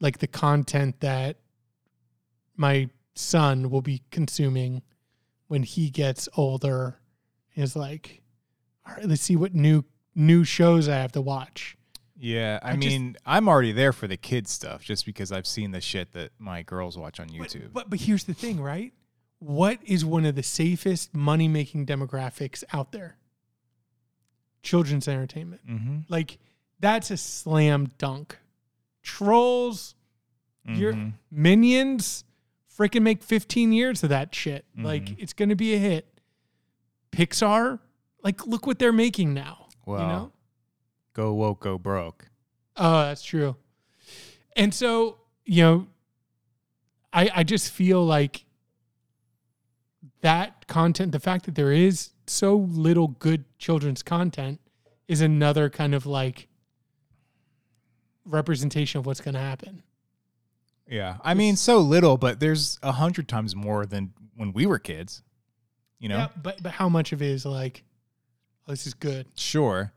like 0.00 0.18
the 0.18 0.26
content 0.26 1.00
that 1.00 1.38
my 2.56 2.88
son 3.14 3.70
will 3.70 3.82
be 3.82 4.02
consuming 4.10 4.82
when 5.48 5.62
he 5.62 5.90
gets 5.90 6.28
older 6.36 6.98
is 7.54 7.76
like 7.76 8.22
all 8.86 8.94
right 8.94 9.06
let's 9.08 9.22
see 9.22 9.36
what 9.36 9.54
new 9.54 9.84
new 10.14 10.42
shows 10.44 10.88
i 10.88 10.96
have 10.96 11.12
to 11.12 11.20
watch 11.20 11.76
Yeah, 12.16 12.58
I, 12.62 12.70
I 12.70 12.76
just- 12.76 12.86
mean, 12.86 13.16
I'm 13.26 13.48
already 13.48 13.72
there 13.72 13.92
for 13.92 14.06
the 14.08 14.16
kids 14.16 14.50
stuff 14.50 14.82
just 14.82 15.04
because 15.04 15.30
I've 15.32 15.46
seen 15.46 15.72
the 15.72 15.80
shit 15.80 16.12
that 16.12 16.30
my 16.38 16.62
girls 16.62 16.96
watch 16.96 17.18
on 17.20 17.28
YouTube. 17.28 17.72
but, 17.72 17.90
but 17.90 18.00
here's 18.00 18.24
the 18.24 18.34
thing 18.34 18.60
right 18.60 18.92
what 19.40 19.78
is 19.84 20.04
one 20.04 20.24
of 20.24 20.34
the 20.36 20.42
safest 20.42 21.14
money 21.14 21.48
making 21.48 21.84
demographics 21.86 22.64
out 22.72 22.92
there? 22.92 23.16
Children's 24.62 25.06
entertainment. 25.08 25.66
Mm-hmm. 25.68 25.96
Like 26.08 26.38
that's 26.80 27.10
a 27.10 27.16
slam 27.18 27.88
dunk. 27.98 28.38
Trolls, 29.02 29.94
your 30.66 30.94
Mhm. 30.94 31.12
minions, 31.30 32.24
freaking 32.76 33.02
make 33.02 33.22
15 33.22 33.72
years 33.72 34.02
of 34.02 34.08
that 34.10 34.34
shit. 34.34 34.64
Like 34.76 35.04
Mhm. 35.04 35.16
it's 35.18 35.32
going 35.32 35.48
to 35.50 35.54
be 35.56 35.74
a 35.74 35.78
hit. 35.78 36.20
Pixar, 37.12 37.78
like 38.22 38.46
look 38.46 38.66
what 38.66 38.78
they're 38.78 38.92
making 38.92 39.32
now. 39.34 39.68
Well, 39.86 40.00
you 40.00 40.06
know? 40.08 40.32
go 41.12 41.32
woke, 41.34 41.60
go 41.60 41.78
broke. 41.78 42.30
Oh, 42.76 43.02
that's 43.02 43.22
true. 43.22 43.56
And 44.56 44.74
so, 44.74 45.18
you 45.44 45.62
know, 45.62 45.86
I 47.12 47.30
I 47.36 47.42
just 47.44 47.70
feel 47.70 48.04
like 48.04 48.44
that 50.22 50.66
content, 50.66 51.12
the 51.12 51.20
fact 51.20 51.44
that 51.44 51.54
there 51.54 51.70
is 51.70 52.10
so 52.26 52.56
little 52.56 53.08
good 53.08 53.44
children's 53.58 54.02
content 54.02 54.60
is 55.06 55.20
another 55.20 55.68
kind 55.70 55.94
of 55.94 56.06
like 56.06 56.48
representation 58.24 58.98
of 58.98 59.06
what's 59.06 59.20
going 59.20 59.34
to 59.34 59.40
happen. 59.40 59.82
Yeah, 60.88 61.16
I 61.22 61.34
mean, 61.34 61.56
so 61.56 61.78
little, 61.78 62.16
but 62.16 62.40
there's 62.40 62.78
a 62.82 62.92
hundred 62.92 63.28
times 63.28 63.56
more 63.56 63.86
than 63.86 64.12
when 64.36 64.52
we 64.52 64.66
were 64.66 64.78
kids. 64.78 65.22
You 65.98 66.08
know, 66.10 66.16
Yeah, 66.18 66.28
but 66.42 66.62
but 66.62 66.72
how 66.72 66.88
much 66.88 67.12
of 67.12 67.22
it 67.22 67.30
is 67.30 67.46
like 67.46 67.84
oh, 68.68 68.72
this 68.72 68.86
is 68.86 68.94
good? 68.94 69.26
Sure. 69.34 69.92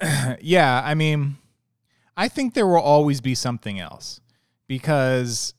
yeah, 0.40 0.82
I 0.84 0.94
mean, 0.94 1.36
I 2.16 2.28
think 2.28 2.54
there 2.54 2.66
will 2.66 2.80
always 2.80 3.20
be 3.20 3.34
something 3.34 3.78
else 3.80 4.20
because, 4.66 5.54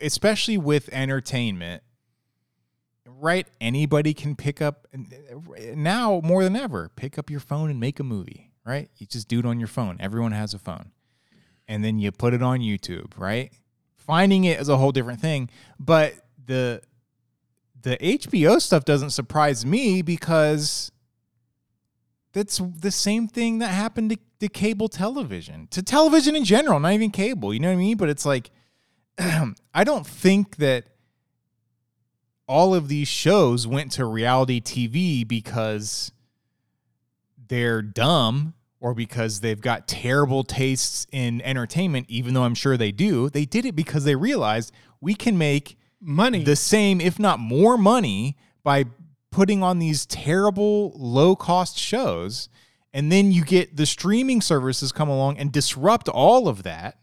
especially 0.00 0.58
with 0.58 0.88
entertainment, 0.92 1.82
right? 3.06 3.46
Anybody 3.60 4.12
can 4.12 4.36
pick 4.36 4.60
up 4.60 4.86
now 5.74 6.20
more 6.22 6.44
than 6.44 6.56
ever. 6.56 6.90
Pick 6.94 7.18
up 7.18 7.30
your 7.30 7.40
phone 7.40 7.70
and 7.70 7.80
make 7.80 7.98
a 8.00 8.04
movie, 8.04 8.52
right? 8.64 8.90
You 8.96 9.06
just 9.06 9.28
do 9.28 9.38
it 9.38 9.46
on 9.46 9.58
your 9.58 9.68
phone. 9.68 9.96
Everyone 10.00 10.32
has 10.32 10.52
a 10.52 10.58
phone, 10.58 10.90
and 11.68 11.84
then 11.84 11.98
you 11.98 12.12
put 12.12 12.34
it 12.34 12.42
on 12.42 12.60
YouTube, 12.60 13.12
right? 13.16 13.52
Finding 13.96 14.44
it 14.44 14.60
is 14.60 14.68
a 14.68 14.76
whole 14.76 14.92
different 14.92 15.20
thing, 15.20 15.48
but 15.78 16.14
the 16.46 16.82
the 17.82 17.96
HBO 17.98 18.60
stuff 18.60 18.84
doesn't 18.84 19.10
surprise 19.10 19.64
me 19.66 20.00
because 20.00 20.90
that's 22.32 22.58
the 22.58 22.90
same 22.90 23.28
thing 23.28 23.58
that 23.58 23.68
happened 23.68 24.10
to, 24.10 24.18
to 24.40 24.48
cable 24.48 24.88
television, 24.88 25.68
to 25.70 25.82
television 25.82 26.34
in 26.34 26.44
general, 26.44 26.80
not 26.80 26.92
even 26.92 27.10
cable. 27.10 27.54
You 27.54 27.60
know 27.60 27.68
what 27.68 27.74
I 27.74 27.76
mean? 27.76 27.96
But 27.96 28.08
it's 28.08 28.26
like, 28.26 28.50
I 29.18 29.84
don't 29.84 30.06
think 30.06 30.56
that 30.56 30.86
all 32.48 32.74
of 32.74 32.88
these 32.88 33.08
shows 33.08 33.66
went 33.66 33.92
to 33.92 34.04
reality 34.04 34.60
TV 34.60 35.26
because 35.26 36.10
they're 37.48 37.82
dumb 37.82 38.54
or 38.84 38.92
because 38.92 39.40
they've 39.40 39.62
got 39.62 39.88
terrible 39.88 40.44
tastes 40.44 41.06
in 41.10 41.40
entertainment, 41.40 42.04
even 42.10 42.34
though 42.34 42.42
I'm 42.42 42.54
sure 42.54 42.76
they 42.76 42.92
do. 42.92 43.30
They 43.30 43.46
did 43.46 43.64
it 43.64 43.74
because 43.74 44.04
they 44.04 44.14
realized 44.14 44.72
we 45.00 45.14
can 45.14 45.38
make 45.38 45.78
Money. 46.02 46.44
the 46.44 46.54
same, 46.54 47.00
if 47.00 47.18
not 47.18 47.40
more 47.40 47.78
money, 47.78 48.36
by 48.62 48.84
putting 49.32 49.62
on 49.62 49.78
these 49.78 50.04
terrible 50.04 50.92
low 50.96 51.34
cost 51.34 51.78
shows. 51.78 52.50
And 52.92 53.10
then 53.10 53.32
you 53.32 53.42
get 53.42 53.74
the 53.74 53.86
streaming 53.86 54.42
services 54.42 54.92
come 54.92 55.08
along 55.08 55.38
and 55.38 55.50
disrupt 55.50 56.10
all 56.10 56.46
of 56.46 56.64
that, 56.64 56.98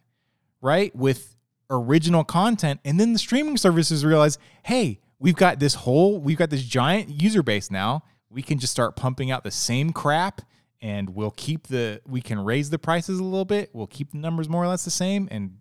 right? 0.61 0.95
With 0.95 1.35
original 1.71 2.23
content. 2.23 2.79
And 2.85 2.99
then 2.99 3.13
the 3.13 3.19
streaming 3.19 3.57
services 3.57 4.05
realize, 4.05 4.37
hey, 4.65 4.99
we've 5.17 5.35
got 5.35 5.57
this 5.57 5.73
whole, 5.73 6.21
we've 6.21 6.37
got 6.37 6.51
this 6.51 6.61
giant 6.61 7.09
user 7.23 7.41
base 7.41 7.71
now. 7.71 8.03
We 8.29 8.43
can 8.43 8.59
just 8.59 8.71
start 8.71 8.95
pumping 8.95 9.31
out 9.31 9.43
the 9.43 9.49
same 9.49 9.91
crap 9.93 10.43
and 10.81 11.11
we'll 11.11 11.31
keep 11.31 11.67
the, 11.67 12.01
we 12.07 12.21
can 12.21 12.39
raise 12.39 12.69
the 12.69 12.79
prices 12.79 13.19
a 13.19 13.23
little 13.23 13.45
bit. 13.45 13.69
We'll 13.73 13.87
keep 13.87 14.11
the 14.11 14.17
numbers 14.17 14.49
more 14.49 14.63
or 14.63 14.67
less 14.67 14.83
the 14.83 14.91
same 14.91 15.27
and 15.31 15.57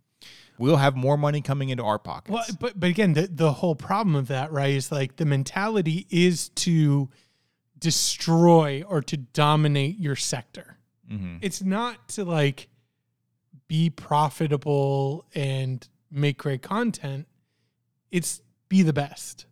we'll 0.59 0.77
have 0.77 0.97
more 0.97 1.17
money 1.17 1.41
coming 1.41 1.69
into 1.71 1.83
our 1.85 1.99
pockets. 1.99 2.33
Well, 2.33 2.45
but 2.61 2.79
but 2.79 2.91
again, 2.91 3.13
the 3.15 3.27
the 3.31 3.53
whole 3.53 3.75
problem 3.75 4.15
of 4.17 4.29
that, 4.29 4.53
right, 4.53 4.75
is 4.75 4.91
like 4.93 5.17
the 5.17 5.25
mentality 5.25 6.07
is 6.11 6.49
to 6.51 7.09
destroy 7.79 8.83
or 8.87 9.01
to 9.03 9.17
dominate 9.17 9.99
your 9.99 10.17
sector. 10.17 10.77
Mhm. 11.11 11.39
It's 11.41 11.63
not 11.63 12.09
to 12.11 12.25
like 12.25 12.69
be 13.69 13.89
profitable 13.91 15.27
and 15.35 15.87
make 16.11 16.39
great 16.39 16.61
content. 16.63 17.27
It's 18.11 18.43
be 18.69 18.83
the 18.83 18.93
best, 18.93 19.47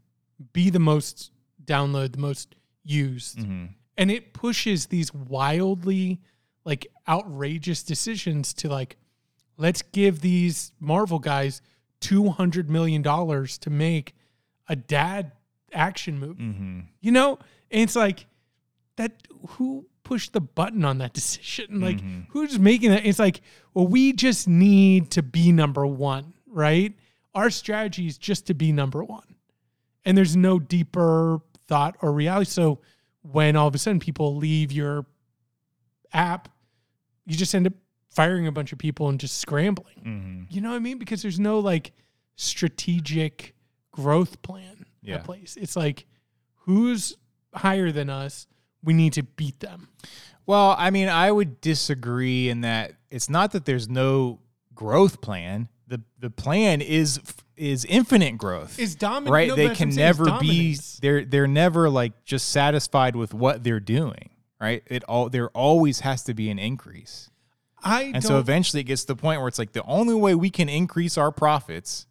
be 0.53 0.71
the 0.71 0.79
most 0.79 1.31
download, 1.64 2.12
the 2.12 2.19
most 2.19 2.55
used, 2.85 3.39
Mhm. 3.39 3.75
And 3.99 4.11
it 4.11 4.32
pushes 4.32 4.86
these 4.86 5.12
wildly 5.12 6.20
like 6.64 6.86
outrageous 7.07 7.82
decisions 7.82 8.55
to 8.55 8.68
like 8.68 8.96
let's 9.59 9.82
give 9.82 10.20
these 10.22 10.72
marvel 10.80 11.18
guys 11.18 11.61
200 12.01 12.70
million 12.70 13.03
dollars 13.03 13.59
to 13.59 13.70
make 13.70 14.14
a 14.68 14.76
dad 14.76 15.32
action 15.72 16.18
movie. 16.18 16.42
Mhm. 16.44 16.84
you 17.01 17.11
know? 17.12 17.38
And 17.70 17.82
it's 17.82 17.96
like 17.96 18.26
that 18.96 19.26
who 19.51 19.86
pushed 20.05 20.32
the 20.32 20.40
button 20.40 20.84
on 20.84 20.99
that 20.99 21.12
decision? 21.20 21.80
Like 21.80 22.01
Mhm. 22.01 22.26
who's 22.30 22.59
making 22.59 22.90
that? 22.90 23.05
It's 23.05 23.18
like 23.18 23.40
well 23.74 23.86
we 23.86 24.12
just 24.12 24.46
need 24.49 25.11
to 25.11 25.22
be 25.22 25.53
number 25.53 25.86
one 25.86 26.32
right? 26.46 26.94
Our 27.34 27.51
strategy 27.51 28.07
is 28.07 28.16
just 28.16 28.46
to 28.46 28.55
be 28.55 28.72
number 28.72 29.05
one. 29.05 29.34
And 30.05 30.16
there's 30.16 30.34
no 30.34 30.59
deeper 30.59 31.40
thought 31.66 31.94
or 32.01 32.11
reality. 32.12 32.51
So 32.51 32.80
when 33.23 33.57
all 33.57 33.66
of 33.69 33.75
a 33.75 33.79
sudden 33.79 34.01
people 34.01 34.37
leave 34.37 34.73
your 34.73 35.07
app 36.12 36.49
you 37.27 37.37
just 37.37 37.55
end 37.55 37.66
up 37.66 37.73
firing 38.11 38.47
a 38.47 38.53
bunch 38.53 38.73
of 38.73 38.79
people 38.79 39.09
and 39.09 39.21
just 39.21 39.39
scrambling 39.39 40.03
Mhm. 40.05 40.53
you 40.55 40.61
know 40.61 40.71
what 40.71 40.77
i 40.77 40.79
mean 40.79 40.99
because 40.99 41.21
there's 41.23 41.39
no 41.39 41.59
like 41.59 41.93
strategic 42.37 43.55
growth 43.93 44.41
plan 44.43 44.87
Yeah. 45.03 45.16
in 45.19 45.23
place 45.23 45.57
it's 45.61 45.77
like 45.77 46.07
who's 46.64 47.14
higher 47.55 47.93
than 47.93 48.09
us 48.11 48.47
we 48.83 48.95
need 48.95 49.12
to 49.14 49.23
beat 49.23 49.61
them 49.61 49.89
Well, 50.47 50.75
I 50.79 50.89
mean, 50.91 51.11
I 51.11 51.31
would 51.31 51.61
disagree 51.61 52.49
in 52.49 52.62
that 52.62 52.93
it's 53.11 53.29
not 53.29 53.53
that 53.53 53.66
there's 53.66 53.87
no 53.87 54.41
growth 54.75 55.21
plan. 55.21 55.69
The 55.87 56.01
the 56.19 56.31
plan 56.31 56.81
is 56.81 57.21
is 57.59 57.84
infinite 57.84 58.38
growth. 58.38 58.78
is 58.78 58.94
dominant 58.94 59.32
right? 59.32 59.54
they 59.54 59.74
can 59.74 59.90
never 59.90 60.38
be 60.38 60.76
they're 61.00 61.24
they're 61.24 61.46
never 61.46 61.90
like 61.90 62.24
just 62.24 62.50
satisfied 62.50 63.16
with 63.16 63.34
what 63.34 63.64
they're 63.64 63.80
doing, 63.80 64.30
right? 64.61 64.82
It 64.86 65.04
all 65.04 65.28
there 65.28 65.48
always 65.50 66.00
has 66.00 66.22
to 66.24 66.34
be 66.34 66.50
an 66.50 66.59
increase. 66.59 67.30
i 67.82 68.04
And 68.14 68.22
so 68.22 68.38
eventually 68.38 68.80
it 68.80 68.84
gets 68.84 69.02
to 69.02 69.09
the 69.09 69.16
point 69.16 69.40
where 69.40 69.48
it's 69.48 69.59
like 69.59 69.72
the 69.72 69.84
only 69.84 70.14
way 70.14 70.34
we 70.34 70.50
can 70.50 70.68
increase 70.68 71.18
our 71.18 71.32
profits 71.32 72.06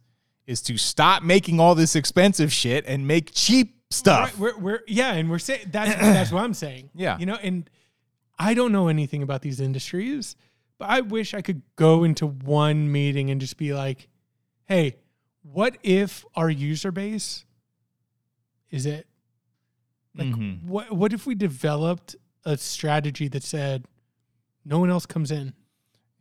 is 0.45 0.61
to 0.63 0.77
stop 0.77 1.23
making 1.23 1.59
all 1.59 1.75
this 1.75 1.95
expensive 1.95 2.51
shit 2.51 2.85
and 2.87 3.05
make 3.05 3.31
cheap 3.33 3.77
stuff. 3.89 4.39
Right, 4.39 4.39
we're, 4.39 4.57
we're 4.57 4.83
yeah, 4.87 5.13
and 5.13 5.29
we're 5.29 5.39
saying 5.39 5.67
that's 5.71 5.93
that's 5.99 6.31
what 6.31 6.43
I'm 6.43 6.53
saying. 6.53 6.89
Yeah. 6.95 7.17
you 7.19 7.25
know, 7.25 7.37
and 7.41 7.69
I 8.39 8.53
don't 8.53 8.71
know 8.71 8.87
anything 8.87 9.23
about 9.23 9.41
these 9.41 9.59
industries, 9.59 10.35
but 10.77 10.89
I 10.89 11.01
wish 11.01 11.33
I 11.33 11.41
could 11.41 11.61
go 11.75 12.03
into 12.03 12.27
one 12.27 12.91
meeting 12.91 13.29
and 13.29 13.41
just 13.41 13.57
be 13.57 13.73
like, 13.73 14.07
"Hey, 14.65 14.97
what 15.51 15.77
if 15.83 16.25
our 16.35 16.49
user 16.49 16.91
base 16.91 17.45
is 18.69 18.85
it? 18.85 19.07
Like, 20.15 20.27
Mhm. 20.27 20.63
what 20.63 20.91
what 20.91 21.13
if 21.13 21.25
we 21.25 21.35
developed 21.35 22.15
a 22.43 22.57
strategy 22.57 23.27
that 23.29 23.43
said 23.43 23.85
no 24.65 24.79
one 24.79 24.89
else 24.89 25.05
comes 25.05 25.31
in? 25.31 25.53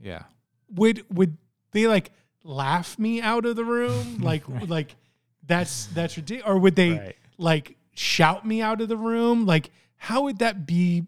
Yeah. 0.00 0.24
Would 0.70 1.04
would 1.10 1.38
they 1.72 1.86
like 1.88 2.12
laugh 2.44 2.98
me 2.98 3.20
out 3.20 3.46
of 3.46 3.56
the 3.56 3.64
room? 3.64 4.18
like 4.20 4.44
like 4.68 4.96
that's 5.46 5.86
that's 5.86 6.16
ridiculous, 6.16 6.48
or 6.50 6.58
would 6.58 6.76
they? 6.76 6.90
Right. 6.92 7.16
like 7.38 7.76
shout 7.92 8.46
me 8.46 8.60
out 8.60 8.80
of 8.82 8.88
the 8.88 8.96
room 8.96 9.46
like 9.46 9.70
how 9.96 10.22
would 10.24 10.38
that 10.38 10.66
be 10.66 11.06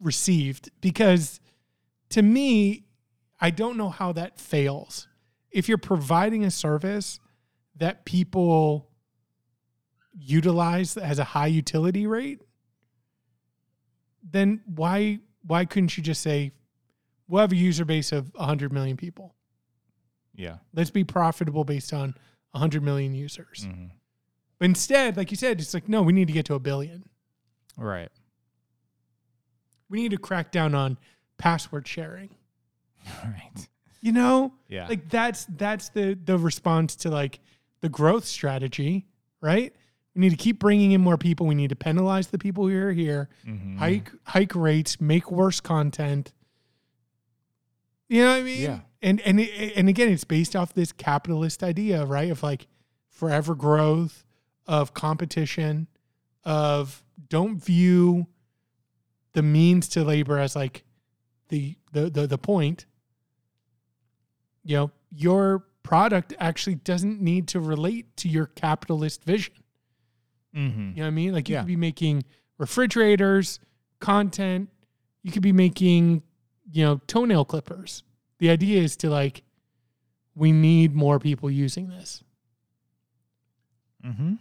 received 0.00 0.70
because 0.80 1.40
to 2.08 2.22
me 2.22 2.84
i 3.38 3.50
don't 3.50 3.76
know 3.76 3.90
how 3.90 4.10
that 4.12 4.38
fails 4.40 5.06
if 5.50 5.68
you're 5.68 5.78
providing 5.78 6.44
a 6.44 6.50
service 6.50 7.18
that 7.76 8.04
people 8.04 8.88
utilize 10.12 10.94
that 10.94 11.04
has 11.04 11.18
a 11.18 11.24
high 11.24 11.46
utility 11.46 12.06
rate 12.06 12.40
then 14.22 14.60
why 14.66 15.18
why 15.46 15.64
couldn't 15.64 15.96
you 15.96 16.02
just 16.02 16.20
say 16.20 16.52
we'll 17.28 17.40
have 17.40 17.52
a 17.52 17.56
user 17.56 17.84
base 17.84 18.12
of 18.12 18.30
100 18.34 18.72
million 18.72 18.96
people 18.96 19.34
Yeah. 20.34 20.58
let's 20.74 20.90
be 20.90 21.04
profitable 21.04 21.64
based 21.64 21.92
on 21.92 22.14
100 22.52 22.82
million 22.82 23.14
users 23.14 23.66
Mhm. 23.66 23.90
but 24.58 24.64
instead, 24.66 25.16
like 25.16 25.30
you 25.30 25.36
said, 25.36 25.60
it's 25.60 25.72
like, 25.72 25.88
no, 25.88 26.02
we 26.02 26.12
need 26.12 26.26
to 26.26 26.34
get 26.34 26.44
to 26.46 26.54
a 26.54 26.58
billion. 26.58 27.08
Right. 27.78 28.10
We 29.88 30.02
need 30.02 30.10
to 30.10 30.18
crack 30.18 30.52
down 30.52 30.74
on 30.74 30.98
password 31.38 31.86
sharing. 31.88 32.36
Right. 33.24 33.49
You 34.00 34.12
know? 34.12 34.54
Yeah. 34.68 34.88
Like 34.88 35.08
that's 35.08 35.46
that's 35.56 35.90
the 35.90 36.18
the 36.22 36.38
response 36.38 36.96
to 36.96 37.10
like 37.10 37.40
the 37.80 37.88
growth 37.88 38.24
strategy, 38.24 39.06
right? 39.40 39.74
We 40.14 40.20
need 40.22 40.30
to 40.30 40.36
keep 40.36 40.58
bringing 40.58 40.92
in 40.92 41.00
more 41.00 41.16
people. 41.18 41.46
We 41.46 41.54
need 41.54 41.70
to 41.70 41.76
penalize 41.76 42.28
the 42.28 42.38
people 42.38 42.66
who 42.68 42.76
are 42.76 42.92
here, 42.92 43.28
Mhm. 43.46 43.76
hike 43.78 44.10
hike 44.24 44.54
rates, 44.54 45.00
make 45.00 45.30
worse 45.30 45.60
content. 45.60 46.32
You 48.08 48.22
know 48.24 48.30
what 48.32 48.40
I 48.40 48.42
mean? 48.42 48.60
Yeah. 48.62 48.80
And 49.02 49.20
and 49.20 49.40
it- 49.40 49.72
and 49.76 49.88
again, 49.88 50.08
it's 50.10 50.24
based 50.24 50.56
off 50.56 50.74
this 50.74 50.92
capitalist 50.92 51.62
idea, 51.62 52.04
right? 52.04 52.30
Of 52.30 52.42
like 52.42 52.66
forever 53.08 53.54
growth, 53.54 54.24
of 54.66 54.94
competition, 54.94 55.86
of 56.44 57.04
don't 57.28 57.62
view 57.62 58.26
the 59.32 59.42
means 59.42 59.88
to 59.90 60.02
labor 60.04 60.38
as 60.38 60.56
like 60.56 60.84
the 61.48 61.76
the 61.92 62.10
the, 62.10 62.26
the 62.26 62.38
point. 62.38 62.86
You 64.64 64.76
know, 64.76 64.90
your 65.10 65.60
product 65.82 66.34
actually 66.38 66.76
doesn't 66.76 67.20
need 67.20 67.48
to 67.48 67.60
relate 67.60 68.16
to 68.18 68.28
your 68.28 68.46
capitalist 68.46 69.24
vision. 69.24 69.54
Mhm. 70.54 70.90
You 70.90 70.96
know 70.96 71.02
what 71.02 71.06
I 71.06 71.10
mean? 71.10 71.32
Like 71.32 71.48
you 71.48 71.54
Yeah. 71.54 71.60
could 71.62 71.68
be 71.68 71.76
making 71.76 72.24
refrigerators, 72.58 73.60
content. 74.00 74.68
You 75.22 75.32
could 75.32 75.42
be 75.42 75.52
making, 75.52 76.22
you 76.70 76.84
know, 76.84 76.98
toenail 77.06 77.44
clippers. 77.46 78.02
The 78.38 78.50
idea 78.50 78.82
is 78.82 78.96
to 78.98 79.10
like, 79.10 79.42
we 80.34 80.52
need 80.52 80.94
more 80.94 81.18
people 81.18 81.50
using 81.50 81.88
this. 81.88 82.22
Mhm. 84.04 84.38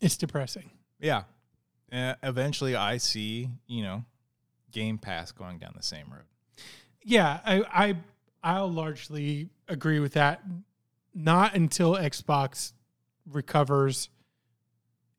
It's 0.00 0.16
depressing. 0.16 0.70
Yeah. 1.00 1.24
Uh, 1.90 2.14
eventually, 2.22 2.74
I 2.76 2.96
see 2.98 3.50
you 3.66 3.82
know 3.82 4.04
Game 4.70 4.98
Pass 4.98 5.32
going 5.32 5.58
down 5.58 5.72
the 5.76 5.82
same 5.82 6.10
road. 6.12 6.24
Yeah, 7.06 7.38
I, 7.46 7.62
I 7.72 7.96
I'll 8.42 8.70
largely 8.70 9.48
agree 9.68 10.00
with 10.00 10.14
that. 10.14 10.42
Not 11.14 11.54
until 11.54 11.94
Xbox 11.94 12.72
recovers 13.30 14.08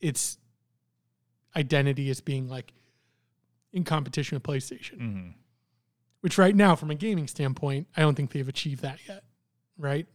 its 0.02 0.38
identity 1.56 2.10
as 2.10 2.20
being 2.20 2.50
like 2.50 2.74
in 3.72 3.86
competition 3.86 4.36
with 4.36 4.44
PlayStation. 4.44 5.00
Mm-hmm. 5.00 5.30
Which 6.20 6.38
right 6.38 6.56
now, 6.56 6.76
from 6.76 6.92
a 6.92 6.96
gaming 6.96 7.28
standpoint, 7.28 7.88
I 7.96 8.02
don't 8.02 8.16
think 8.16 8.32
they've 8.32 8.48
achieved 8.48 8.82
that 8.82 9.00
yet. 9.08 9.24
Right? 9.78 10.08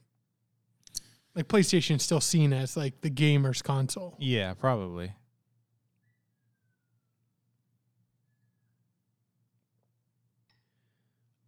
Like 1.35 1.49
PlayStation 1.49 1.97
is 1.97 2.03
still 2.03 2.21
seen 2.21 2.53
as 2.53 2.77
like 2.77 3.01
the 3.01 3.09
gamer's 3.09 3.63
console. 3.63 4.15
Yeah, 4.19 4.53
probably. 4.53 5.15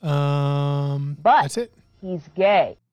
Um 0.04 1.16
But- 1.22 1.42
that's 1.42 1.56
it. 1.56 1.72
He's 2.00 2.28
gay. 2.36 2.76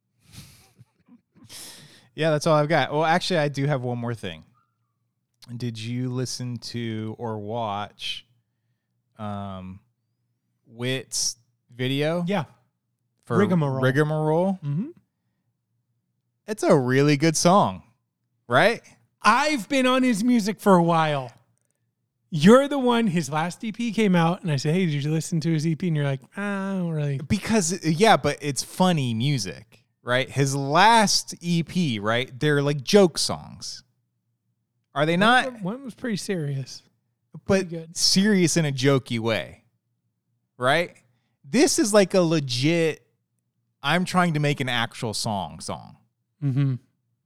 Yeah, 2.13 2.31
that's 2.31 2.45
all 2.45 2.55
I've 2.55 2.67
got. 2.67 2.91
Well, 2.91 3.05
actually, 3.05 3.39
I 3.39 3.47
do 3.47 3.65
have 3.65 3.83
one 3.83 3.97
more 3.97 4.13
thing. 4.13 4.43
Did 5.55 5.79
you 5.79 6.09
listen 6.09 6.57
to 6.57 7.15
or 7.17 7.37
watch 7.39 8.25
um 9.17 9.79
Whit's 10.67 11.37
video 11.73 12.23
Yeah. 12.27 12.45
for 13.25 13.37
Rigmarole. 13.37 13.81
Rigmarole? 13.81 14.59
Mm-hmm. 14.63 14.87
It's 16.47 16.63
a 16.63 16.75
really 16.77 17.15
good 17.17 17.37
song, 17.37 17.83
right? 18.47 18.81
I've 19.21 19.69
been 19.69 19.85
on 19.85 20.03
his 20.03 20.23
music 20.23 20.59
for 20.59 20.75
a 20.75 20.83
while. 20.83 21.31
You're 22.33 22.69
the 22.69 22.79
one. 22.79 23.07
His 23.07 23.29
last 23.29 23.63
EP 23.63 23.75
came 23.93 24.15
out, 24.15 24.41
and 24.41 24.49
I 24.49 24.55
said, 24.55 24.73
"Hey, 24.73 24.85
did 24.85 25.03
you 25.03 25.11
listen 25.11 25.41
to 25.41 25.51
his 25.51 25.67
EP?" 25.67 25.83
And 25.83 25.95
you're 25.95 26.05
like, 26.05 26.21
"Ah, 26.37 26.71
"I 26.71 26.77
don't 26.77 26.89
really." 26.89 27.19
Because 27.27 27.85
yeah, 27.85 28.15
but 28.15 28.37
it's 28.41 28.63
funny 28.63 29.13
music, 29.13 29.83
right? 30.01 30.29
His 30.29 30.55
last 30.55 31.35
EP, 31.43 31.99
right? 32.01 32.31
They're 32.39 32.61
like 32.61 32.83
joke 32.83 33.17
songs. 33.17 33.83
Are 34.95 35.05
they 35.05 35.17
not? 35.17 35.61
One, 35.61 35.83
was 35.83 35.93
pretty 35.93 36.15
serious. 36.17 36.81
but 37.45 37.69
good. 37.69 37.95
serious 37.97 38.55
in 38.55 38.65
a 38.65 38.71
jokey 38.71 39.19
way, 39.19 39.63
right? 40.57 40.95
This 41.43 41.79
is 41.79 41.93
like 41.93 42.13
a 42.13 42.21
legit. 42.21 43.05
I'm 43.83 44.05
trying 44.05 44.35
to 44.35 44.39
make 44.39 44.61
an 44.61 44.69
actual 44.69 45.13
song. 45.13 45.59
Song. 45.59 45.97
Mm-hmm. 46.41 46.75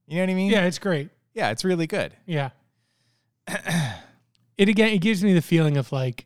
You 0.08 0.16
know 0.16 0.22
what 0.22 0.30
I 0.30 0.34
mean? 0.34 0.52
Yeah, 0.52 0.66
it's 0.66 0.80
great. 0.80 1.10
Yeah, 1.36 1.52
it's 1.52 1.64
really 1.64 1.86
good. 1.86 2.14
Yeah. 2.26 2.50
it 4.58 4.70
again, 4.70 4.90
it 4.94 5.00
gives 5.00 5.24
me 5.24 5.34
the 5.34 5.42
feeling 5.42 5.78
of 5.78 5.92
like 5.92 6.26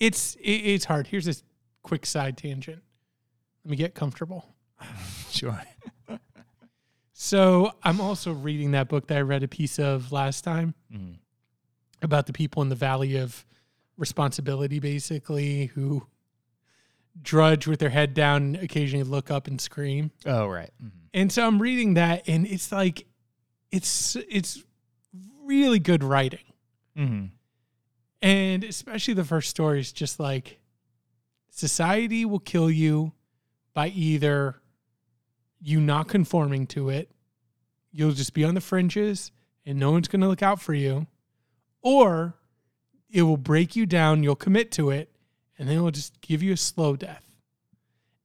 it's 0.00 0.34
it, 0.36 0.50
it's 0.50 0.84
hard. 0.84 1.06
Here's 1.06 1.24
this 1.24 1.42
quick 1.82 2.06
side 2.06 2.36
tangent. 2.36 2.82
Let 3.64 3.70
me 3.70 3.76
get 3.76 3.94
comfortable. 3.94 4.46
Sure. 5.30 5.60
So 7.12 7.72
I'm 7.82 8.00
also 8.00 8.32
reading 8.32 8.70
that 8.72 8.88
book 8.88 9.08
that 9.08 9.18
I 9.18 9.22
read 9.22 9.42
a 9.42 9.48
piece 9.48 9.80
of 9.80 10.12
last 10.12 10.42
time 10.44 10.74
Mhm. 10.92 11.16
about 12.02 12.26
the 12.26 12.32
people 12.32 12.62
in 12.62 12.68
the 12.68 12.76
valley 12.76 13.16
of 13.16 13.44
responsibility, 13.96 14.78
basically, 14.78 15.66
who 15.66 16.06
drudge 17.20 17.66
with 17.66 17.80
their 17.80 17.90
head 17.90 18.14
down, 18.14 18.54
occasionally 18.56 19.02
look 19.04 19.28
up 19.30 19.48
and 19.48 19.60
scream. 19.60 20.12
Oh 20.24 20.46
right. 20.46 20.70
Mhm. 20.80 20.90
And 21.12 21.32
so 21.32 21.44
I'm 21.46 21.60
reading 21.60 21.94
that, 21.94 22.28
and 22.28 22.46
it's 22.46 22.70
like, 22.70 23.06
it's 23.72 24.14
it's 24.28 24.62
really 25.44 25.78
good 25.78 26.02
writing, 26.02 26.52
Mhm. 26.96 27.30
and 28.22 28.64
especially 28.64 29.14
the 29.14 29.24
first 29.24 29.50
story 29.50 29.80
is 29.80 29.92
just 29.92 30.18
like, 30.20 30.60
society 31.50 32.24
will 32.24 32.40
kill 32.40 32.70
you 32.70 33.12
by 33.72 33.88
either 33.88 34.60
you 35.60 35.80
not 35.80 36.08
conforming 36.08 36.66
to 36.68 36.88
it, 36.90 37.10
you'll 37.90 38.12
just 38.12 38.34
be 38.34 38.44
on 38.44 38.54
the 38.54 38.60
fringes, 38.60 39.30
and 39.64 39.78
no 39.78 39.90
one's 39.92 40.08
going 40.08 40.20
to 40.20 40.28
look 40.28 40.42
out 40.42 40.60
for 40.60 40.74
you, 40.74 41.06
or 41.80 42.34
it 43.08 43.22
will 43.22 43.36
break 43.36 43.76
you 43.76 43.86
down, 43.86 44.22
you'll 44.22 44.34
commit 44.36 44.70
to 44.72 44.90
it, 44.90 45.10
and 45.58 45.68
then 45.68 45.78
it 45.78 45.80
will 45.80 45.90
just 45.90 46.20
give 46.20 46.42
you 46.42 46.52
a 46.52 46.56
slow 46.56 46.96
death. 46.96 47.36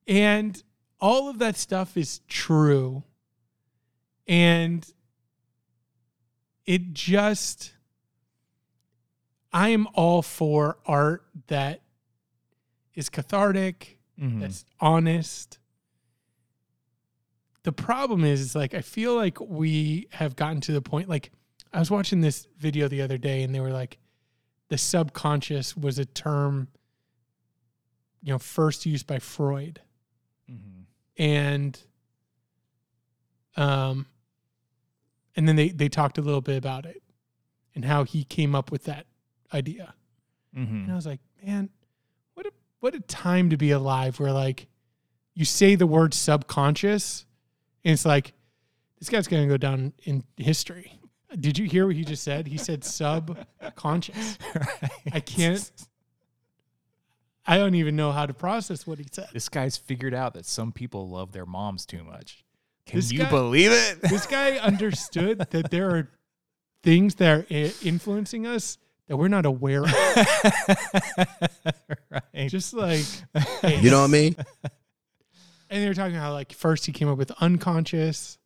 And 0.07 0.61
all 0.99 1.29
of 1.29 1.37
that 1.39 1.55
stuff 1.55 1.95
is 1.95 2.19
true. 2.27 3.03
And 4.27 4.91
it 6.65 6.93
just, 6.93 7.73
I 9.51 9.69
am 9.69 9.87
all 9.93 10.21
for 10.21 10.77
art 10.85 11.25
that 11.47 11.81
is 12.93 13.09
cathartic, 13.09 13.99
Mhm. 14.19 14.41
that's 14.41 14.65
honest. 14.79 15.57
The 17.63 17.71
problem 17.71 18.23
is, 18.23 18.41
is 18.41 18.55
like 18.55 18.73
I 18.73 18.81
feel 18.81 19.15
like 19.15 19.39
we 19.39 20.07
have 20.11 20.35
gotten 20.35 20.61
to 20.61 20.71
the 20.71 20.81
point 20.81 21.09
like 21.09 21.31
I 21.73 21.79
was 21.79 21.91
watching 21.91 22.21
this 22.21 22.47
video 22.57 22.87
the 22.87 23.01
other 23.01 23.17
day 23.17 23.43
and 23.43 23.53
they 23.53 23.59
were 23.59 23.71
like 23.71 23.97
the 24.69 24.77
subconscious 24.77 25.75
was 25.75 25.99
a 25.99 26.05
term 26.05 26.67
you 28.23 28.31
know 28.33 28.39
first 28.39 28.85
used 28.85 29.05
by 29.07 29.19
Freud 29.19 29.81
Mhm. 30.49 30.85
and 31.17 31.83
um 33.55 34.07
and 35.39 35.47
then 35.47 35.55
they 35.55 35.69
they 35.69 35.87
talked 35.87 36.17
a 36.17 36.21
little 36.21 36.41
bit 36.41 36.57
about 36.57 36.85
it 36.85 37.01
and 37.73 37.85
how 37.85 38.03
he 38.03 38.25
came 38.25 38.53
up 38.53 38.71
with 38.71 38.83
that 38.83 39.05
idea 39.53 39.93
Mhm. 40.53 40.83
and 40.83 40.91
I 40.91 40.95
was 40.95 41.05
like, 41.05 41.21
man, 41.41 41.69
what 42.33 42.45
a 42.45 42.51
what 42.81 42.93
a 42.93 42.99
time 42.99 43.49
to 43.51 43.57
be 43.57 43.71
alive 43.71 44.19
where 44.19 44.33
like 44.33 44.67
you 45.33 45.45
say 45.45 45.75
the 45.75 45.87
word 45.87 46.13
subconscious 46.13 47.25
and 47.85 47.93
it's 47.93 48.05
like 48.05 48.33
this 48.99 49.07
guy's 49.09 49.27
gonna 49.29 49.47
go 49.47 49.55
down 49.57 49.93
in 50.03 50.23
history. 50.35 50.99
Did 51.39 51.57
you 51.57 51.65
hear 51.69 51.85
what 51.87 51.95
he 51.95 52.03
just 52.03 52.23
said? 52.23 52.47
He 52.47 52.57
said 52.57 52.83
subconscious. 52.83 54.37
I 55.13 55.19
can't 55.21 55.71
I 57.45 57.57
don't 57.57 57.75
even 57.75 57.95
know 57.95 58.11
how 58.11 58.25
to 58.25 58.33
process 58.33 58.85
what 58.85 58.97
he 58.99 59.05
said. 59.11 59.29
This 59.33 59.49
guy's 59.49 59.77
figured 59.77 60.13
out 60.13 60.33
that 60.35 60.45
some 60.45 60.71
people 60.71 61.09
love 61.09 61.31
their 61.31 61.45
moms 61.45 61.85
too 61.85 62.03
much. 62.03 62.43
Can 62.89 62.97
This 62.97 63.11
you 63.11 63.19
guy- 63.19 63.29
believe 63.29 63.71
it? 63.71 64.01
This 64.09 64.25
guy 64.25 64.57
understood 64.57 65.37
that 65.37 65.69
there 65.69 65.91
are 65.91 66.09
things 66.81 67.15
that 67.15 67.29
are 67.29 67.45
influencing 67.83 68.47
us 68.47 68.79
that 69.07 69.15
we're 69.15 69.27
not 69.27 69.45
aware 69.45 69.83
of. 69.83 69.93
right. 72.33 72.49
Just 72.49 72.73
like 72.73 73.05
You 73.63 73.91
know 73.91 73.99
what 74.01 74.05
I 74.05 74.11
mean? 74.11 74.35
And 75.71 75.83
they 75.83 75.87
were 75.87 75.93
talking 75.93 76.15
how 76.15 76.33
like 76.33 76.51
first 76.51 76.87
he 76.87 76.91
came 76.91 77.07
up 77.07 77.19
with 77.19 77.29
unconscious. 77.39 78.39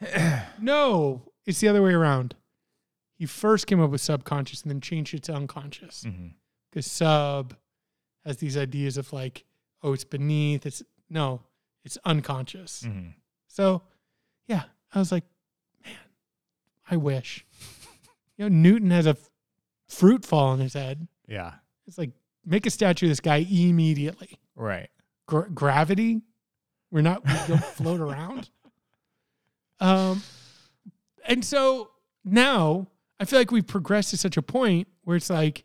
no, 0.60 1.32
it's 1.46 1.58
the 1.58 1.66
other 1.66 1.82
way 1.82 1.94
around. 1.94 2.36
He 3.16 3.26
first 3.26 3.66
came 3.66 3.80
up 3.80 3.90
with 3.90 4.00
subconscious 4.00 4.62
and 4.62 4.70
then 4.70 4.80
changed 4.80 5.14
it 5.14 5.24
to 5.24 5.34
unconscious 5.34 6.04
mm-hmm. 6.06 6.28
because 6.70 6.86
sub 6.86 7.56
has 8.24 8.36
these 8.36 8.56
ideas 8.56 8.96
of 8.96 9.12
like, 9.12 9.44
oh, 9.82 9.94
it's 9.94 10.04
beneath. 10.04 10.64
It's 10.64 10.80
no, 11.10 11.40
it's 11.88 11.96
unconscious. 12.04 12.82
Mhm. 12.86 13.14
So, 13.46 13.82
yeah, 14.46 14.64
I 14.94 14.98
was 14.98 15.10
like, 15.10 15.24
man, 15.84 15.94
I 16.90 16.96
wish. 16.96 17.44
You 18.36 18.48
know, 18.48 18.54
Newton 18.54 18.92
has 18.92 19.04
a 19.06 19.10
f- 19.18 19.30
fruit 19.88 20.24
fall 20.24 20.50
on 20.50 20.60
his 20.60 20.74
head. 20.74 21.08
Yeah. 21.26 21.54
It's 21.88 21.98
like 21.98 22.10
make 22.46 22.66
a 22.66 22.70
statue 22.70 23.06
of 23.06 23.10
this 23.10 23.18
guy 23.18 23.38
immediately. 23.50 24.38
Right. 24.54 24.88
Gra- 25.26 25.50
gravity 25.50 26.20
We're 26.92 27.00
not 27.00 27.26
we 27.26 27.32
don't 27.48 27.64
float 27.78 27.98
around. 28.00 28.50
Um 29.80 30.22
and 31.26 31.44
so 31.44 31.90
now 32.24 32.86
I 33.18 33.24
feel 33.24 33.40
like 33.40 33.50
we've 33.50 33.66
progressed 33.66 34.10
to 34.10 34.16
such 34.16 34.36
a 34.36 34.42
point 34.42 34.86
where 35.02 35.16
it's 35.16 35.30
like, 35.30 35.64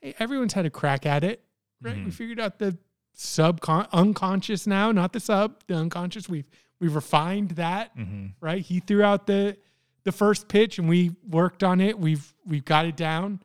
hey, 0.00 0.14
everyone's 0.20 0.52
had 0.52 0.66
a 0.66 0.70
crack 0.70 1.06
at 1.06 1.24
it, 1.24 1.42
right? 1.82 1.96
We 1.96 2.02
Mhm. 2.02 2.12
figured 2.12 2.38
out 2.38 2.60
the 2.60 2.78
subcon 3.16 3.88
unconscious 3.92 4.66
now, 4.66 4.90
not 4.92 5.12
the 5.12 5.20
sub, 5.20 5.62
the 5.66 5.74
unconscious. 5.74 6.28
We've 6.28 6.48
we've 6.80 6.94
refined 6.94 7.52
that, 7.52 7.96
Mm-hmm. 7.96 8.26
right? 8.40 8.60
He 8.62 8.80
threw 8.80 9.02
out 9.02 9.26
the 9.26 9.56
the 10.04 10.12
first 10.12 10.48
pitch 10.48 10.78
and 10.78 10.88
we 10.88 11.12
worked 11.28 11.62
on 11.62 11.80
it. 11.80 11.98
We've 11.98 12.32
we've 12.46 12.64
got 12.64 12.86
it 12.86 12.96
down 12.96 13.40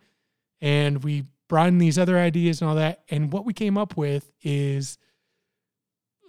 and 0.61 1.03
we 1.03 1.26
brought 1.47 1.67
in 1.70 1.78
these 1.78 1.97
other 1.97 2.17
ideas 2.17 2.61
and 2.61 2.70
all 2.70 2.76
that. 2.76 3.01
And 3.09 3.32
what 3.32 3.45
we 3.45 3.53
came 3.53 3.78
up 3.78 3.95
with 3.97 4.30
is 4.41 4.97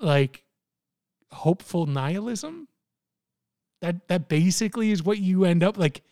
like 0.00 0.44
hopeful 1.32 1.86
nihilism. 1.86 2.68
That 3.80 4.08
that 4.08 4.28
basically 4.28 4.90
is 4.90 5.02
what 5.02 5.18
you 5.18 5.44
end 5.44 5.62
up 5.62 5.78
like. 5.78 6.02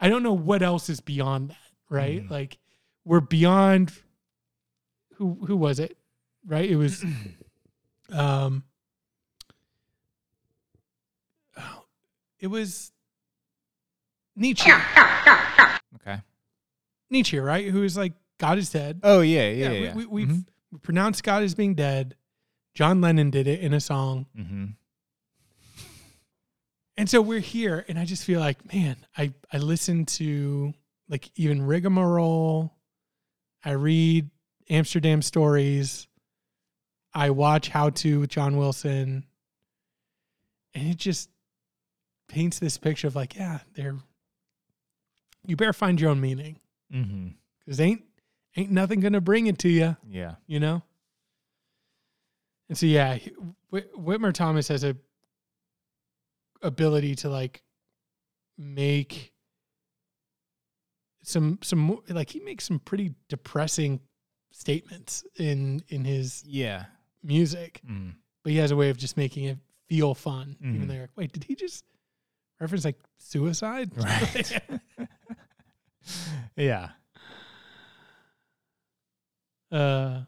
I 0.00 0.08
don't 0.08 0.22
know 0.22 0.34
what 0.34 0.62
else 0.62 0.88
is 0.90 1.00
beyond 1.00 1.50
that, 1.50 1.56
right? 1.88 2.22
Mhm. 2.22 2.30
Like 2.30 2.58
we're 3.04 3.20
beyond 3.20 3.92
who 5.14 5.38
who 5.46 5.56
was 5.56 5.78
it? 5.78 5.96
Right? 6.46 6.68
It 6.70 6.76
was 6.76 7.04
um 8.12 8.64
oh, 11.56 11.84
it 12.40 12.46
was 12.48 12.92
Nietzsche. 14.36 14.70
Okay. 15.96 16.20
Nietzsche, 17.10 17.38
right? 17.38 17.66
Who 17.66 17.82
is 17.82 17.96
like 17.96 18.12
God 18.38 18.58
is 18.58 18.70
dead. 18.70 19.00
Oh 19.02 19.20
yeah, 19.20 19.48
yeah, 19.50 19.70
we, 19.70 19.82
yeah. 19.84 19.94
we, 19.94 20.06
we've 20.06 20.28
Mhm. 20.28 20.46
we 20.72 20.78
pronounced 20.78 21.22
God 21.22 21.42
as 21.42 21.54
being 21.54 21.74
dead. 21.74 22.16
John 22.74 23.00
Lennon 23.00 23.30
did 23.30 23.46
it 23.46 23.60
in 23.60 23.72
a 23.72 23.80
song. 23.80 24.26
Mhm. 24.36 24.74
And 26.96 27.08
so 27.10 27.20
we're 27.22 27.40
here, 27.40 27.84
and 27.88 27.98
I 27.98 28.04
just 28.04 28.24
feel 28.24 28.40
like, 28.40 28.72
man, 28.72 28.96
I 29.16 29.32
I 29.52 29.58
listen 29.58 30.04
to 30.06 30.74
like 31.08 31.30
even 31.36 31.62
rigmarole. 31.62 32.72
I 33.64 33.72
read 33.72 34.30
Amsterdam 34.68 35.22
stories. 35.22 36.06
I 37.14 37.30
watch 37.30 37.68
How 37.68 37.90
to 37.90 38.20
with 38.20 38.30
John 38.30 38.56
Wilson, 38.56 39.24
and 40.74 40.88
it 40.88 40.96
just 40.96 41.30
paints 42.28 42.58
this 42.58 42.76
picture 42.78 43.06
of 43.06 43.14
like, 43.16 43.36
yeah, 43.36 43.60
they're. 43.74 43.96
You 45.46 45.56
better 45.56 45.74
find 45.74 46.00
your 46.00 46.10
own 46.10 46.20
meaning, 46.20 46.58
mm-hmm. 46.92 47.28
because 47.60 47.78
ain't 47.78 48.02
ain't 48.56 48.70
nothing 48.70 49.00
gonna 49.00 49.20
bring 49.20 49.46
it 49.46 49.58
to 49.58 49.68
you, 49.68 49.96
Yeah. 50.08 50.36
you 50.46 50.58
know. 50.58 50.82
And 52.68 52.78
so 52.78 52.86
yeah, 52.86 53.18
Whit- 53.68 53.94
Whitmer 53.94 54.32
Thomas 54.32 54.68
has 54.68 54.84
a 54.84 54.96
ability 56.62 57.14
to 57.16 57.28
like 57.28 57.62
make 58.56 59.32
some 61.22 61.58
some 61.62 62.00
like 62.08 62.30
he 62.30 62.40
makes 62.40 62.64
some 62.64 62.78
pretty 62.78 63.14
depressing 63.28 64.00
statements 64.50 65.24
in 65.36 65.82
in 65.88 66.04
his 66.06 66.42
Yeah. 66.46 66.86
Music, 67.24 67.80
Mm. 67.88 68.14
but 68.42 68.52
he 68.52 68.58
has 68.58 68.70
a 68.70 68.76
way 68.76 68.90
of 68.90 68.96
just 68.96 69.16
making 69.16 69.44
it 69.44 69.58
feel 69.88 70.14
fun. 70.14 70.56
Even 70.60 70.82
Mhm. 70.82 70.86
though 70.88 70.94
you're 70.94 71.02
like, 71.04 71.16
wait, 71.16 71.32
did 71.32 71.44
he 71.44 71.54
just 71.54 71.84
reference 72.60 72.84
like 72.84 72.98
suicide? 73.18 73.90
Right. 73.96 74.60
yeah. 76.56 76.90
uh, 79.72 80.22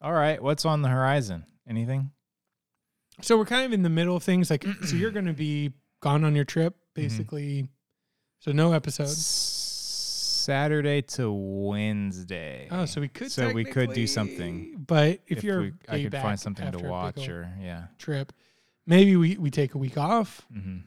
All 0.00 0.12
right. 0.12 0.42
What's 0.42 0.64
on 0.64 0.82
the 0.82 0.88
horizon? 0.88 1.44
Anything? 1.68 2.10
so 3.20 3.36
we're 3.36 3.44
kind 3.44 3.64
of 3.66 3.72
in 3.72 3.82
the 3.82 3.90
middle 3.90 4.16
of 4.16 4.22
things. 4.24 4.50
Like, 4.50 4.64
so 4.84 4.96
you're 4.96 5.10
going 5.12 5.26
to 5.26 5.32
be 5.34 5.72
gone 6.00 6.24
on 6.24 6.34
your 6.34 6.44
trip, 6.44 6.74
Mm-hmm. 6.74 7.02
basically. 7.02 7.68
So 8.40 8.50
no 8.52 8.72
episodes. 8.72 9.14
Saturday 10.42 11.02
to 11.02 11.32
Wednesday. 11.32 12.68
Oh, 12.70 12.84
so 12.84 13.00
we 13.00 13.08
could. 13.08 13.30
So 13.30 13.52
we 13.52 13.64
could 13.64 13.92
do 13.92 14.06
something. 14.06 14.84
But 14.86 15.20
if, 15.26 15.42
you're, 15.44 15.60
we, 15.60 15.72
I 15.88 16.02
could 16.02 16.12
find 16.12 16.38
something 16.38 16.62
to 16.64 16.68
after 16.68 16.78
a 16.78 16.82
big 16.82 16.90
watch 16.90 17.28
or 17.28 17.50
yeah. 17.60 17.84
trip, 17.98 18.32
maybe 18.86 19.16
we 19.16 19.36
we 19.36 19.50
take 19.50 19.74
a 19.74 19.78
week 19.78 19.96
off. 19.98 20.42
hmm 20.52 20.78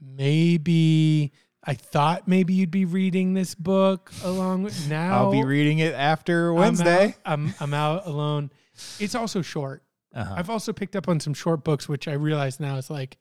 Maybe 0.00 1.32
I 1.64 1.74
thought 1.74 2.28
maybe 2.28 2.52
you'd 2.54 2.70
be 2.70 2.84
reading 2.84 3.34
this 3.34 3.54
book 3.54 4.12
along 4.22 4.62
with 4.64 4.88
now. 4.88 5.14
I'll 5.24 5.32
be 5.32 5.44
reading 5.44 5.78
it 5.78 5.94
after 5.94 6.50
I'm 6.50 6.56
Wednesday. 6.56 7.08
out- 7.08 7.14
I'm 7.24 7.54
I'm 7.60 7.74
out 7.74 8.06
alone. 8.06 8.50
It's 8.98 9.14
also 9.14 9.40
short. 9.42 9.82
Uh-huh. 10.14 10.34
I've 10.36 10.50
also 10.50 10.72
picked 10.72 10.94
up 10.94 11.08
on 11.08 11.20
some 11.20 11.34
short 11.34 11.64
books, 11.64 11.88
which 11.88 12.06
I 12.06 12.12
realize 12.12 12.60
now 12.60 12.76
is 12.76 12.90
like 12.90 13.16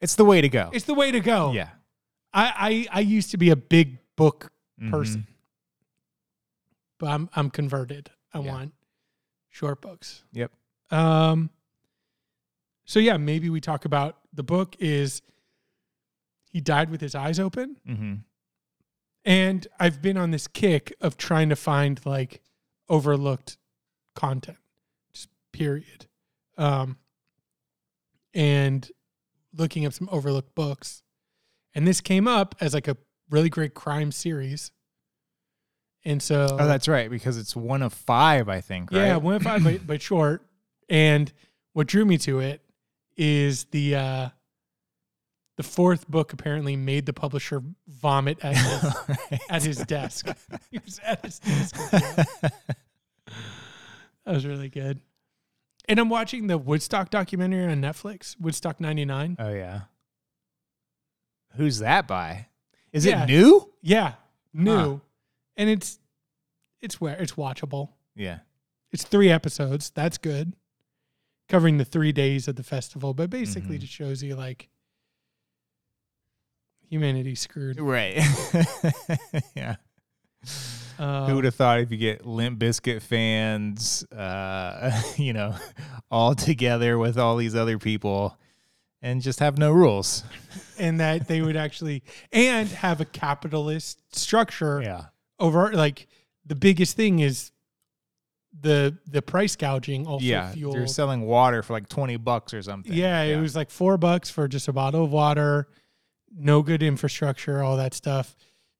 It's 0.00 0.14
the 0.16 0.24
way 0.24 0.40
to 0.40 0.48
go. 0.48 0.70
it's 0.72 0.84
the 0.86 0.94
way 0.94 1.10
to 1.12 1.20
go. 1.20 1.52
Yeah. 1.52 1.68
I 2.32 2.86
I, 2.92 2.98
I 2.98 3.00
used 3.00 3.30
to 3.32 3.36
be 3.36 3.50
a 3.50 3.56
big 3.56 3.98
book 4.16 4.50
Mhm. 4.80 4.90
person, 4.90 5.26
but 6.98 7.06
I'm 7.08 7.28
I'm 7.34 7.50
converted. 7.50 8.10
I 8.32 8.40
Yeah. 8.40 8.52
want 8.52 8.74
short 9.48 9.80
books. 9.80 10.24
Yep. 10.32 10.52
Um. 10.90 11.50
So 12.84 12.98
yeah, 12.98 13.16
maybe 13.16 13.48
we 13.50 13.60
talk 13.60 13.84
about 13.84 14.18
the 14.32 14.42
book. 14.42 14.76
Is 14.78 15.22
he 16.50 16.60
died 16.60 16.90
with 16.90 17.00
his 17.00 17.14
eyes 17.14 17.38
open? 17.40 17.76
Mm-hmm. 17.86 18.14
And 19.24 19.66
I've 19.80 20.02
been 20.02 20.16
on 20.18 20.32
this 20.32 20.46
kick 20.46 20.94
of 21.00 21.16
trying 21.16 21.48
to 21.48 21.56
find 21.56 22.04
like 22.04 22.42
overlooked 22.88 23.56
content, 24.14 24.58
just 25.12 25.28
period. 25.52 26.06
Um, 26.58 26.98
and 28.34 28.90
looking 29.56 29.86
up 29.86 29.92
some 29.92 30.08
overlooked 30.12 30.54
books. 30.54 31.02
And 31.74 31.86
this 31.88 32.00
came 32.00 32.28
up 32.28 32.54
as 32.60 32.74
like 32.74 32.86
a 32.88 32.96
really 33.34 33.50
great 33.50 33.74
crime 33.74 34.12
series. 34.12 34.70
And 36.04 36.22
so, 36.22 36.46
Oh, 36.50 36.66
that's 36.66 36.86
right, 36.86 37.10
because 37.10 37.36
it's 37.36 37.56
one 37.56 37.82
of 37.82 37.92
five, 37.92 38.48
I 38.48 38.60
think. 38.60 38.92
Right? 38.92 39.06
yeah, 39.06 39.16
one 39.16 39.34
of 39.34 39.42
five, 39.42 39.64
but, 39.64 39.86
but 39.86 40.00
short. 40.00 40.46
And 40.88 41.30
what 41.72 41.86
drew 41.88 42.04
me 42.04 42.16
to 42.18 42.40
it 42.40 42.62
is 43.16 43.64
the 43.64 43.96
uh, 43.96 44.28
the 45.56 45.62
fourth 45.62 46.08
book 46.08 46.32
apparently 46.32 46.76
made 46.76 47.06
the 47.06 47.12
publisher 47.12 47.62
vomit 47.88 48.38
at 48.42 48.56
his, 48.56 49.38
at 49.50 49.62
his 49.62 49.78
desk. 49.78 50.26
he 50.70 50.78
was 50.84 51.00
at 51.04 51.24
his 51.24 51.38
desk. 51.38 51.74
that 51.90 52.52
was 54.26 54.46
really 54.46 54.68
good. 54.68 55.00
And 55.88 55.98
I'm 55.98 56.08
watching 56.08 56.46
the 56.46 56.58
Woodstock 56.58 57.10
documentary 57.10 57.64
on 57.66 57.80
Netflix, 57.80 58.38
Woodstock 58.40 58.80
99. 58.80 59.36
oh 59.38 59.52
yeah. 59.52 59.80
Who's 61.56 61.78
that 61.78 62.06
by? 62.08 62.48
Is 62.94 63.04
Yeah. 63.04 63.24
it 63.24 63.26
new? 63.26 63.70
Yeah, 63.82 64.14
new. 64.54 64.70
Huh. 64.74 64.98
And 65.58 65.68
it's 65.68 65.98
it's 66.80 67.00
where 67.00 67.16
it's 67.16 67.32
watchable. 67.32 67.90
Yeah. 68.14 68.38
It's 68.92 69.04
three 69.04 69.30
episodes. 69.30 69.90
That's 69.90 70.16
good. 70.16 70.54
Covering 71.48 71.76
the 71.78 71.84
three 71.84 72.12
days 72.12 72.46
of 72.48 72.56
the 72.56 72.62
festival, 72.62 73.12
but 73.14 73.28
basically 73.30 73.76
Mhm. 73.76 73.80
just 73.80 73.92
shows 73.92 74.22
you 74.22 74.36
like 74.36 74.68
humanity 76.88 77.34
screwed. 77.34 77.80
Right. 77.80 78.16
yeah. 79.56 79.76
Uh, 80.98 81.26
Who 81.26 81.36
would 81.36 81.44
have 81.44 81.54
thought 81.54 81.80
if 81.80 81.90
you 81.90 81.96
get 81.96 82.24
Limp 82.24 82.58
Bizkit 82.60 83.02
fans, 83.02 84.04
uh, 84.12 85.02
you 85.16 85.32
know, 85.32 85.56
all 86.10 86.34
together 86.34 86.98
with 86.98 87.18
all 87.18 87.36
these 87.36 87.54
other 87.56 87.78
people 87.78 88.38
and 89.04 89.22
just 89.22 89.38
have 89.38 89.58
no 89.58 89.70
rules? 89.70 90.24
and 90.78 90.98
that 90.98 91.28
they 91.28 91.40
would 91.40 91.56
actually 91.56 92.02
and 92.32 92.68
have 92.68 93.00
a 93.00 93.04
capitalist 93.04 94.00
structure 94.16 94.82
Yeah. 94.82 95.04
over 95.38 95.72
like 95.72 96.08
the 96.44 96.56
biggest 96.56 96.96
thing 96.96 97.20
is 97.20 97.52
the 98.60 98.96
the 99.06 99.22
price 99.22 99.54
gouging 99.56 100.06
also 100.06 100.24
Yeah. 100.24 100.52
They're 100.56 100.86
selling 100.88 101.22
water 101.22 101.62
for 101.62 101.72
like 101.74 101.88
20 101.88 102.16
bucks 102.16 102.52
or 102.54 102.62
something. 102.62 102.92
yeah, 102.92 103.22
it 103.22 103.40
was 103.40 103.54
like 103.54 103.70
four 103.70 103.96
bucks 103.98 104.30
for 104.30 104.48
just 104.48 104.66
a 104.68 104.72
bottle 104.72 105.04
of 105.04 105.10
water, 105.12 105.68
no 106.36 106.62
good 106.62 106.82
infrastructure, 106.82 107.62
all 107.62 107.76
that 107.76 107.94
stuff. 107.94 108.34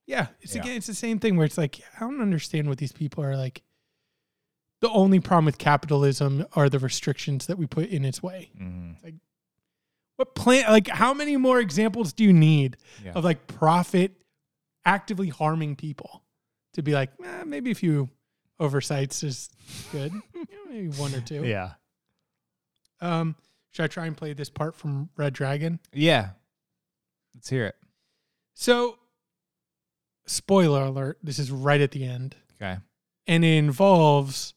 Yeah, 0.07 0.29
it's 0.41 0.55
Yeah. 0.55 0.63
again, 0.63 0.77
it's 0.77 0.87
the 0.89 0.95
same 0.95 1.19
thing 1.19 1.37
where 1.37 1.47
it's 1.47 1.59
like 1.59 1.81
I 1.97 2.01
don't 2.01 2.21
understand 2.21 2.69
what 2.69 2.79
these 2.79 2.93
people 2.93 3.23
are 3.25 3.37
like. 3.37 3.63
The 4.81 4.91
only 4.91 5.19
problem 5.21 5.47
with 5.47 5.59
capitalism 5.59 6.45
are 6.55 6.69
the 6.69 6.79
restrictions 6.79 7.47
that 7.47 7.57
we 7.59 7.67
put 7.67 7.89
in 7.89 8.05
its 8.05 8.23
way. 8.23 8.51
Mhm. 8.61 8.97
What 10.17 10.35
plan? 10.35 10.65
Like, 10.71 10.89
how 10.89 11.13
many 11.15 11.37
more 11.37 11.59
examples 11.61 12.13
do 12.13 12.25
you 12.25 12.33
need 12.33 12.77
Yeah. 13.05 13.13
of 13.13 13.25
like 13.25 13.47
profit 13.47 14.13
actively 14.85 15.29
harming 15.29 15.77
people 15.77 16.23
to 16.75 16.83
be 16.83 16.93
like, 16.93 17.11
eh, 17.25 17.45
maybe 17.45 17.71
a 17.71 17.75
few 17.75 18.09
oversights 18.61 19.23
is 19.23 19.49
good, 19.93 20.13
You 20.35 20.41
know, 20.43 20.71
maybe 20.71 20.89
one 20.91 21.15
or 21.15 21.21
two. 21.21 21.45
Yeah. 21.45 21.73
Um, 23.01 23.35
should 23.71 23.85
I 23.85 23.89
try 23.89 24.07
and 24.07 24.17
play 24.17 24.33
this 24.35 24.51
part 24.51 24.77
from 24.77 25.11
Red 25.17 25.33
Dragon? 25.33 25.81
Yeah. 25.93 26.31
Let's 27.35 27.49
hear 27.49 27.67
it. 27.67 27.75
So, 28.55 28.99
spoiler 30.27 30.85
alert, 30.85 31.19
this 31.23 31.39
is 31.39 31.51
right 31.51 31.81
at 31.81 31.91
the 31.91 32.05
end, 32.05 32.37
Okay. 32.57 32.79
and 33.27 33.45
it 33.45 33.57
involves 33.57 34.55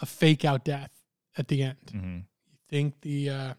a 0.00 0.06
fake 0.06 0.44
out 0.44 0.64
death 0.64 0.92
at 1.36 1.48
the 1.48 1.62
end. 1.62 1.90
hmm 1.90 2.16
You 2.46 2.58
think 2.68 3.00
the 3.00 3.30
uh, 3.30 3.54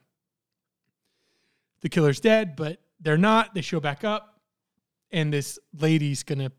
the 1.84 1.90
killer's 1.90 2.20
dead, 2.20 2.56
but 2.56 2.80
they're 3.00 3.18
not. 3.18 3.54
They 3.54 3.62
show 3.62 3.80
back 3.80 4.04
up, 4.04 4.40
and 5.12 5.32
this 5.32 5.60
lady's 5.80 6.24
gonna 6.24 6.52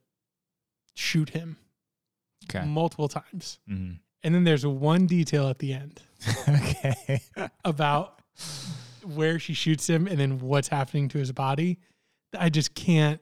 shoot 0.94 1.30
him 1.30 1.56
Okay. 2.48 2.64
multiple 2.64 3.08
times. 3.08 3.58
Mhm. 3.68 3.98
And 4.22 4.34
then 4.34 4.44
there's 4.44 4.64
one 4.64 5.06
detail 5.06 5.48
at 5.48 5.58
the 5.58 5.72
end 5.72 6.00
okay. 6.48 7.20
about 7.64 8.20
where 9.02 9.38
she 9.38 9.52
shoots 9.54 9.86
him 9.88 10.06
and 10.06 10.18
then 10.18 10.38
what's 10.38 10.68
happening 10.68 11.08
to 11.08 11.18
his 11.18 11.32
body. 11.32 11.78
I 12.38 12.48
just 12.48 12.74
can't. 12.74 13.20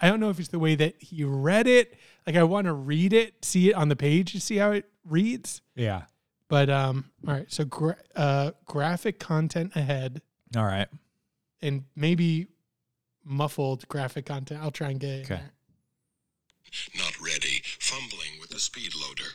I 0.00 0.08
don't 0.08 0.20
know 0.20 0.30
if 0.30 0.38
it's 0.38 0.48
the 0.48 0.58
way 0.58 0.74
that 0.76 1.00
he 1.02 1.24
read 1.24 1.66
it. 1.66 1.96
Like 2.26 2.36
I 2.36 2.42
want 2.44 2.66
to 2.66 2.72
read 2.72 3.12
it, 3.12 3.44
see 3.44 3.70
it 3.70 3.74
on 3.74 3.88
the 3.88 3.96
page 3.96 4.32
to 4.32 4.40
see 4.40 4.56
how 4.56 4.70
it 4.72 4.86
reads. 5.04 5.60
Yeah. 5.74 6.02
But 6.48 6.70
um, 6.70 7.10
all 7.26 7.34
right. 7.34 7.50
So 7.52 7.64
gra- 7.64 7.96
uh, 8.16 8.52
graphic 8.64 9.18
content 9.18 9.74
ahead, 9.76 10.22
All 10.56 10.64
right. 10.64 10.88
And 11.60 11.84
maybe 11.96 12.46
muffled 13.24 13.86
graphic 13.88 14.26
content. 14.26 14.60
I'll 14.62 14.70
try 14.70 14.90
and 14.90 15.00
get 15.00 15.10
it. 15.10 15.30
Okay. 15.30 15.42
Not 16.96 17.18
ready, 17.20 17.62
fumbling 17.78 18.38
with 18.40 18.50
the 18.50 18.58
speed 18.58 18.92
loader. 18.94 19.30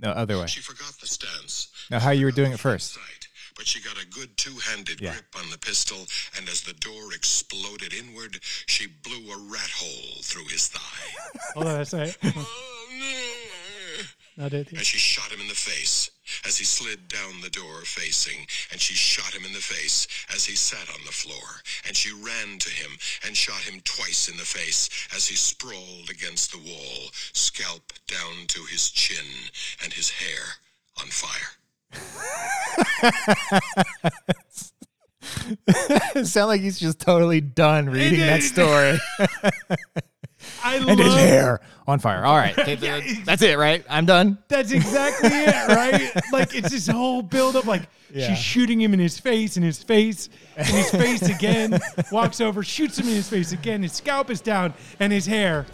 No, 0.00 0.10
other 0.10 0.38
way. 0.38 0.46
She 0.46 0.60
forgot 0.60 0.94
the 1.00 1.06
stance. 1.08 1.68
Now, 1.90 1.98
how 1.98 2.10
you 2.10 2.24
were 2.24 2.30
doing 2.30 2.52
it 2.52 2.60
first. 2.60 2.94
Sight, 2.94 3.26
but 3.56 3.66
she 3.66 3.80
got 3.82 4.00
a 4.00 4.06
good 4.06 4.36
two-handed 4.36 5.00
Yeah. 5.00 5.12
grip 5.12 5.34
on 5.36 5.50
the 5.50 5.58
pistol, 5.58 6.06
and 6.36 6.48
as 6.48 6.60
the 6.62 6.74
door 6.74 7.12
exploded 7.12 7.92
inward, 7.92 8.38
she 8.66 8.86
blew 8.86 9.32
a 9.32 9.38
rat 9.50 9.70
hole 9.74 10.22
through 10.22 10.46
his 10.46 10.68
thigh. 10.68 11.40
Hold 11.54 11.66
on, 11.66 11.78
that's 11.78 11.92
it. 11.94 12.16
Oh, 12.24 12.88
no. 12.92 13.37
Not 14.38 14.52
it. 14.52 14.70
and 14.70 14.86
she 14.86 14.98
shot 14.98 15.32
him 15.32 15.40
in 15.40 15.48
the 15.48 15.54
face 15.54 16.12
as 16.46 16.56
he 16.58 16.64
slid 16.64 17.08
down 17.08 17.40
the 17.42 17.50
door 17.50 17.82
facing, 17.82 18.46
and 18.70 18.80
she 18.80 18.94
shot 18.94 19.34
him 19.34 19.44
in 19.44 19.52
the 19.52 19.58
face 19.58 20.06
as 20.32 20.44
he 20.44 20.54
sat 20.54 20.88
on 20.94 21.04
the 21.04 21.10
floor, 21.10 21.62
and 21.88 21.96
she 21.96 22.12
ran 22.12 22.60
to 22.60 22.70
him 22.70 22.92
and 23.26 23.36
shot 23.36 23.62
him 23.62 23.80
twice 23.82 24.28
in 24.28 24.36
the 24.36 24.44
face 24.44 24.88
as 25.12 25.26
he 25.26 25.34
sprawled 25.34 26.08
against 26.08 26.52
the 26.52 26.58
wall, 26.58 27.10
scalp 27.32 27.92
down 28.06 28.46
to 28.46 28.62
his 28.70 28.90
chin 28.90 29.26
and 29.82 29.92
his 29.92 30.08
hair 30.08 30.44
on 31.00 31.08
fire. 31.08 31.58
it 36.14 36.26
sounds 36.28 36.48
like 36.48 36.60
he's 36.60 36.78
just 36.78 37.00
totally 37.00 37.40
done 37.40 37.90
reading 37.90 38.20
that 38.20 38.44
story. 38.44 39.00
I 40.64 40.76
and 40.76 40.86
love 40.86 40.98
his 40.98 41.14
hair 41.14 41.60
on 41.86 41.98
fire. 41.98 42.24
All 42.24 42.36
right. 42.36 42.56
Okay, 42.68 42.74
that's 43.24 43.42
it, 43.42 43.56
right? 43.58 43.84
I'm 43.88 44.06
done. 44.06 44.38
That's 44.48 44.72
exactly 44.72 45.30
it, 45.30 45.68
right? 45.68 46.10
Like 46.32 46.54
it's 46.54 46.70
this 46.70 46.86
whole 46.86 47.22
buildup. 47.22 47.64
Like 47.66 47.82
Yeah. 48.12 48.28
she's 48.28 48.38
shooting 48.38 48.80
him 48.80 48.92
in 48.94 49.00
his 49.00 49.18
face, 49.18 49.56
in 49.56 49.62
his 49.62 49.82
face, 49.82 50.28
in 50.56 50.64
his 50.64 50.90
face 50.90 51.22
again. 51.22 51.78
Walks 52.12 52.40
over, 52.40 52.62
shoots 52.62 52.98
him 52.98 53.08
in 53.08 53.14
his 53.14 53.28
face 53.28 53.52
again. 53.52 53.82
His 53.82 53.92
scalp 53.92 54.30
is 54.30 54.40
down, 54.40 54.74
and 55.00 55.12
his 55.12 55.26
hair 55.26 55.66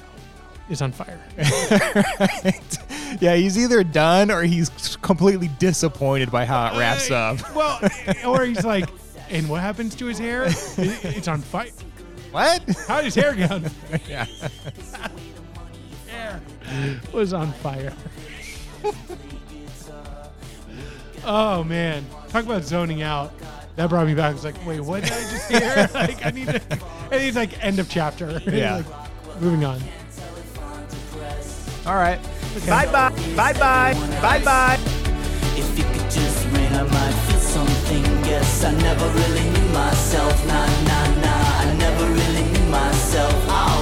is 0.70 0.80
on 0.82 0.93
fire. 0.93 1.20
Yeah, 3.20 3.37
he's 3.37 3.57
either 3.59 3.85
done 3.85 4.30
or 4.30 4.43
he's 4.43 4.70
completely 5.03 5.49
disappointed 5.59 6.30
by 6.30 6.45
how 6.45 6.74
it 6.74 6.78
wraps 6.78 7.11
uh, 7.11 7.14
up. 7.39 7.55
Well, 7.55 7.80
or 8.26 8.45
he's 8.45 8.64
like, 8.64 8.89
and 9.30 9.49
what 9.49 9.61
happens 9.61 9.95
to 9.97 10.07
his 10.07 10.18
hair? 10.18 10.45
It- 10.45 11.05
It's 11.05 11.28
on 11.28 11.41
fire. 11.41 11.68
What? 12.35 12.68
How 12.89 12.97
did 12.97 13.05
his 13.05 13.14
hair 13.14 13.32
get 13.32 13.53
on? 13.53 13.64
yeah. 14.09 14.26
hair 16.09 16.41
was 17.12 17.32
on 17.32 17.53
fire. 17.53 17.93
oh 21.24 21.62
man, 21.62 22.05
talk 22.30 22.45
about 22.45 22.64
zoning 22.64 23.03
out. 23.03 23.32
That 23.76 23.89
brought 23.89 24.09
me 24.09 24.14
back. 24.14 24.30
I 24.30 24.32
was 24.32 24.43
like, 24.43 24.66
wait, 24.66 24.80
what 24.80 25.05
did 25.05 25.12
I 25.12 25.20
just 25.30 25.49
hear? 25.49 25.91
like, 25.95 26.26
I 26.26 26.30
need 26.30 26.49
to. 26.49 26.61
And 27.12 27.22
he's 27.22 27.37
like, 27.37 27.64
end 27.64 27.78
of 27.78 27.89
chapter. 27.89 28.41
Yeah. 28.51 28.82
Like, 28.82 29.41
moving 29.41 29.64
on. 29.64 29.80
All 31.87 31.95
right. 31.95 32.18
Bye 32.66 32.87
bye. 32.87 33.11
Bye 33.37 33.53
bye. 33.53 33.95
Bye 34.20 34.43
bye. 34.45 34.78
If 35.57 35.78
you 35.78 35.85
could 35.85 36.11
just 36.11 36.45
ring, 36.47 36.66
I 36.72 36.82
might 36.82 37.12
feel 37.28 37.39
something. 37.39 38.03
Guess 38.24 38.64
I 38.64 38.72
never 38.72 39.07
really 39.07 39.51
knew 39.51 39.72
myself. 39.72 40.47
Nah, 40.49 40.66
nah, 40.82 41.23
myself. 42.74 43.73